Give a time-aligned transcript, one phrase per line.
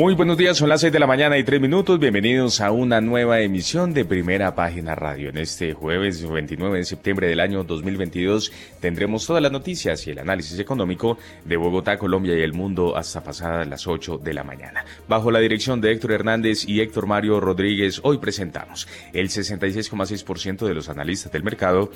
[0.00, 1.98] Muy buenos días, son las 6 de la mañana y 3 minutos.
[1.98, 5.28] Bienvenidos a una nueva emisión de Primera Página Radio.
[5.28, 8.50] En este jueves 29 de septiembre del año 2022
[8.80, 13.22] tendremos todas las noticias y el análisis económico de Bogotá, Colombia y el mundo hasta
[13.22, 14.86] pasadas las 8 de la mañana.
[15.06, 20.74] Bajo la dirección de Héctor Hernández y Héctor Mario Rodríguez, hoy presentamos el 66,6% de
[20.74, 21.90] los analistas del mercado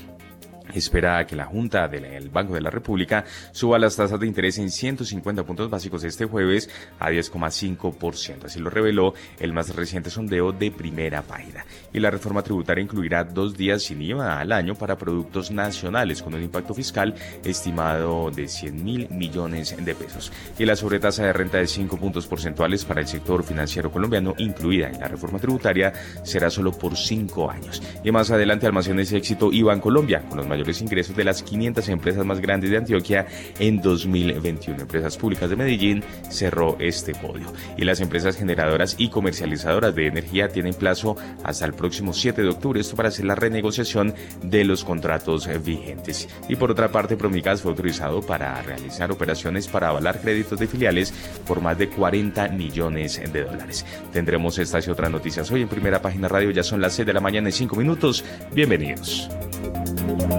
[0.73, 4.71] espera que la Junta del Banco de la República suba las tasas de interés en
[4.71, 8.45] 150 puntos básicos este jueves a 10,5%.
[8.45, 11.65] Así lo reveló el más reciente sondeo de primera página.
[11.93, 16.35] Y la reforma tributaria incluirá dos días sin IVA al año para productos nacionales con
[16.35, 20.33] un impacto fiscal estimado de 100 mil millones de pesos.
[20.59, 24.89] Y la sobretasa de renta de 5 puntos porcentuales para el sector financiero colombiano incluida
[24.89, 25.93] en la reforma tributaria
[26.23, 27.83] será solo por 5 años.
[28.03, 31.89] Y más adelante almacenes éxito IVA en Colombia con los mayores ingresos de las 500
[31.89, 33.27] empresas más grandes de Antioquia
[33.59, 34.83] en 2021.
[34.83, 37.53] Empresas Públicas de Medellín cerró este podio.
[37.77, 42.49] Y las empresas generadoras y comercializadoras de energía tienen plazo hasta el próximo 7 de
[42.49, 46.29] octubre esto para hacer la renegociación de los contratos vigentes.
[46.49, 51.13] Y por otra parte, Promigas fue autorizado para realizar operaciones para avalar créditos de filiales
[51.49, 53.85] por más de 40 millones de dólares.
[54.13, 56.53] Tendremos estas y otras noticias hoy en primera página radio.
[56.53, 58.25] Ya son las 6 de la mañana y 5 minutos.
[58.53, 59.29] Bienvenidos.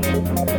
[0.06, 0.55] Thank you.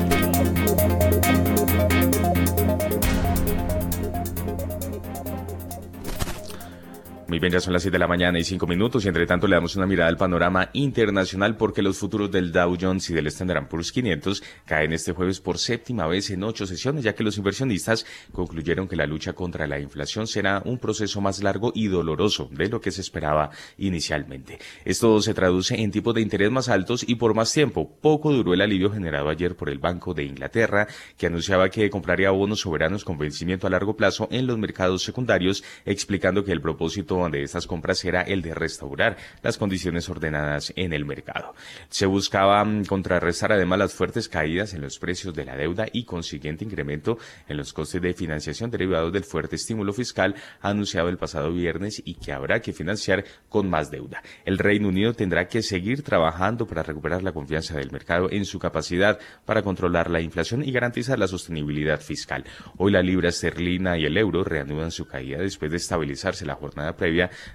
[7.28, 9.48] Muy bien, ya son las 7 de la mañana y 5 minutos y entre tanto
[9.48, 13.26] le damos una mirada al panorama internacional porque los futuros del Dow Jones y del
[13.26, 17.36] Standard Poor's 500 caen este jueves por séptima vez en ocho sesiones ya que los
[17.36, 22.48] inversionistas concluyeron que la lucha contra la inflación será un proceso más largo y doloroso
[22.52, 24.60] de lo que se esperaba inicialmente.
[24.84, 27.90] Esto se traduce en tipos de interés más altos y por más tiempo.
[28.00, 30.86] Poco duró el alivio generado ayer por el Banco de Inglaterra
[31.18, 35.64] que anunciaba que compraría bonos soberanos con vencimiento a largo plazo en los mercados secundarios
[35.84, 40.92] explicando que el propósito de estas compras era el de restaurar las condiciones ordenadas en
[40.92, 41.54] el mercado.
[41.88, 46.04] Se buscaba mm, contrarrestar además las fuertes caídas en los precios de la deuda y
[46.04, 47.18] consiguiente incremento
[47.48, 52.14] en los costes de financiación derivados del fuerte estímulo fiscal anunciado el pasado viernes y
[52.14, 54.22] que habrá que financiar con más deuda.
[54.44, 58.58] El Reino Unido tendrá que seguir trabajando para recuperar la confianza del mercado en su
[58.58, 62.44] capacidad para controlar la inflación y garantizar la sostenibilidad fiscal.
[62.76, 66.96] Hoy la libra esterlina y el euro reanudan su caída después de estabilizarse la jornada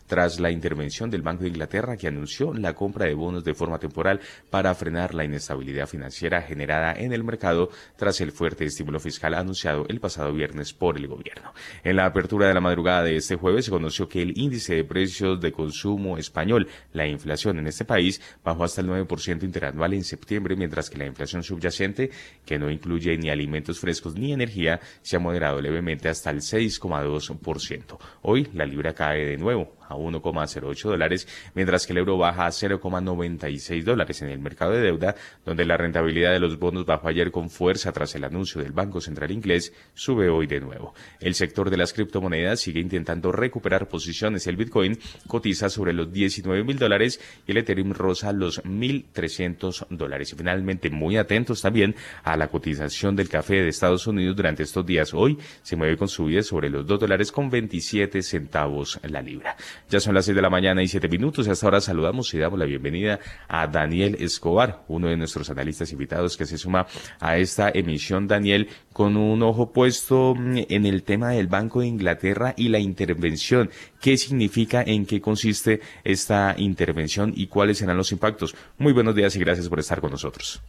[0.07, 3.79] tras la intervención del Banco de Inglaterra que anunció la compra de bonos de forma
[3.79, 4.19] temporal
[4.49, 9.85] para frenar la inestabilidad financiera generada en el mercado tras el fuerte estímulo fiscal anunciado
[9.87, 11.53] el pasado viernes por el gobierno.
[11.83, 14.83] En la apertura de la madrugada de este jueves se conoció que el índice de
[14.83, 20.03] precios de consumo español, la inflación en este país, bajó hasta el 9% interanual en
[20.03, 22.11] septiembre, mientras que la inflación subyacente,
[22.45, 27.97] que no incluye ni alimentos frescos ni energía, se ha moderado levemente hasta el 6,2%.
[28.23, 32.49] Hoy la libra cae de nuevo a 1,08 dólares, mientras que el euro baja a
[32.49, 35.15] 0,96 dólares en el mercado de deuda,
[35.45, 39.01] donde la rentabilidad de los bonos bajó ayer con fuerza tras el anuncio del Banco
[39.01, 40.93] Central inglés, sube hoy de nuevo.
[41.19, 44.47] El sector de las criptomonedas sigue intentando recuperar posiciones.
[44.47, 44.97] El Bitcoin
[45.27, 50.33] cotiza sobre los 19 mil dólares y el Ethereum rosa los 1.300 dólares.
[50.33, 54.85] Y finalmente, muy atentos también a la cotización del café de Estados Unidos durante estos
[54.85, 55.13] días.
[55.13, 59.55] Hoy se mueve con subidas sobre los 2 dólares con 27 centavos la libra.
[59.89, 62.37] Ya son las 6 de la mañana y 7 minutos y hasta ahora saludamos y
[62.37, 66.87] damos la bienvenida a Daniel Escobar, uno de nuestros analistas invitados que se suma
[67.19, 72.53] a esta emisión, Daniel, con un ojo puesto en el tema del Banco de Inglaterra
[72.55, 73.69] y la intervención.
[73.99, 78.55] ¿Qué significa, en qué consiste esta intervención y cuáles serán los impactos?
[78.77, 80.61] Muy buenos días y gracias por estar con nosotros.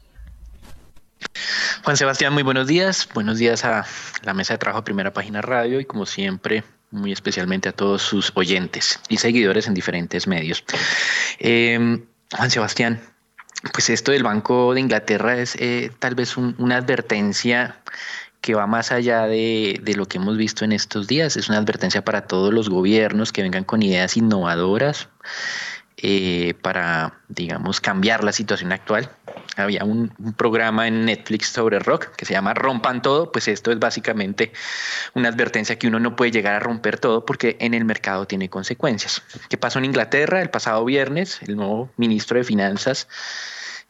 [1.85, 3.09] Juan Sebastián, muy buenos días.
[3.13, 3.85] Buenos días a
[4.23, 8.31] la mesa de trabajo Primera Página Radio y como siempre muy especialmente a todos sus
[8.35, 10.65] oyentes y seguidores en diferentes medios.
[11.39, 12.05] Em,
[12.37, 13.01] Juan Sebastián,
[13.73, 17.77] pues esto del Banco de Inglaterra es eh, tal vez una advertencia
[18.41, 21.37] que va más allá de, de, lo que hemos visto en estos días.
[21.37, 25.09] Es una advertencia para todos los gobiernos que vengan con ideas innovadoras
[26.05, 29.09] eh, para, digamos, cambiar la situación actual.
[29.57, 33.79] Había un, programa en Netflix sobre rock que se llama Rompan Todo, pues esto es
[33.79, 34.53] básicamente
[35.15, 38.49] una advertencia que uno no puede llegar a romper todo porque en el mercado tiene
[38.49, 39.23] consecuencias.
[39.49, 41.41] ¿Qué pasó en Inglaterra el pasado viernes?
[41.43, 43.09] El nuevo ministro de Finanzas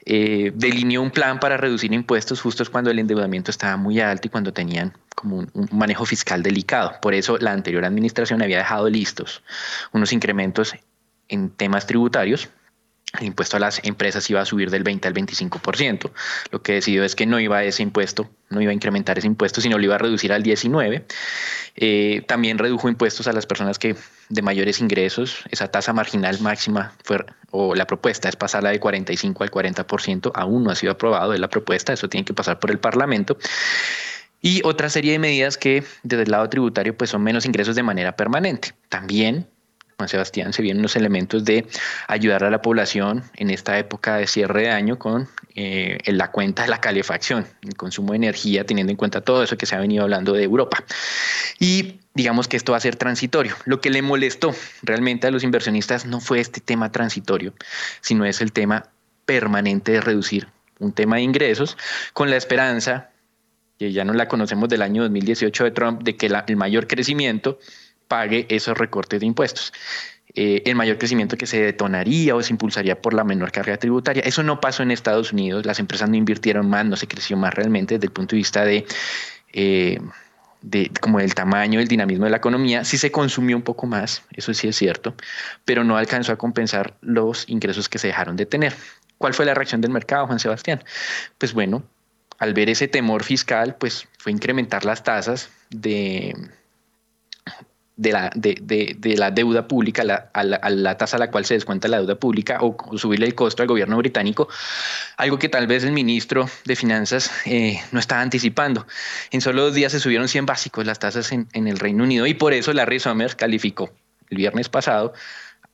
[0.05, 4.31] eh, delineó un plan para reducir impuestos justo cuando el endeudamiento estaba muy alto y
[4.31, 6.99] cuando tenían como un, un, manejo fiscal delicado.
[7.01, 9.43] Por eso la anterior administración había dejado listos
[9.93, 10.75] unos incrementos
[11.29, 12.49] en temas tributarios
[13.19, 16.11] el impuesto a las empresas iba a subir del 20 al 25%.
[16.49, 19.27] Lo que decidió es que no iba a ese impuesto, no iba a incrementar ese
[19.27, 21.05] impuesto, sino lo iba a reducir al 19.
[21.75, 23.95] Eh, también redujo impuestos a las personas que
[24.29, 25.43] de mayores ingresos.
[25.51, 30.31] Esa tasa marginal máxima fue, o la propuesta es pasarla de 45 al 40%.
[30.33, 33.37] Aún no ha sido aprobado de la propuesta, eso tiene que pasar por el Parlamento.
[34.41, 37.83] Y otra serie de medidas que desde el lado tributario pues son menos ingresos de
[37.83, 38.73] manera permanente.
[38.89, 39.47] También
[39.97, 41.67] Juan Sebastián, se vienen los elementos de
[42.07, 46.63] ayudar a la población en esta época de cierre de año con eh, la cuenta
[46.63, 49.79] de la calefacción, el consumo de energía, teniendo en cuenta todo eso que se ha
[49.79, 50.83] venido hablando de Europa.
[51.59, 53.55] Y digamos que esto va a ser transitorio.
[53.65, 57.53] Lo que le molestó realmente a los inversionistas no fue este tema transitorio,
[58.01, 58.89] sino es el tema
[59.25, 60.47] permanente de reducir
[60.79, 61.77] un tema de ingresos
[62.13, 63.11] con la esperanza,
[63.79, 67.59] que ya no la conocemos del año 2018 de Trump, de que el mayor crecimiento
[68.07, 69.73] pague esos recortes de impuestos.
[70.35, 74.23] Eh, el mayor crecimiento que se detonaría o se impulsaría por la menor carga tributaria.
[74.23, 77.53] Eso no pasó en Estados Unidos, las empresas no invirtieron más, no se creció más
[77.53, 78.85] realmente desde el punto de vista de,
[79.51, 79.99] eh,
[81.01, 82.83] como el tamaño, el dinamismo de la economía.
[82.83, 85.13] Sí se consumió un poco más, eso sí es cierto,
[85.65, 88.73] pero no alcanzó a compensar los ingresos que se dejaron de tener.
[89.19, 90.83] ¿Cuál fue la reacción del mercado, Juan Sebastián?
[91.37, 91.83] Pues bueno,
[92.39, 96.35] al ver ese temor fiscal, pues fue incrementar las tasas de
[97.95, 101.53] de la, de, de, la deuda pública, la, a, la, tasa a la cual se
[101.53, 104.47] descuenta la deuda pública o, subirle el costo al gobierno británico,
[105.17, 108.87] algo que tal vez el ministro de Finanzas eh, no estaba anticipando.
[109.31, 112.25] En solo dos días se subieron 100 básicos las tasas en, en el Reino Unido
[112.25, 113.91] y por eso Larry Summers calificó
[114.29, 115.13] el viernes pasado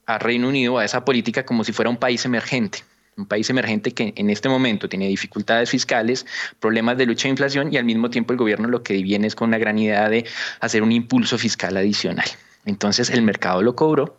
[0.06, 2.84] a Reino Unido a esa política como si fuera un país emergente
[3.20, 6.26] un país emergente que en este momento tiene dificultades fiscales,
[6.60, 9.36] problemas de lucha de inflación y al mismo tiempo el gobierno lo que viene es
[9.36, 10.26] con una gran idea de
[10.60, 12.28] hacer un impulso fiscal adicional.
[12.66, 14.16] Entonces el mercado lo cobró.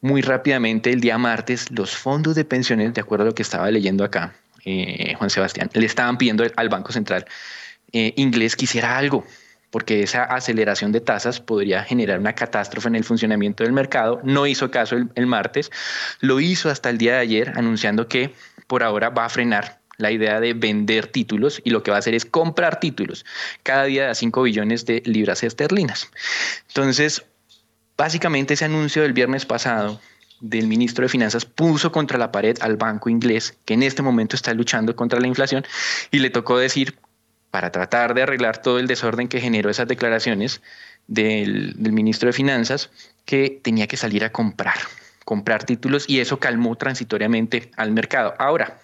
[0.00, 3.70] Muy rápidamente el día martes los fondos de pensiones, de acuerdo a lo que estaba
[3.70, 4.34] leyendo acá,
[4.64, 7.26] eh, Juan Sebastián, le estaban pidiendo al Banco Central
[7.92, 9.26] eh, inglés que hiciera algo
[9.70, 14.20] porque esa aceleración de tasas podría generar una catástrofe en el funcionamiento del mercado.
[14.24, 15.70] No hizo caso el, martes,
[16.20, 18.34] lo hizo hasta el día de ayer anunciando que
[18.66, 22.00] por ahora va a frenar la idea de vender títulos y lo que va a
[22.00, 23.24] hacer es comprar títulos
[23.62, 26.08] cada día a 5 billones de libras esterlinas.
[26.68, 27.24] Entonces,
[27.96, 30.00] básicamente ese anuncio del viernes pasado
[30.40, 34.36] del ministro de Finanzas puso contra la pared al banco inglés, que en este momento
[34.36, 35.64] está luchando contra la inflación,
[36.10, 36.96] y le tocó decir
[37.50, 40.60] para tratar de arreglar todo el desorden que generó esas declaraciones
[41.06, 42.90] del, ministro de Finanzas,
[43.24, 44.76] que tenía que salir a comprar,
[45.24, 48.34] comprar títulos y eso calmó transitoriamente al mercado.
[48.38, 48.78] Ahora,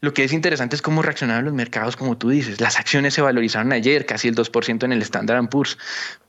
[0.00, 2.60] lo que es interesante es cómo reaccionaron los mercados, como tú dices.
[2.60, 5.78] Las acciones se valorizaron ayer, casi el 2% en el Standard Poor's,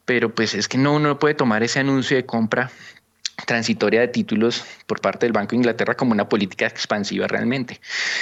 [0.05, 2.71] pero pues es que no uno puede tomar ese anuncio de compra
[3.45, 7.79] transitoria de títulos por parte del Banco de Inglaterra como una política expansiva realmente.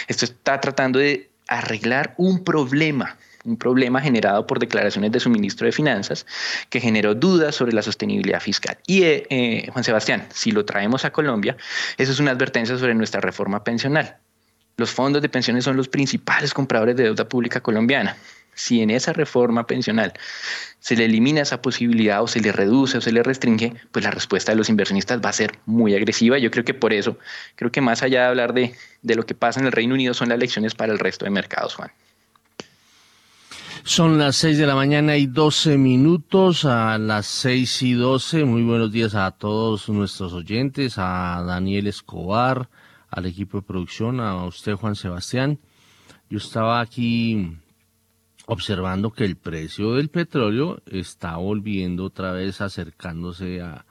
[0.08, 5.66] Esto está tratando de arreglar un problema, un problema generado por declaraciones de su ministro
[5.66, 6.26] de Finanzas
[6.70, 8.78] que generó dudas sobre la sostenibilidad fiscal.
[8.88, 11.56] Y eh, eh, Juan Sebastián, si lo traemos a Colombia,
[11.98, 14.18] eso es una advertencia sobre nuestra reforma pensional.
[14.78, 18.18] Los fondos de pensiones son los principales compradores de deuda pública colombiana
[18.56, 20.14] si en esa reforma pensional
[20.80, 24.12] se le elimina esa posibilidad o se le reduce o se le restringe, pues la
[24.12, 26.38] respuesta de los inversionistas va a ser muy agresiva.
[26.38, 27.18] Yo creo que por eso,
[27.56, 30.14] creo que más allá de hablar de, de lo que pasa en el Reino Unido,
[30.14, 31.92] son las lecciones para el resto de mercados, Juan.
[33.84, 38.44] Son las 6 de la mañana y 12 minutos, a las 6 y 12.
[38.46, 42.70] Muy buenos días a todos nuestros oyentes, a Daniel Escobar,
[43.12, 45.60] al equipo de producción, a usted Juan Sebastián.
[46.30, 47.58] Yo estaba aquí
[48.48, 53.86] observando que el precio del petróleo está volviendo otra vez acercándose a,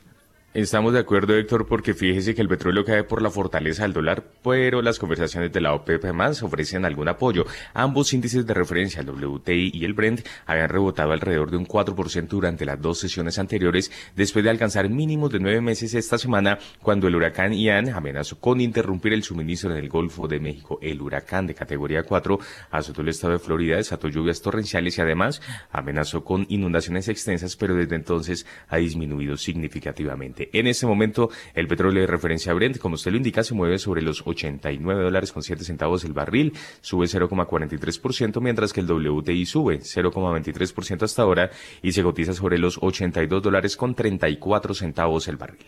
[0.53, 4.24] Estamos de acuerdo, Héctor, porque fíjese que el petróleo cae por la fortaleza del dólar,
[4.43, 7.48] pero las conversaciones de la OPEP más ofrecen algún apoyo.
[7.74, 12.27] Ambos índices de referencia, el WTI y el Brent, habían rebotado alrededor de un 4%
[12.27, 17.07] durante las dos sesiones anteriores, después de alcanzar mínimos de nueve meses esta semana, cuando
[17.07, 20.77] el huracán Ian amenazó con interrumpir el suministro en el Golfo de México.
[20.83, 22.38] El huracán de categoría 4
[22.69, 25.41] azotó el estado de Florida, desató lluvias torrenciales y además
[25.72, 30.42] amenazó con inundaciones extensas, pero desde entonces ha disminuido significativamente.
[30.45, 30.59] 2020.
[30.59, 34.01] En este momento, el petróleo de referencia Brent, como usted lo indica, se mueve sobre
[34.01, 39.79] los 89 dólares con 7 centavos el barril, sube 0,43%, mientras que el WTI sube
[39.79, 45.65] 0,23% hasta ahora y se cotiza sobre los 82 dólares con 34 centavos el barril.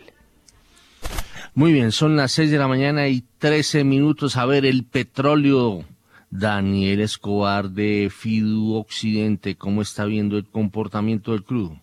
[1.54, 4.36] Muy bien, son las 6 de la mañana y 13 minutos.
[4.36, 5.84] A ver, el petróleo.
[6.28, 11.80] Daniel Escobar de Fidu Occidente, ¿cómo está viendo el comportamiento del crudo?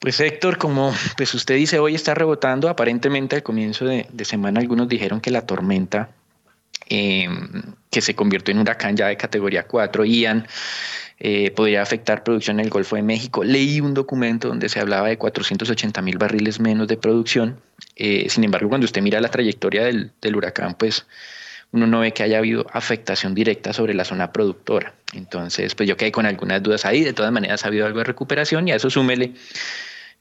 [0.00, 2.68] Pues Héctor, como pues usted dice, hoy está rebotando.
[2.68, 6.10] Aparentemente al comienzo de, semana algunos dijeron que la tormenta
[6.88, 10.46] em, que se convirtió en huracán ya de categoría 4, Ian,
[11.20, 13.42] eh, podría afectar producción en el Golfo de México.
[13.42, 17.60] Leí un documento donde se hablaba de 480 mil barriles menos de producción.
[17.96, 21.06] Eh, sin embargo, cuando usted mira la trayectoria del, huracán, pues
[21.72, 24.94] uno no ve que haya habido afectación directa sobre la zona productora.
[25.12, 27.02] Entonces, pues yo quedé con algunas dudas ahí.
[27.02, 29.32] De todas maneras, ha habido algo de recuperación y a eso súmele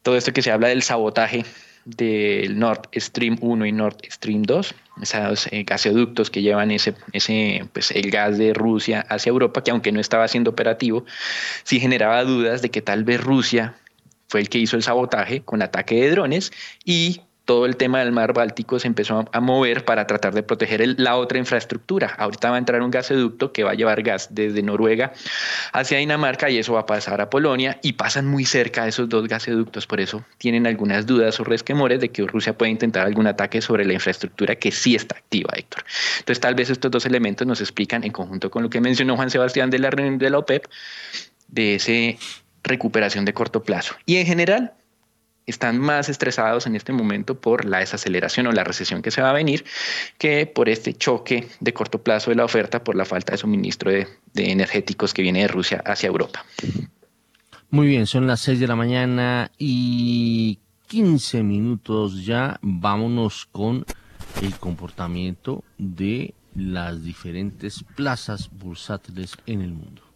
[0.07, 1.43] todo esto que se habla del sabotaje
[1.83, 7.67] del Nord Stream 1 y Nord Stream 2, esos eh, gasoductos que llevan ese, ese,
[7.73, 11.03] pues, el gas de Rusia hacia Europa, que aunque no estaba siendo operativo,
[11.63, 13.75] sí generaba dudas de que tal vez Rusia
[14.29, 16.53] fue el que hizo el sabotaje con ataque de drones
[16.85, 20.99] y todo el tema del mar Báltico se empezó a mover para tratar de proteger
[20.99, 22.13] la otra infraestructura.
[22.17, 25.13] Ahorita va a entrar un gasoducto que va a llevar gas desde Noruega
[25.71, 29.29] hacia Dinamarca y eso va a pasar a Polonia y pasan muy cerca esos dos
[29.29, 29.87] gasoductos.
[29.87, 33.85] Por eso tienen algunas dudas o resquemores de que Rusia puede intentar algún ataque sobre
[33.85, 35.85] la infraestructura que sí está activa, Héctor.
[36.19, 39.29] Entonces tal vez estos dos elementos nos explican en conjunto con lo que mencionó Juan
[39.29, 40.65] Sebastián de la reunión de la OPEP
[41.47, 42.19] de esa
[42.63, 43.95] recuperación de corto plazo.
[44.05, 44.73] Y en general,
[45.47, 49.31] están más estresados en este momento por la desaceleración o la recesión que se va
[49.31, 49.65] a venir
[50.17, 53.89] que por este choque de corto plazo de la oferta por la falta de suministro
[53.89, 56.45] de, energéticos que viene de Rusia hacia Europa.
[57.69, 62.59] Muy bien, son las 6 de la mañana y 15 minutos ya.
[62.61, 63.85] Vámonos con
[64.41, 70.06] el comportamiento de las diferentes plazas bursátiles en el mundo.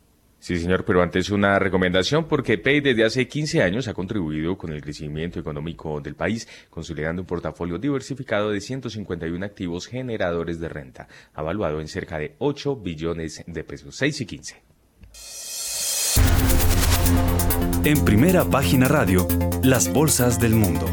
[0.42, 4.74] Sí, señor, pero antes una recomendación porque Pay desde hace 15 años ha contribuido con
[4.74, 11.08] el crecimiento económico del país, consolidando un portafolio diversificado de 151 activos generadores de renta,
[11.36, 14.64] avaluado en cerca de 8 billones de pesos, 6 y 15.
[17.84, 19.28] En primera página radio,
[19.62, 20.88] las bolsas del mundo.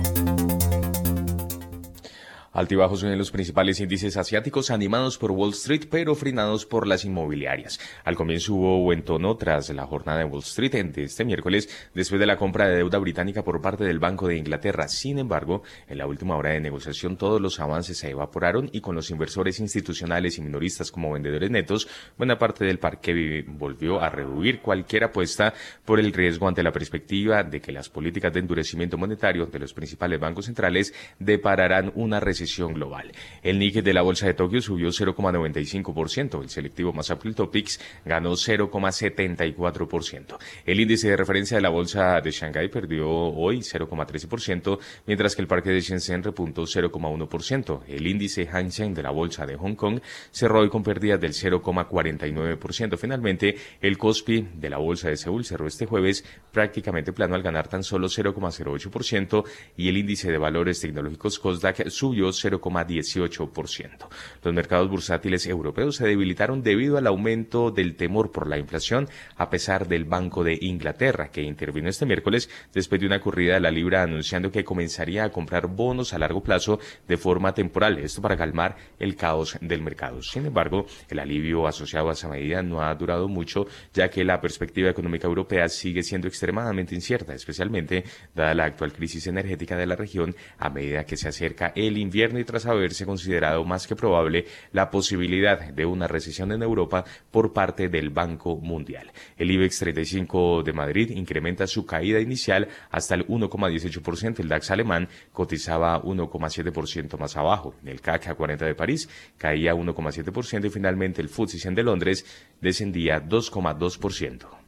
[2.58, 7.78] Altibajos en los principales índices asiáticos animados por Wall Street pero frenados por las inmobiliarias.
[8.02, 12.18] Al comienzo hubo buen tono tras la jornada de Wall Street de este miércoles después
[12.18, 14.88] de la compra de deuda británica por parte del Banco de Inglaterra.
[14.88, 18.96] Sin embargo, en la última hora de negociación todos los avances se evaporaron y con
[18.96, 21.86] los inversores institucionales y minoristas como vendedores netos,
[22.16, 27.44] buena parte del parque volvió a reducir cualquier apuesta por el riesgo ante la perspectiva
[27.44, 32.47] de que las políticas de endurecimiento monetario de los principales bancos centrales depararán una recesión
[32.56, 33.12] global.
[33.42, 38.32] El Nikkei de la Bolsa de Tokio subió 0,95%, el selectivo más Apple Topics ganó
[38.32, 40.38] 0,74%.
[40.64, 45.48] El índice de referencia de la Bolsa de Shanghái perdió hoy 0,13%, mientras que el
[45.48, 47.82] parque de Shenzhen repuntó 0,1%.
[47.86, 50.00] El índice Hang Seng de la Bolsa de Hong Kong
[50.30, 52.96] cerró hoy con pérdidas del 0,49%.
[52.96, 57.68] Finalmente, el Kospi de la Bolsa de Seúl cerró este jueves prácticamente plano al ganar
[57.68, 59.44] tan solo 0,08%
[59.76, 64.08] y el índice de valores tecnológicos Kosdaq subió 0,18%.
[64.42, 69.50] Los mercados bursátiles europeos se debilitaron debido al aumento del temor por la inflación, a
[69.50, 73.70] pesar del Banco de Inglaterra, que intervino este miércoles después de una corrida de la
[73.70, 78.36] libra anunciando que comenzaría a comprar bonos a largo plazo de forma temporal, esto para
[78.36, 80.22] calmar el caos del mercado.
[80.22, 84.40] Sin embargo, el alivio asociado a esa medida no ha durado mucho, ya que la
[84.40, 88.04] perspectiva económica europea sigue siendo extremadamente incierta, especialmente
[88.34, 92.17] dada la actual crisis energética de la región a medida que se acerca el invierno
[92.18, 97.52] y tras haberse considerado más que probable la posibilidad de una recesión en Europa por
[97.52, 99.12] parte del Banco Mundial.
[99.36, 104.40] El IBEX 35 de Madrid incrementa su caída inicial hasta el 1,18%.
[104.40, 107.74] El DAX alemán cotizaba 1,7% más abajo.
[107.84, 112.26] El CAC a 40 de París caía 1,7% y finalmente el FTSE 100 de Londres
[112.60, 114.67] descendía 2,2%.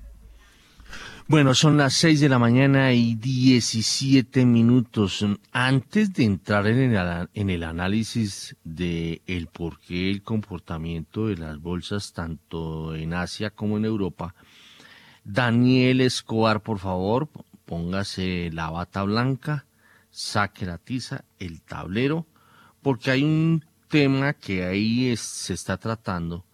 [1.30, 5.24] Bueno, son las seis de la mañana y 17 minutos.
[5.52, 11.36] Antes de entrar en el, en el análisis de el por qué el comportamiento de
[11.36, 14.34] las bolsas tanto en Asia como en Europa,
[15.22, 17.28] Daniel Escobar, por favor,
[17.64, 19.66] póngase la bata blanca,
[20.10, 22.26] saque la tiza, el tablero,
[22.82, 26.44] porque hay un tema que ahí se está tratando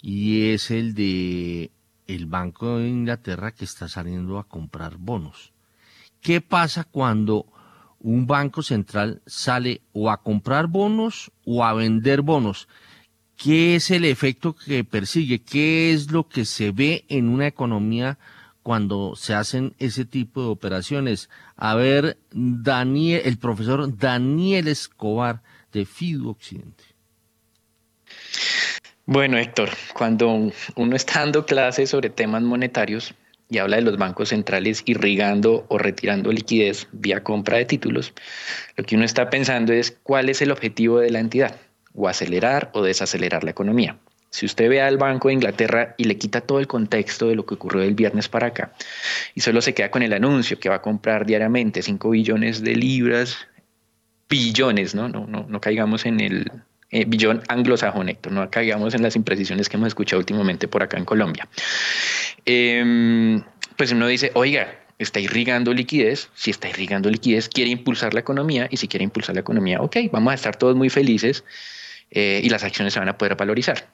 [0.00, 1.72] y es el de
[2.14, 5.52] el Banco de Inglaterra que está saliendo a comprar bonos.
[6.20, 7.46] ¿qué pasa cuando
[7.98, 12.68] un banco central sale o a comprar bonos o a vender bonos?
[13.36, 15.40] ¿Qué es el efecto que persigue?
[15.40, 18.18] ¿Qué es lo que se ve en una economía
[18.62, 21.30] cuando se hacen ese tipo de operaciones?
[21.56, 26.84] A ver, Daniel, el profesor Daniel Escobar de FIDU Occidente.
[29.12, 33.12] Bueno, Héctor, cuando uno está dando clases sobre temas monetarios
[33.48, 38.14] y habla de los bancos centrales irrigando o retirando liquidez vía compra de títulos,
[38.76, 41.56] lo que uno está pensando es cuál es el objetivo de la entidad,
[41.92, 43.96] o acelerar o desacelerar la economía.
[44.30, 47.44] Si usted ve al Banco de Inglaterra y le quita todo el contexto de lo
[47.44, 48.74] que ocurrió el viernes para acá
[49.34, 52.76] y solo se queda con el anuncio que va a comprar diariamente 5 billones de
[52.76, 53.38] libras,
[54.28, 55.08] billones, ¿no?
[55.08, 59.68] No, no, no caigamos en el eh, billón anglosajón, Héctor, no caigamos en las imprecisiones
[59.68, 61.48] que hemos escuchado últimamente por acá en Colombia.
[62.44, 63.42] Em,
[63.76, 68.68] pues uno dice, oiga, está irrigando liquidez, si está irrigando liquidez, quiere impulsar la economía
[68.70, 71.44] y si quiere impulsar la economía, ok, vamos a estar todos muy felices
[72.10, 73.88] eh, y las acciones se van a poder valorizar.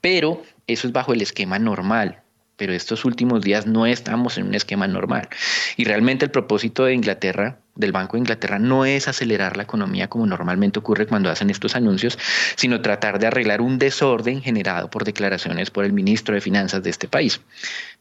[0.00, 2.20] Pero eso es bajo el esquema normal.
[2.56, 5.28] Pero estos últimos días no estamos en un esquema normal.
[5.76, 10.08] Y realmente el propósito de Inglaterra, del Banco de Inglaterra, no es acelerar la economía
[10.08, 12.18] como normalmente ocurre cuando hacen estos anuncios,
[12.56, 16.90] sino tratar de arreglar un desorden generado por declaraciones por el ministro de Finanzas de
[16.90, 17.40] este país.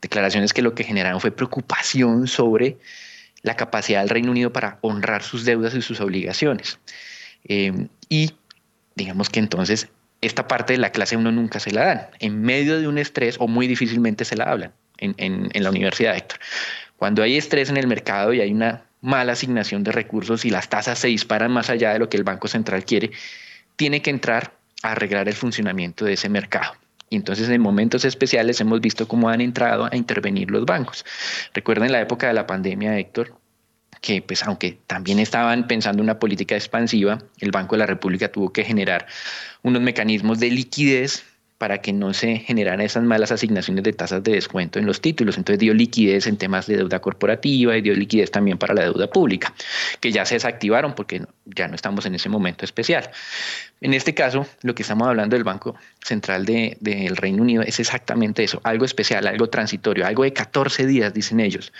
[0.01, 2.77] Declaraciones que lo que generaron fue preocupación sobre
[3.43, 6.79] la capacidad del Reino Unido para honrar sus deudas y sus obligaciones.
[7.47, 8.33] Eh, y
[8.95, 9.89] digamos que entonces
[10.21, 12.07] esta parte de la clase uno nunca se la dan.
[12.19, 15.15] En medio de un estrés o muy difícilmente se la hablan en,
[15.53, 16.39] en, la universidad, Héctor.
[16.95, 20.69] Cuando hay estrés en el mercado y hay una mala asignación de recursos y las
[20.69, 23.11] tasas se disparan más allá de lo que el Banco Central quiere,
[23.75, 26.73] tiene que entrar a arreglar el funcionamiento de ese mercado.
[27.09, 31.05] Y entonces en momentos especiales hemos visto cómo han entrado a intervenir los bancos.
[31.53, 33.33] Recuerden la época de la pandemia, Héctor,
[34.01, 38.51] que pues aunque también estaban pensando una política expansiva, el Banco de la República tuvo
[38.51, 39.07] que generar
[39.63, 41.23] unos mecanismos de liquidez
[41.57, 45.37] para que no se generaran esas malas asignaciones de tasas de descuento en los títulos.
[45.37, 49.07] Entonces dio liquidez en temas de deuda corporativa y dio liquidez también para la deuda
[49.07, 49.53] pública,
[49.99, 53.09] que ya se desactivaron porque ya no estamos en ese momento especial.
[53.81, 58.43] En este caso, lo que estamos hablando del Banco Central del Reino Unido es exactamente
[58.43, 61.73] eso, algo especial, algo transitorio, algo de 14 días, dicen ellos,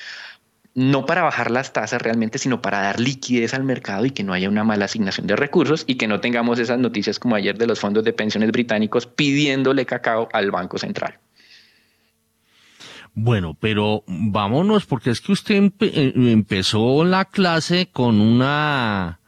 [0.78, 4.34] no para bajar las tasas realmente, sino para dar liquidez al mercado y que no
[4.34, 7.66] haya una mala asignación de recursos y que no tengamos esas noticias como ayer de
[7.66, 11.18] los fondos de pensiones británicos pidiéndole cacao al Banco Central.
[13.16, 19.20] Bueno, pero vámonos, porque es que usted eh, empezó la clase con una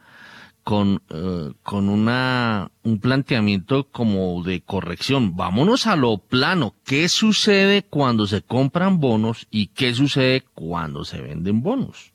[0.69, 5.35] con, eh, con una, un planteamiento como de corrección.
[5.35, 6.75] Vámonos a lo plano.
[6.85, 12.13] ¿Qué sucede cuando se compran bonos y qué sucede cuando se venden bonos?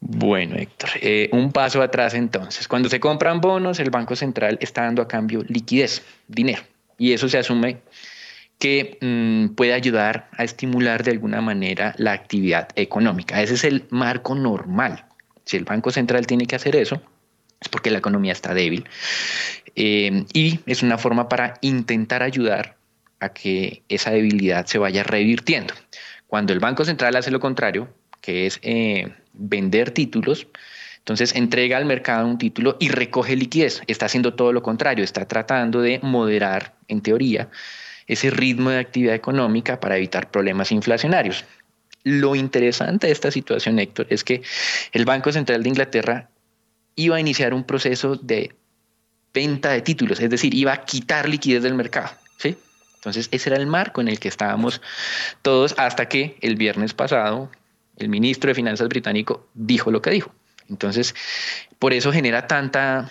[0.00, 2.66] Bueno, Héctor, eh, un paso atrás entonces.
[2.68, 6.62] Cuando se compran bonos, el Banco Central está dando a cambio liquidez, dinero.
[6.96, 7.82] Y eso se asume
[8.58, 13.42] que mm, puede ayudar a estimular de alguna manera la actividad económica.
[13.42, 15.04] Ese es el marco normal
[15.50, 17.02] si el Banco Central tiene que hacer eso,
[17.60, 18.84] es porque la economía está débil.
[19.74, 22.76] Eh, y es una forma para intentar ayudar
[23.18, 25.74] a que esa debilidad se vaya revirtiendo.
[26.28, 30.46] Cuando el Banco Central hace lo contrario, que es eh, vender títulos,
[30.98, 33.82] entonces entrega al mercado un título y recoge liquidez.
[33.88, 37.48] Está haciendo todo lo contrario, está tratando de moderar, en teoría,
[38.06, 41.44] ese ritmo de actividad económica para evitar problemas inflacionarios.
[42.02, 44.42] Lo interesante de esta situación, Héctor, es que
[44.92, 46.30] el Banco Central de Inglaterra
[46.96, 48.54] iba a iniciar un proceso de
[49.32, 52.10] venta de títulos, es decir, iba a quitar liquidez del mercado.
[52.36, 52.56] ¿sí?
[52.96, 54.80] Entonces, ese era el marco en el que estábamos
[55.42, 57.50] todos hasta que el viernes pasado
[57.96, 60.34] el ministro de Finanzas británico dijo lo que dijo.
[60.68, 61.14] Entonces,
[61.78, 63.10] por eso genera tanta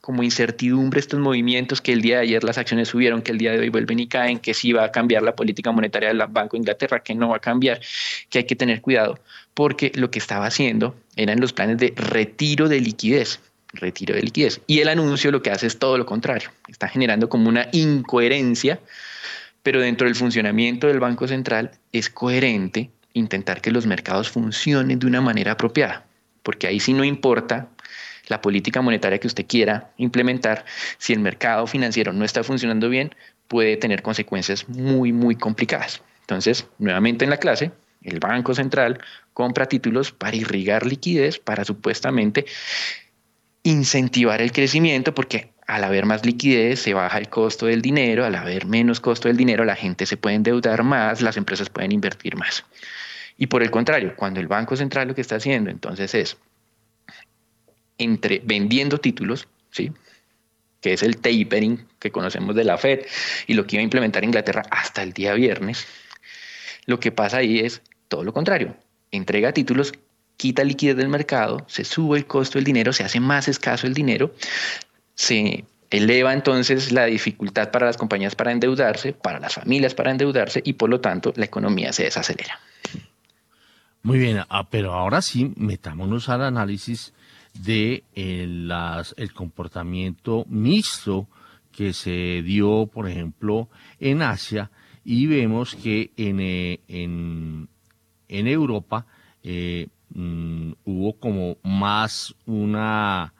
[0.00, 3.52] como incertidumbre estos movimientos que el día de ayer las acciones subieron, que el día
[3.52, 6.56] de hoy vuelven y caen, que sí va a cambiar la política monetaria del Banco
[6.56, 7.80] de Inglaterra, que no va a cambiar,
[8.30, 9.18] que hay que tener cuidado,
[9.52, 13.40] porque lo que estaba haciendo eran los planes de retiro de liquidez,
[13.74, 14.60] retiro de liquidez.
[14.66, 18.80] Y el anuncio lo que hace es todo lo contrario, está generando como una incoherencia,
[19.62, 25.06] pero dentro del funcionamiento del Banco Central es coherente intentar que los mercados funcionen de
[25.06, 26.06] una manera apropiada,
[26.42, 27.68] porque ahí sí no importa
[28.30, 30.64] la política monetaria que usted quiera implementar,
[30.98, 33.14] si el mercado financiero no está funcionando bien,
[33.48, 36.02] puede tener consecuencias muy, muy complicadas.
[36.22, 39.00] Entonces, nuevamente en la clase, el Banco Central
[39.34, 42.46] compra títulos para irrigar liquidez, para supuestamente
[43.64, 48.34] incentivar el crecimiento, porque al haber más liquidez se baja el costo del dinero, al
[48.36, 52.36] haber menos costo del dinero la gente se puede endeudar más, las empresas pueden invertir
[52.36, 52.64] más.
[53.36, 56.36] Y por el contrario, cuando el Banco Central lo que está haciendo entonces es
[58.00, 59.92] entre vendiendo títulos, ¿sí?
[60.80, 63.00] que es el tapering que conocemos de la Fed
[63.46, 65.86] y lo que iba a implementar Inglaterra hasta el día viernes,
[66.86, 68.76] lo que pasa ahí es todo lo contrario.
[69.10, 69.92] Entrega títulos,
[70.36, 73.94] quita liquidez del mercado, se sube el costo del dinero, se hace más escaso el
[73.94, 74.34] dinero,
[75.14, 80.62] se eleva entonces la dificultad para las compañías para endeudarse, para las familias para endeudarse
[80.64, 82.60] y por lo tanto la economía se desacelera.
[84.02, 87.12] Muy bien, ah, pero ahora sí, metámonos al análisis
[87.54, 88.68] de eh,
[89.16, 91.28] el comportamiento mixto
[91.72, 94.70] que se dio, por ejemplo, en Asia
[95.04, 97.68] y vemos que en, eh, en,
[98.28, 99.06] Europa
[99.42, 103.32] eh, mm, hubo como más una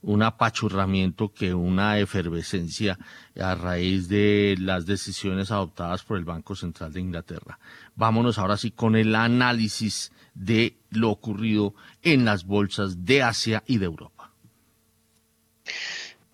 [0.00, 2.96] un apachurramiento que una efervescencia
[3.38, 7.58] a raíz de las decisiones adoptadas por el Banco Central de Inglaterra.
[7.96, 13.78] Vámonos ahora sí con el análisis de lo ocurrido en las bolsas de Asia y
[13.78, 14.32] de Europa.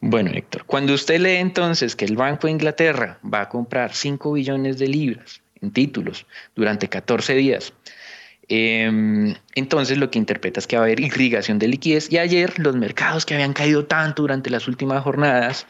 [0.01, 4.33] Bueno, Héctor, cuando usted lee entonces que el Banco de Inglaterra va a comprar 5
[4.33, 7.73] billones de libras en títulos durante 14 días,
[8.49, 12.59] em, entonces lo que interpreta es que va a haber irrigación de liquidez y ayer
[12.59, 15.67] los mercados que habían caído tanto durante las últimas jornadas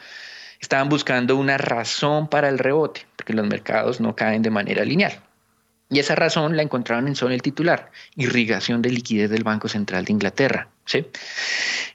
[0.59, 5.13] estaban buscando una razón para el rebote, porque los mercados no caen de manera lineal.
[5.89, 10.05] Y esa razón la encontraron en solo el titular, irrigación de liquidez del Banco Central
[10.05, 10.67] de Inglaterra.
[10.85, 11.05] ¿sí?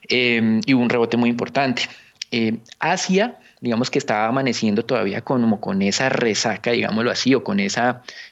[0.07, 1.83] Em, y hubo un rebote muy importante.
[2.31, 7.59] Em, Asia, digamos que estaba amaneciendo todavía con, con esa resaca, digámoslo así, o con
[7.59, 7.81] ese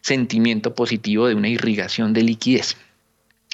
[0.02, 2.78] sentimiento positivo de una irrigación de liquidez.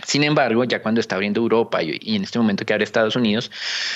[0.05, 3.49] Sin embargo, ya cuando está abriendo Europa y en este momento que abre Estados Unidos,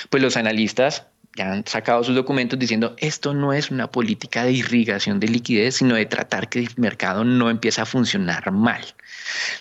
[0.10, 4.52] pues los analistas ya han sacado sus documentos diciendo esto no es una política de
[4.52, 8.82] irrigación de liquidez, sino de tratar que el mercado no empiece a funcionar mal.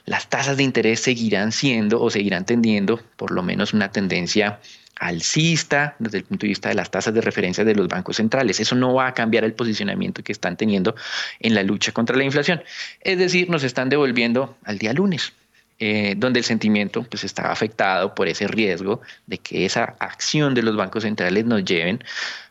[0.07, 4.61] Las tasas de interés seguirán siendo o seguirán tendiendo por lo menos una tendencia
[4.99, 8.61] alcista desde el punto de vista de las tasas de referencia de los bancos centrales.
[8.61, 10.95] Eso no va a cambiar el posicionamiento que están teniendo
[11.39, 12.63] en la lucha contra la inflación.
[13.01, 15.33] Es decir, nos están devolviendo al día lunes.
[15.81, 20.65] Eh, donde el sentimiento pues está afectado por ese riesgo de que esa acción de
[20.65, 22.03] los bancos centrales nos lleven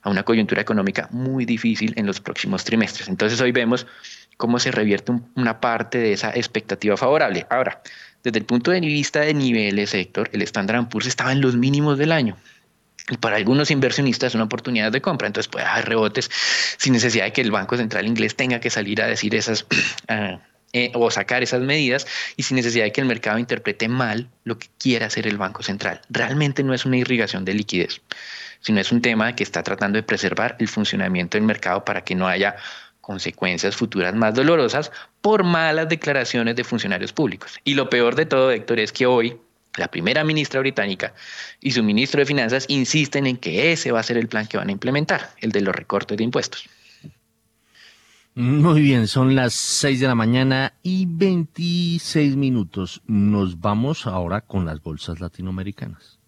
[0.01, 3.09] a una coyuntura económica muy difícil en los próximos trimestres.
[3.09, 3.85] Entonces hoy vemos
[4.37, 7.45] cómo se revierte una parte de esa expectativa favorable.
[7.49, 7.81] Ahora,
[8.23, 11.97] desde el punto de vista de niveles, sector, el Standard Poor's estaba en los mínimos
[11.97, 12.37] del año.
[13.09, 16.29] Y para algunos inversionistas es una oportunidad de compra, entonces puede haber rebotes
[16.77, 19.65] sin necesidad de que el Banco Central inglés tenga que salir a decir esas
[20.07, 20.39] ah,
[20.73, 24.59] eh, o sacar esas medidas y sin necesidad de que el mercado interprete mal lo
[24.59, 26.01] que quiere hacer el Banco Central.
[26.09, 28.01] Realmente no es una irrigación de liquidez,
[28.59, 32.15] sino es un tema que está tratando de preservar el funcionamiento del mercado para que
[32.15, 32.57] no haya
[32.99, 37.57] consecuencias futuras más dolorosas por malas declaraciones de funcionarios públicos.
[37.63, 39.37] Y lo peor de todo, Héctor, es que hoy
[39.77, 41.13] la primera ministra británica
[41.61, 44.57] y su ministro de Finanzas insisten en que ese va a ser el plan que
[44.57, 46.67] van a implementar, el de los recortes de impuestos.
[48.39, 53.01] Muy bien, son las 6 de la mañana y 26 minutos.
[53.07, 56.19] Nos vamos ahora con las bolsas latinoamericanas.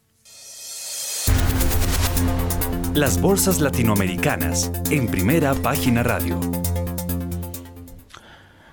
[2.95, 6.39] Las bolsas latinoamericanas en primera página radio.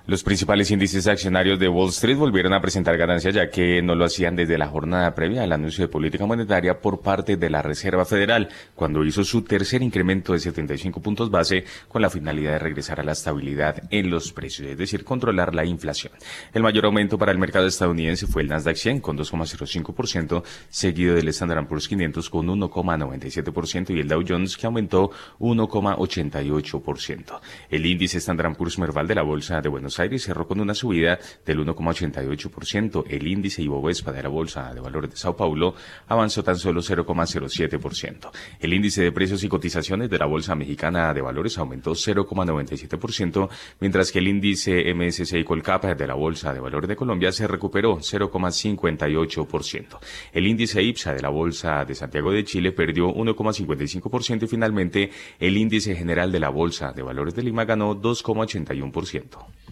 [0.09, 4.05] Los principales índices accionarios de Wall Street volvieron a presentar ganancias ya que no lo
[4.05, 8.05] hacían desde la jornada previa al anuncio de política monetaria por parte de la Reserva
[8.05, 13.01] Federal, cuando hizo su tercer incremento de 75 puntos base con la finalidad de regresar
[13.01, 16.12] a la estabilidad en los precios, es decir, controlar la inflación.
[16.55, 21.27] El mayor aumento para el mercado estadounidense fue el Nasdaq 100 con 2,05%, seguido del
[21.27, 27.40] Standard Poor's 500 con 1,97% y el Dow Jones que aumentó 1,88%.
[27.71, 31.18] El índice Standard Poor's Merval de la Bolsa de Buenos Aires cerró con una subida
[31.44, 33.04] del 1,88%.
[33.09, 35.74] El índice Ibovespa de la Bolsa de Valores de Sao Paulo
[36.09, 38.30] avanzó tan solo 0,07%.
[38.61, 43.48] El índice de precios y cotizaciones de la Bolsa Mexicana de Valores aumentó 0,97%,
[43.80, 47.98] mientras que el índice MSCI Colcap de la Bolsa de Valores de Colombia se recuperó
[47.98, 49.98] 0,58%.
[50.32, 55.56] El índice IPSA de la Bolsa de Santiago de Chile perdió 1,55% y finalmente el
[55.56, 59.65] índice general de la Bolsa de Valores de Lima ganó 2,81%.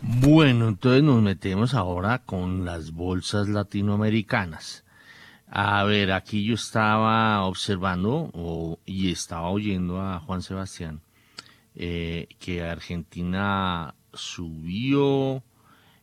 [0.00, 4.84] Bueno, entonces nos metemos ahora con las bolsas latinoamericanas.
[5.48, 11.00] A ver, aquí yo estaba observando y estaba oyendo a Juan Sebastián
[11.74, 15.42] eh, que Argentina subió,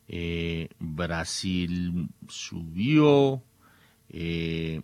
[0.08, 3.42] eh, Brasil subió,
[4.10, 4.82] eh,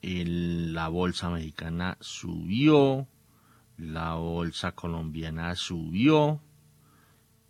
[0.00, 3.08] la bolsa mexicana subió,
[3.78, 6.40] la bolsa colombiana subió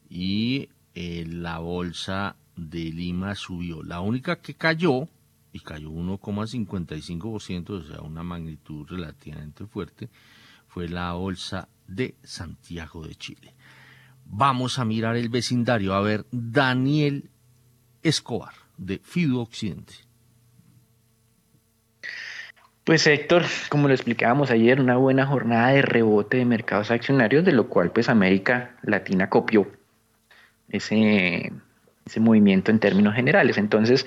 [0.09, 3.83] y la bolsa de Lima subió.
[3.83, 5.09] La única que cayó,
[5.53, 10.09] y cayó 1,55%, o sea, una magnitud relativamente fuerte,
[10.69, 13.55] fue la bolsa de Santiago de Chile.
[14.27, 17.31] Vamos a mirar el vecindario, a ver, Daniel
[18.03, 19.95] Escobar, de Fido Occidente.
[22.85, 27.53] Pues Héctor, como lo explicábamos ayer, una buena jornada de rebote de mercados accionarios, de
[27.53, 29.67] lo cual pues América Latina copió
[30.77, 31.53] ese,
[32.07, 33.59] ese movimiento en términos generales.
[33.59, 34.07] Entonces,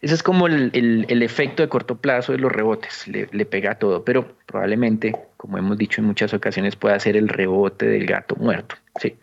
[0.00, 3.74] ese es como el, efecto de corto plazo de los rebotes, le, le, pega a
[3.78, 8.36] todo, pero probablemente, como hemos dicho en muchas ocasiones, pueda ser el rebote del gato
[8.36, 8.76] muerto.
[9.00, 9.16] ¿sí?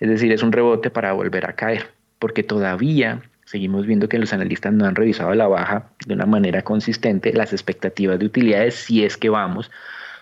[0.00, 4.32] Es decir, es un rebote para volver a caer, porque todavía seguimos viendo que los
[4.32, 9.04] analistas no han revisado la baja de una manera consistente las expectativas de utilidades si
[9.04, 9.70] es que vamos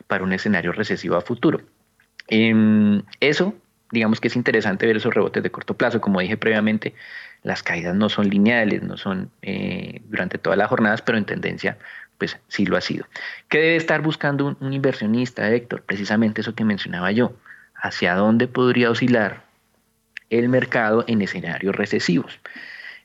[0.07, 1.63] para un escenario recesivo a futuro.
[2.29, 3.55] Em, eso,
[3.95, 6.01] digamos que es interesante ver esos rebotes de corto plazo.
[6.01, 6.95] Como dije previamente,
[7.43, 11.79] las caídas no son lineales, no son eh, durante todas las jornadas, pero en tendencia,
[12.19, 13.07] pues sí lo ha sido.
[13.49, 15.83] ¿Qué debe estar buscando un, inversionista, Héctor?
[15.83, 17.35] Precisamente eso que mencionaba yo.
[17.75, 19.45] ¿Hacia dónde podría oscilar
[20.31, 22.41] el mercado en escenarios recesivos?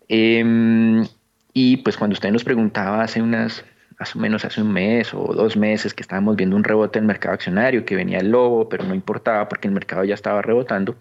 [0.07, 1.05] Em,
[1.53, 3.65] y pues cuando usted nos preguntaba hace unas,
[3.99, 7.03] más o menos hace un mes o dos meses que estábamos viendo un rebote en
[7.03, 10.41] el mercado accionario, que venía el lobo, pero no importaba porque el mercado ya estaba
[10.41, 10.95] rebotando,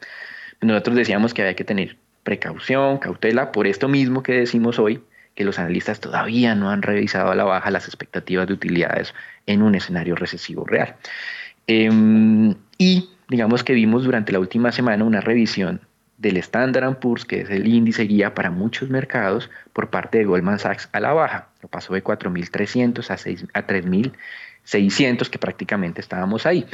[0.61, 5.01] nosotros decíamos que había que tener precaución, cautela, por esto mismo que decimos hoy,
[5.35, 9.15] que los analistas todavía no han revisado a la baja las expectativas de utilidades
[9.47, 10.97] en un escenario recesivo real.
[11.69, 15.81] Em, y digamos que vimos durante la última semana una revisión
[16.19, 20.59] del Standard Poor's, que es el índice guía para muchos mercados, por parte de Goldman
[20.59, 21.49] Sachs a la baja.
[21.63, 26.67] Lo pasó de 4.300 a, a 3.600, que prácticamente estábamos ahí.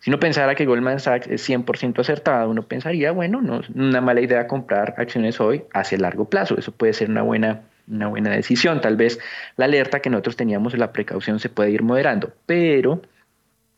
[0.00, 4.00] Si uno pensara que Goldman Sachs es 100% acertado, uno pensaría, bueno, no es una
[4.00, 6.58] mala idea comprar acciones hoy hacia largo plazo.
[6.58, 8.80] Eso puede ser una buena, una buena decisión.
[8.80, 9.20] Tal vez
[9.56, 13.00] la alerta que nosotros teníamos, la precaución se puede ir moderando, pero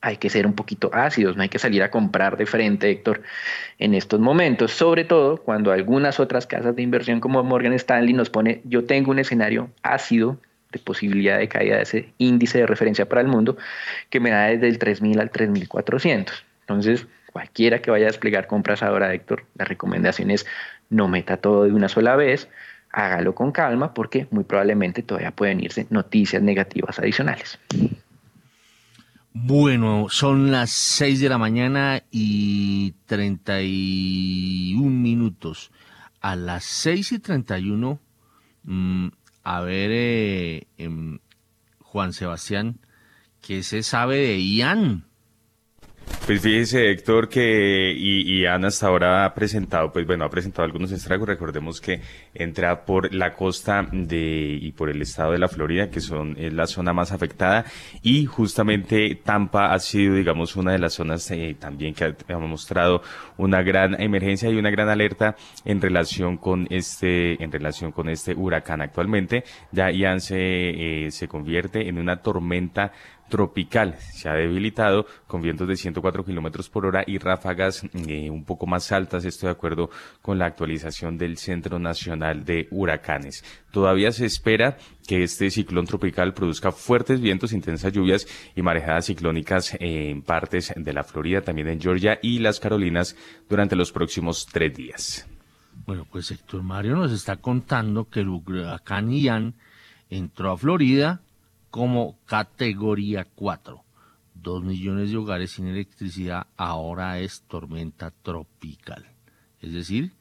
[0.00, 3.22] hay que ser un poquito ácidos, no hay que salir a comprar de frente, Héctor,
[3.78, 8.30] en estos momentos, sobre todo cuando algunas otras casas de inversión como Morgan Stanley nos
[8.30, 10.38] pone, yo tengo un escenario ácido
[10.72, 13.58] de posibilidad de caída de ese índice de referencia para el mundo
[14.08, 16.30] que me da desde el 3.000 al 3.400.
[16.60, 20.46] Entonces, cualquiera que vaya a desplegar compras ahora, Héctor, la recomendación es
[20.88, 22.48] no meta todo de una sola vez,
[22.92, 27.58] hágalo con calma porque muy probablemente todavía pueden irse noticias negativas adicionales.
[29.32, 35.70] Bueno, son las 6 de la mañana y 31 minutos.
[36.20, 38.00] A las 6 y 31,
[38.64, 39.06] mmm,
[39.44, 41.18] a ver, eh, eh,
[41.80, 42.80] Juan Sebastián,
[43.40, 45.04] ¿qué se sabe de Ian?
[46.30, 50.92] Pues fíjese, Héctor, que y, Ana hasta ahora ha presentado, pues bueno, ha presentado algunos
[50.92, 51.26] estragos.
[51.26, 52.00] Recordemos que
[52.34, 56.52] entra por la costa de y por el estado de la Florida, que son es
[56.52, 57.64] la zona más afectada,
[58.02, 63.02] y justamente Tampa ha sido, digamos, una de las zonas eh, también que ha, mostrado
[63.36, 68.34] una gran emergencia y una gran alerta en relación con este, en relación con este
[68.34, 68.82] huracán.
[68.82, 69.42] Actualmente
[69.72, 72.92] ya Ian se, eh, se convierte en una tormenta
[73.30, 73.96] tropical.
[73.98, 78.66] Se ha debilitado con vientos de 104 kilómetros por hora y ráfagas eh, un poco
[78.66, 79.24] más altas.
[79.24, 79.88] Esto de acuerdo
[80.20, 83.42] con la actualización del Centro Nacional de Huracanes.
[83.70, 89.76] Todavía se espera que este ciclón tropical produzca fuertes vientos, intensas lluvias y marejadas ciclónicas
[89.80, 93.16] en partes de la Florida, también en Georgia y las Carolinas
[93.48, 95.26] durante los próximos tres días.
[95.86, 99.54] Bueno, pues Héctor Mario nos está contando que el huracán Ian
[100.10, 101.20] entró a Florida
[101.70, 103.84] como categoría 4.
[104.34, 109.06] Dos millones de hogares sin electricidad ahora es tormenta tropical.
[109.60, 110.12] Es decir,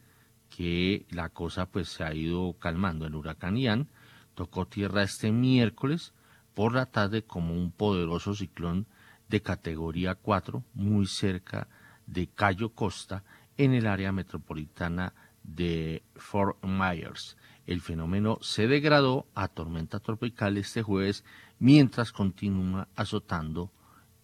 [0.48, 3.06] que la cosa pues se ha ido calmando.
[3.06, 3.88] El huracán Ian
[4.34, 6.12] tocó tierra este miércoles
[6.54, 8.86] por la tarde como un poderoso ciclón
[9.28, 11.68] de categoría 4 muy cerca
[12.06, 13.24] de Cayo Costa
[13.56, 17.36] en el área metropolitana de Fort Myers.
[17.70, 21.22] El fenómeno se degradó a tormenta tropical este jueves
[21.60, 23.70] mientras continúa azotando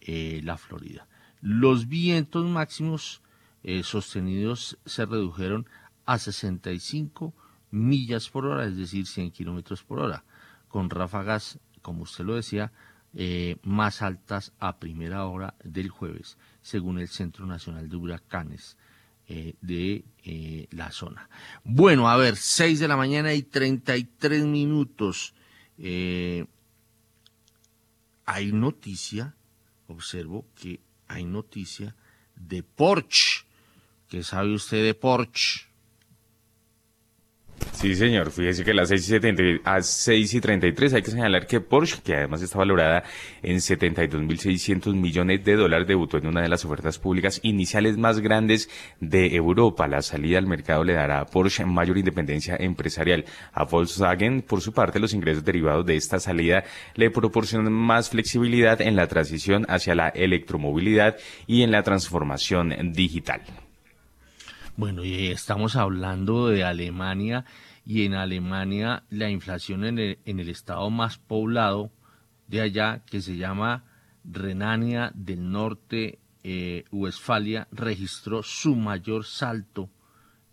[0.01, 1.07] eh, la Florida.
[1.39, 3.21] Los vientos máximos
[3.63, 5.65] eh, sostenidos se redujeron
[6.05, 7.33] a 65
[7.71, 10.25] millas por hora, es decir, 100 kilómetros por hora,
[10.67, 12.73] con ráfagas, como usted lo decía,
[13.13, 18.77] eh, más altas a primera hora del jueves, según el Centro Nacional de Huracanes
[19.61, 20.05] de
[20.77, 21.29] la zona.
[21.63, 25.33] Bueno, a ver, 6 de la mañana y 33 minutos.
[28.25, 29.33] hay noticia
[29.87, 31.95] observo que hay noticia
[32.35, 33.45] de Porsche.
[34.07, 35.66] ¿Qué sabe usted de Porsche?
[37.77, 38.31] Sí, señor.
[38.31, 42.01] Fíjese que a las 6 y, a 6 y 33 hay que señalar que Porsche,
[42.03, 43.03] que además está valorada
[43.43, 48.67] en 72.600 millones de dólares, debutó en una de las ofertas públicas iniciales más grandes
[48.99, 49.87] de Europa.
[49.87, 53.25] La salida al mercado le dará a Porsche mayor independencia empresarial.
[53.53, 56.63] A Volkswagen, por su parte, los ingresos derivados de esta salida
[56.95, 63.41] le proporcionan más flexibilidad en la transición hacia la electromovilidad y en la transformación digital.
[64.77, 67.45] Bueno, y estamos hablando de Alemania
[67.83, 71.91] y en Alemania la inflación en el, en el estado más poblado
[72.47, 73.85] de allá, que se llama
[74.23, 79.89] Renania del Norte, eh, Westfalia, registró su mayor salto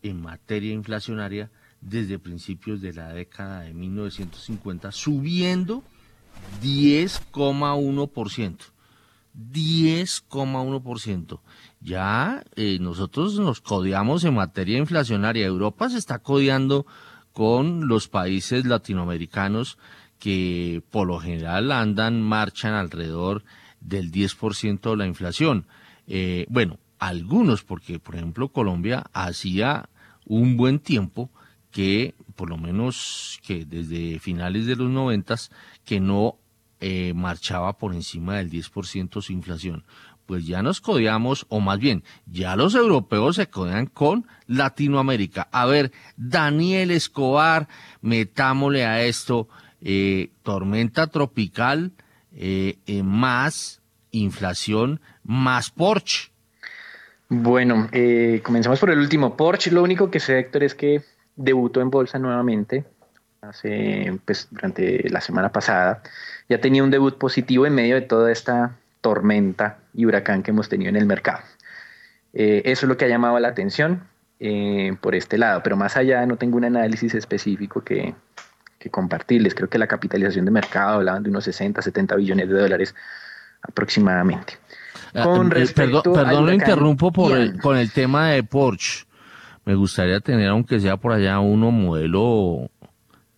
[0.02, 1.50] en materia inflacionaria
[1.82, 5.84] desde principios de la década de 1950, subiendo
[6.62, 8.72] 10,1%.
[9.34, 11.40] 10,1%.
[11.84, 15.44] Ya eh, nosotros nos codeamos en materia inflacionaria.
[15.44, 16.86] Europa se está codeando
[17.34, 19.76] con los países latinoamericanos
[20.18, 23.44] que por lo general andan, marchan alrededor
[23.80, 25.66] del 10% de la inflación.
[26.06, 29.90] Eh, bueno, algunos, porque por ejemplo Colombia hacía
[30.24, 31.30] un buen tiempo
[31.70, 35.50] que, por lo menos que desde finales de los noventas,
[35.84, 36.38] que no
[36.80, 39.84] eh, marchaba por encima del 10% su inflación
[40.26, 45.48] pues ya nos codeamos, o más bien, ya los europeos se codean con Latinoamérica.
[45.52, 47.68] A ver, Daniel Escobar,
[48.00, 49.48] metámosle a esto,
[49.80, 51.92] eh, tormenta tropical,
[52.34, 53.82] eh, eh, más
[54.12, 56.30] inflación, más Porsche.
[57.28, 57.88] Bueno,
[58.42, 59.36] comenzamos por el último.
[59.36, 61.02] Porsche, lo único que sé, Héctor, es que
[61.36, 62.84] debutó en bolsa nuevamente
[63.40, 66.02] hace, pues, durante la semana pasada.
[66.48, 70.70] Ya tenía un debut positivo en medio de toda esta tormenta y huracán que hemos
[70.70, 71.40] tenido en el mercado.
[72.32, 74.08] Eh, eso es lo que ha llamado la atención
[74.40, 78.14] eh, por este lado, pero más allá no tengo un análisis específico que,
[78.90, 79.54] compartirles.
[79.54, 82.94] Creo que la capitalización de mercado hablaban de unos 60, 70 billones de dólares
[83.60, 84.54] aproximadamente.
[85.14, 89.04] Ah, Con eh, perdón, perdón lo interrumpo por con el tema de Porsche.
[89.66, 92.70] Me gustaría tener, aunque sea por allá, uno modelo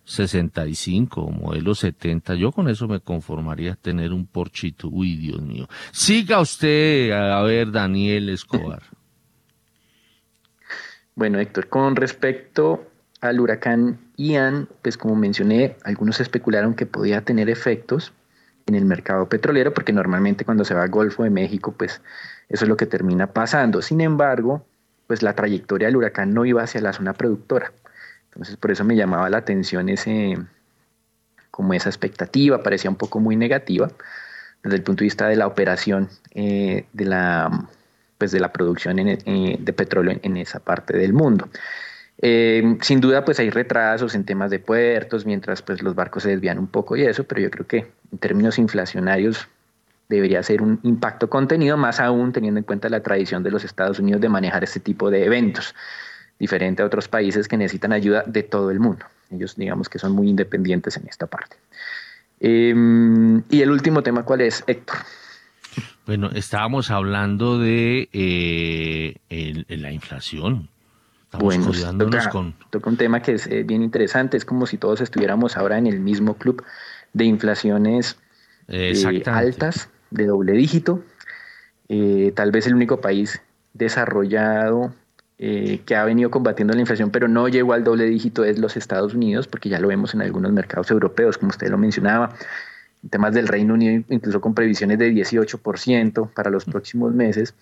[0.07, 2.35] 65, modelo 70.
[2.35, 4.87] Yo con eso me conformaría tener un porchito.
[4.87, 5.67] Uy, Dios mío.
[5.91, 8.81] Siga usted, a ver, Daniel Escobar.
[11.17, 12.91] Bueno, Héctor, con respecto
[13.21, 18.13] al huracán Ian, pues como mencioné, algunos especularon que podía tener efectos
[18.67, 22.03] en el mercado petrolero, porque normalmente cuando se va al Golfo de México, pues
[22.49, 23.81] eso es lo que termina pasando.
[23.81, 24.63] Sin embargo,
[25.07, 27.71] pues la trayectoria del huracán no iba hacia la zona productora.
[28.37, 30.37] Entonces por eso me llamaba la atención ese,
[31.49, 33.89] como esa expectativa, parecía un poco muy negativa
[34.61, 37.67] desde el punto de vista de la operación eh, de, la,
[38.19, 41.49] pues de la producción eh, de petróleo en, esa parte del mundo.
[42.21, 46.29] Eh, sin duda, pues hay retrasos en temas de puertos, mientras pues los barcos se
[46.29, 49.47] desvían un poco y eso, pero yo creo que en términos inflacionarios
[50.09, 53.97] debería ser un impacto contenido, más aún teniendo en cuenta la tradición de los Estados
[53.97, 55.73] Unidos de manejar este tipo de eventos
[56.39, 59.05] diferente a otros países que necesitan ayuda de todo el mundo.
[59.31, 61.57] Ellos digamos que son muy independientes en esta parte.
[62.39, 64.97] Em, y el último tema, ¿cuál es, Héctor?
[66.05, 69.15] Bueno, estábamos hablando de eh,
[69.67, 70.69] la inflación.
[71.25, 71.71] Estamos bueno,
[72.05, 72.55] toca, con...
[72.69, 74.37] toca un tema que es eh, bien interesante.
[74.37, 76.63] Es como si todos estuviéramos ahora en el mismo club
[77.13, 78.17] de inflaciones
[78.69, 81.03] eh, altas, de doble dígito.
[82.35, 83.41] tal vez el único país
[83.73, 84.93] desarrollado
[85.39, 88.75] eh, que ha venido combatiendo la inflación, pero no llegó al doble dígito, es los
[88.75, 92.33] Estados Unidos, porque ya lo vemos en algunos mercados europeos, como usted lo mencionaba,
[93.03, 97.53] en temas del Reino Unido, incluso con previsiones de 18% para los próximos meses.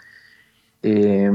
[0.83, 1.31] Eh,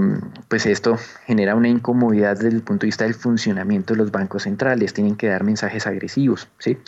[0.49, 4.45] pues esto genera una incomodidad desde el punto de vista del funcionamiento de los bancos
[4.45, 6.79] centrales, tienen que dar mensajes agresivos, ¿sí?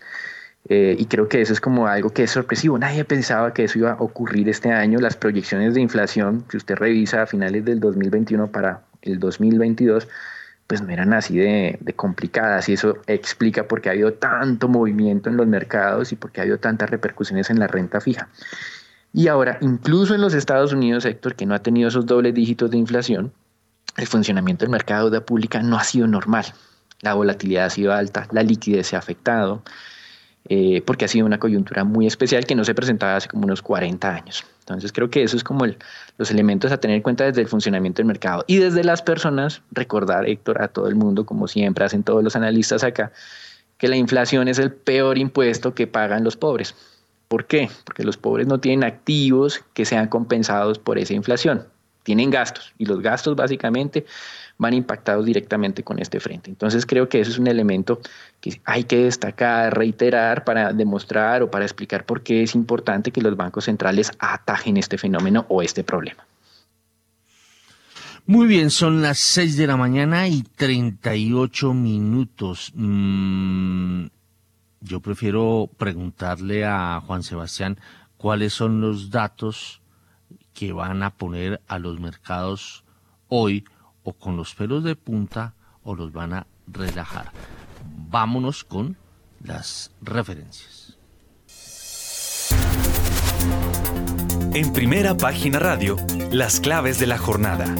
[0.69, 2.79] Eh, y creo que eso es como algo que es sorpresivo.
[2.79, 5.01] Nadie pensaba que eso iba a ocurrir este año.
[5.01, 10.09] Las proyecciones de inflación, si usted revisa a finales del 2021 para el 2022,
[10.67, 15.29] pues no eran así de, complicadas y eso explica por qué ha habido tanto movimiento
[15.29, 18.29] en los mercados y por qué ha habido tantas repercusiones en la renta fija.
[19.13, 22.71] Y ahora, incluso en los Estados Unidos, Héctor, que no ha tenido esos dobles dígitos
[22.71, 23.33] de inflación,
[23.99, 26.47] el funcionamiento del mercado de deuda pública no ha sido normal.
[27.03, 29.63] La volatilidad ha sido alta, la liquidez se ha afectado,
[30.49, 33.63] eh, porque ha sido una coyuntura muy especial que no se presentaba hace como unos
[33.63, 34.45] 40 años.
[34.61, 35.67] Entonces creo que eso es como
[36.19, 39.63] los elementos a tener en cuenta desde el funcionamiento del mercado y desde las personas,
[39.71, 43.13] recordar, Héctor, a todo el mundo, como siempre hacen todos los analistas acá,
[43.79, 46.75] que la inflación es el peor impuesto que pagan los pobres.
[47.29, 47.71] ¿Por qué?
[47.85, 51.67] Porque los pobres no tienen activos que sean compensados por esa inflación.
[52.05, 54.05] tienen gastos y los gastos básicamente
[54.63, 56.49] van impactados directamente con este frente.
[56.49, 58.01] Entonces creo que eso es un elemento
[58.41, 63.21] que hay que destacar, reiterar para demostrar o para explicar por qué es importante que
[63.21, 66.25] los bancos centrales atajen este fenómeno o este problema.
[68.25, 72.71] Muy bien, son las 6 de la mañana y 38 minutos.
[72.77, 74.07] Mm,
[74.81, 77.79] yo prefiero preguntarle a Juan Sebastián
[78.17, 79.83] cuáles son los datos
[80.55, 82.85] que van a poner a los mercados
[83.27, 83.65] hoy
[84.03, 87.33] o con los pelos de punta o los van a relajar.
[88.09, 88.97] Vámonos con
[89.43, 90.99] las referencias.
[94.55, 95.97] En primera página radio,
[96.31, 97.75] las claves de la jornada.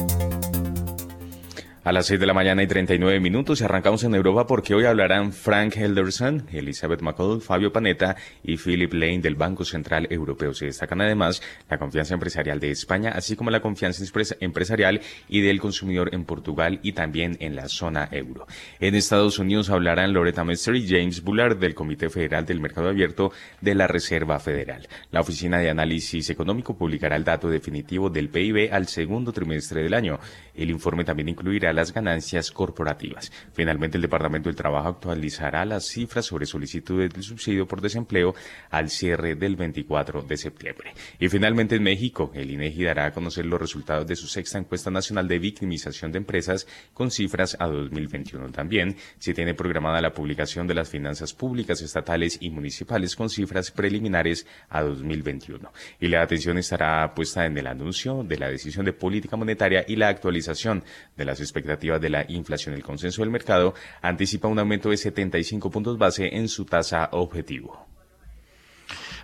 [1.85, 4.85] A las 6 de la mañana y 39 minutos y arrancamos en Europa porque hoy
[4.85, 10.53] hablarán Frank Helderson, Elizabeth McCall, Fabio Panetta y Philip Lane del Banco Central Europeo.
[10.53, 14.01] Se destacan además la confianza empresarial de España, así como la confianza
[14.39, 18.47] empresarial y del consumidor en Portugal y también en la zona euro.
[18.79, 23.33] En Estados Unidos hablarán Loretta Mester y James Bullard del Comité Federal del Mercado Abierto
[23.59, 24.87] de la Reserva Federal.
[25.11, 29.93] La Oficina de Análisis Económico publicará el dato definitivo del PIB al segundo trimestre del
[29.93, 30.17] año.
[30.55, 33.31] El informe también incluirá las ganancias corporativas.
[33.53, 38.35] Finalmente, el Departamento del Trabajo actualizará las cifras sobre solicitudes de subsidio por desempleo
[38.69, 40.93] al cierre del 24 de septiembre.
[41.19, 44.91] Y finalmente, en México, el INEGI dará a conocer los resultados de su sexta encuesta
[44.91, 48.51] nacional de victimización de empresas con cifras a 2021.
[48.51, 53.71] También se tiene programada la publicación de las finanzas públicas estatales y municipales con cifras
[53.71, 55.71] preliminares a 2021.
[55.99, 59.95] Y la atención estará puesta en el anuncio de la decisión de política monetaria y
[59.95, 60.83] la actualización
[61.15, 62.75] de las expectativas de la inflación.
[62.75, 67.87] El consenso del mercado anticipa un aumento de 75 puntos base en su tasa objetivo.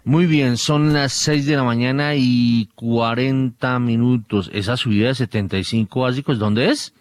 [0.05, 4.49] Muy bien, son las 6 de la mañana y 40 minutos.
[4.53, 6.93] Esa subida de 75 básicos, ¿dónde es?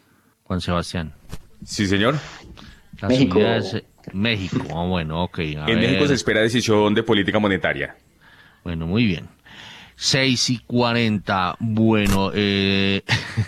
[0.45, 1.14] Juan Sebastián.
[1.64, 2.16] Sí, señor.
[3.01, 3.34] La México.
[3.34, 3.82] subida es
[4.12, 4.66] México.
[4.74, 5.39] Ah, bueno, ok.
[5.39, 7.97] en México se espera decisión de política monetaria.
[8.64, 9.28] Bueno, muy bien.
[10.01, 11.57] 6 y 40.
[11.59, 13.03] Bueno, eh,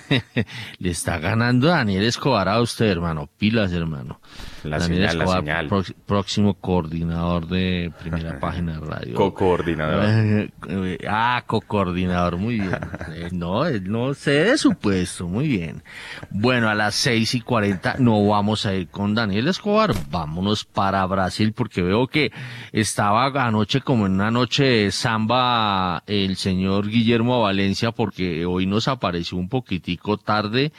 [0.78, 3.28] le está ganando Daniel Escobar a usted, hermano.
[3.38, 4.20] Pilas, hermano.
[4.64, 5.68] La señal, la señal.
[6.06, 9.14] próximo coordinador de primera página de radio.
[9.14, 10.50] Co-coordinador.
[11.08, 12.78] ah, co-coordinador, muy bien.
[13.14, 15.82] Eh, no, no sé de su puesto, muy bien.
[16.30, 21.04] Bueno, a las seis y cuarenta no vamos a ir con Daniel Escobar, vámonos para
[21.06, 22.32] Brasil porque veo que
[22.72, 28.88] estaba anoche como en una noche de samba el señor Guillermo Valencia porque hoy nos
[28.88, 30.72] apareció un poquitico tarde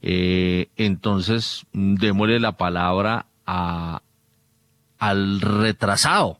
[0.00, 6.38] eh, entonces, démosle la palabra al retrasado,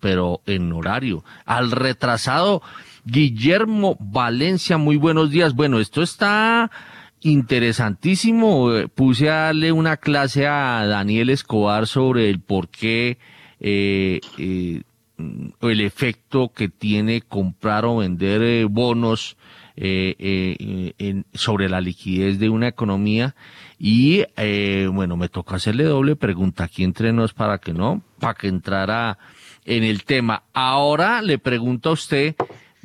[0.00, 2.62] pero en horario, al retrasado
[3.04, 4.78] Guillermo Valencia.
[4.78, 5.54] Muy buenos días.
[5.54, 6.70] Bueno, esto está
[7.20, 8.70] interesantísimo.
[8.94, 13.18] Puse a darle una clase a Daniel Escobar sobre el por qué
[13.60, 14.82] eh, eh,
[15.60, 19.36] el efecto que tiene comprar o vender eh, bonos
[19.76, 23.34] eh, eh, sobre la liquidez de una economía.
[23.76, 26.64] Y eh, bueno, me toca hacerle doble pregunta.
[26.64, 29.18] Aquí entre nos para que no, para que entrara
[29.64, 30.44] en el tema.
[30.52, 32.36] Ahora le pregunto a usted,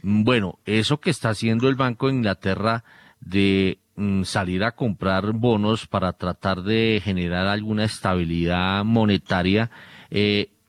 [0.01, 2.83] bueno, eso que está haciendo el Banco de Inglaterra
[3.21, 9.69] de mm, salir a comprar bonos para tratar de generar alguna estabilidad monetaria,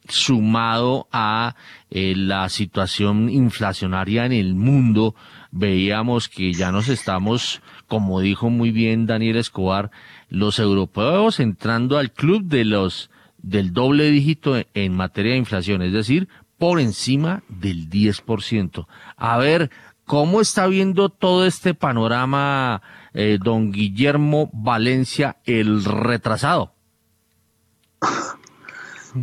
[0.07, 1.55] sumado a
[1.91, 5.15] la situación inflacionaria en el mundo,
[5.51, 9.91] veíamos que ya nos estamos, como dijo muy bien Daniel Escobar,
[10.29, 13.11] los europeos entrando al club de los
[13.43, 16.29] del doble dígito en materia de inflación, es decir,
[16.59, 18.87] por encima del 10%.
[19.17, 19.71] A ver,
[20.05, 22.83] ¿cómo está viendo todo este panorama
[23.15, 26.75] eh, don Guillermo Valencia, el retrasado?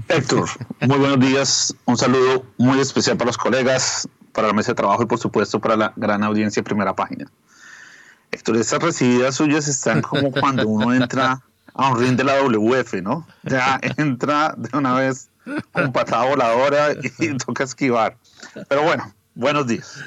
[0.10, 0.50] Héctor,
[0.82, 1.76] muy buenos días.
[1.86, 5.60] Un saludo muy especial para los colegas, para la mesa de trabajo y por supuesto
[5.60, 7.26] para la gran audiencia de primera página.
[8.30, 11.42] Héctor, esas recibidas suyas están como cuando uno entra
[11.74, 13.26] a un ring de la WF, ¿no?
[13.42, 15.30] Ya entra de una vez
[15.72, 18.16] con patada voladora y toca esquivar.
[18.70, 20.04] Pero bueno, buenos días.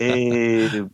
[0.00, 0.88] Eh,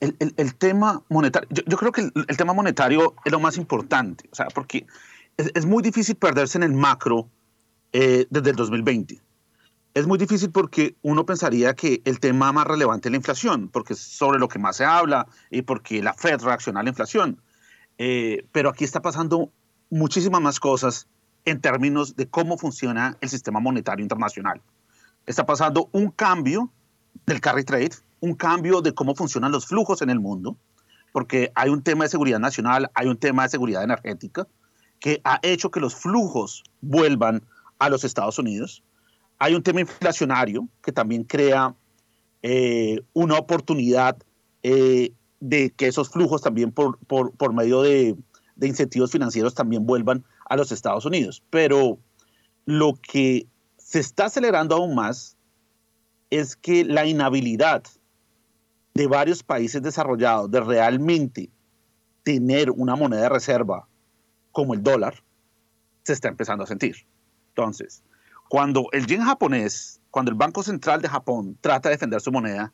[0.00, 4.48] el, tema monetario, yo, creo que el, tema monetario es lo más importante, o sea,
[4.48, 4.86] porque
[5.38, 7.30] es, muy difícil perderse en el macro
[7.94, 9.22] eh, desde el 2020.
[9.98, 13.94] Es muy difícil porque uno pensaría que el tema más relevante es la inflación, porque
[13.94, 17.42] es sobre lo que más se habla y porque la Fed reacciona a la inflación.
[17.98, 19.50] Eh, pero aquí está pasando
[19.90, 21.08] muchísimas más cosas
[21.44, 24.62] en términos de cómo funciona el sistema monetario internacional.
[25.26, 26.70] Está pasando un cambio
[27.26, 30.56] del carry trade, un cambio de cómo funcionan los flujos en el mundo,
[31.10, 34.46] porque hay un tema de seguridad nacional, hay un tema de seguridad energética,
[35.00, 37.42] que ha hecho que los flujos vuelvan
[37.80, 38.84] a los Estados Unidos.
[39.38, 41.74] Hay un tema inflacionario que también crea
[42.42, 44.16] eh, una oportunidad
[44.62, 48.16] eh, de que esos flujos también por, por, medio de,
[48.56, 51.42] de, incentivos financieros también vuelvan a los Estados Unidos.
[51.50, 51.98] Pero
[52.64, 55.36] lo que se está acelerando aún más
[56.30, 57.84] es que la inhabilidad
[58.94, 61.50] de varios países desarrollados de realmente
[62.24, 63.88] tener una moneda de reserva
[64.52, 65.22] como el dólar
[66.02, 67.06] se está empezando a sentir.
[67.50, 68.02] Entonces,
[68.48, 72.72] cuando el yen japonés, cuando el Banco Central de Japón trata de defender su moneda,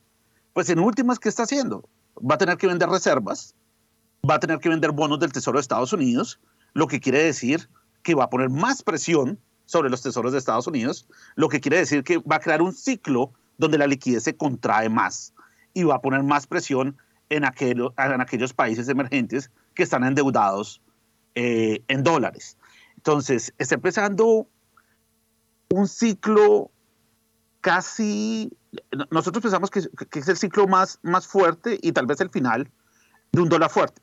[0.52, 1.88] pues en últimas, ¿qué está haciendo?
[2.18, 3.54] Va a tener que vender reservas,
[4.28, 6.40] va a tener que vender bonos del Tesoro de Estados Unidos,
[6.72, 7.68] lo que quiere decir
[8.02, 11.78] que va a poner más presión sobre los tesoros de Estados Unidos, lo que quiere
[11.78, 15.32] decir que va a crear un ciclo donde la liquidez se contrae más
[15.72, 16.96] y va a poner más presión
[17.30, 20.82] en, en aquellos países emergentes que están endeudados
[21.34, 22.58] eh, en dólares.
[22.96, 24.46] Entonces, está empezando
[25.74, 26.70] un ciclo
[27.60, 28.56] casi,
[29.10, 32.70] nosotros pensamos que, es el ciclo más, más fuerte y tal vez el final
[33.32, 34.00] de un dólar fuerte.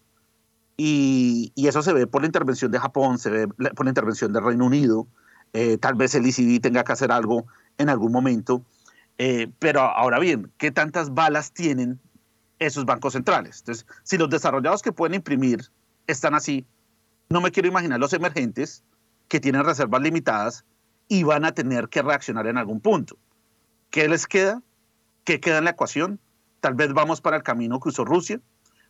[0.78, 4.44] Y, eso se ve por la intervención de Japón, se ve por la intervención del
[4.44, 5.08] Reino Unido,
[5.54, 7.46] eh, tal vez el ECB tenga que hacer algo
[7.78, 8.64] en algún momento.
[9.18, 12.00] Eh, pero ahora bien, ¿qué tantas balas tienen
[12.60, 13.60] esos bancos centrales?
[13.60, 15.70] Entonces, si los desarrollados que pueden imprimir
[16.08, 16.66] están así,
[17.30, 18.84] no me quiero imaginar los emergentes
[19.28, 20.66] que tienen reservas limitadas
[21.12, 23.18] y van a tener que reaccionar en algún punto.
[23.90, 24.62] ¿Qué les queda?
[25.26, 26.22] ¿Qué queda en la ecuación?
[26.62, 28.40] Tal vez vamos para el camino que usó Rusia,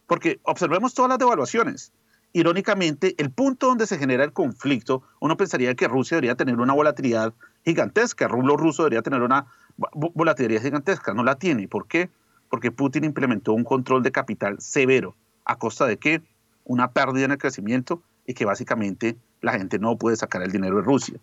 [0.05, 1.91] porque observemos todas las devaluaciones.
[2.32, 6.74] Irónicamente, el punto donde se genera el conflicto, uno pensaría que Rusia debería tener una
[6.74, 7.34] volatilidad
[7.65, 9.47] gigantesca, el rublo ruso debería tener una
[9.95, 11.67] volatilidad gigantesca, no la tiene.
[11.67, 12.11] ¿Por qué?
[12.51, 15.15] Porque Putin implementó un control de capital severo.
[15.43, 16.22] ¿A costa de qué?
[16.65, 20.76] Una pérdida en el crecimiento y que básicamente la gente no puede sacar el dinero
[20.76, 21.19] de Rusia.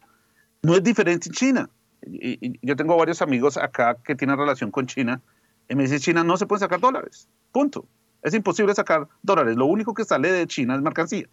[0.63, 1.71] No es diferente en China.
[2.07, 5.21] Y, yo tengo varios amigos acá que tienen relación con China
[5.69, 7.29] y me dicen, China no se puede sacar dólares.
[7.53, 7.87] Punto.
[8.23, 9.57] Es imposible sacar dólares.
[9.57, 11.29] Lo único que sale de China es mercancía.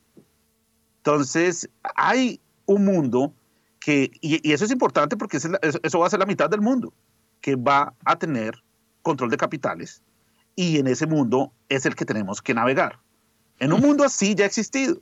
[0.97, 3.33] Entonces, hay un mundo
[3.79, 6.93] que, y, eso es importante porque eso va a ser la mitad del mundo,
[7.41, 8.63] que va a tener
[9.01, 10.01] control de capitales
[10.55, 12.99] y en ese mundo es el que tenemos que navegar.
[13.59, 14.97] En un mundo así ya ha existido.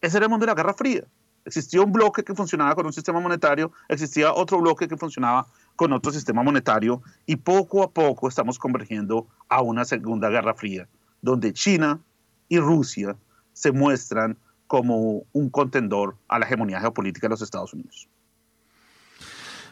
[0.00, 1.04] Ese era el mundo de la Guerra Fría.
[1.44, 5.92] Existía un bloque que funcionaba con un sistema monetario, existía otro bloque que funcionaba con
[5.92, 10.88] otro sistema monetario y poco a poco estamos convergiendo a una segunda Guerra Fría,
[11.20, 12.00] donde China
[12.48, 13.16] y Rusia
[13.52, 18.08] se muestran como un contendor a la hegemonía geopolítica de los Estados Unidos.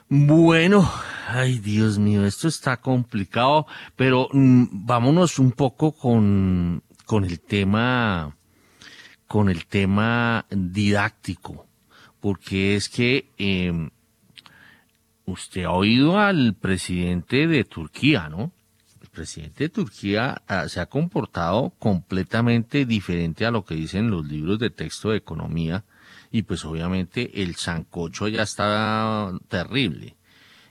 [0.09, 0.91] Bueno,
[1.29, 8.37] ay Dios mío, esto está complicado, pero mm, vámonos un poco con, con el tema
[9.31, 11.65] con el tema didáctico,
[12.19, 13.91] porque es que em,
[15.25, 18.51] usted ha oído al presidente de Turquía, ¿no?
[19.01, 24.27] El presidente de Turquía ah, se ha comportado completamente diferente a lo que dicen los
[24.27, 25.85] libros de texto de economía
[26.33, 30.17] y pues obviamente el sancocho ya está terrible.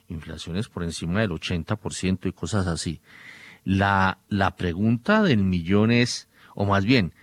[0.10, 3.00] Inflaciones por encima del 80% y cosas así.
[3.64, 7.14] La, la pregunta del millón es, o más bien,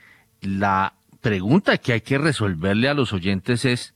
[0.41, 0.95] la
[1.27, 3.95] pregunta que hay que resolverle a los oyentes es,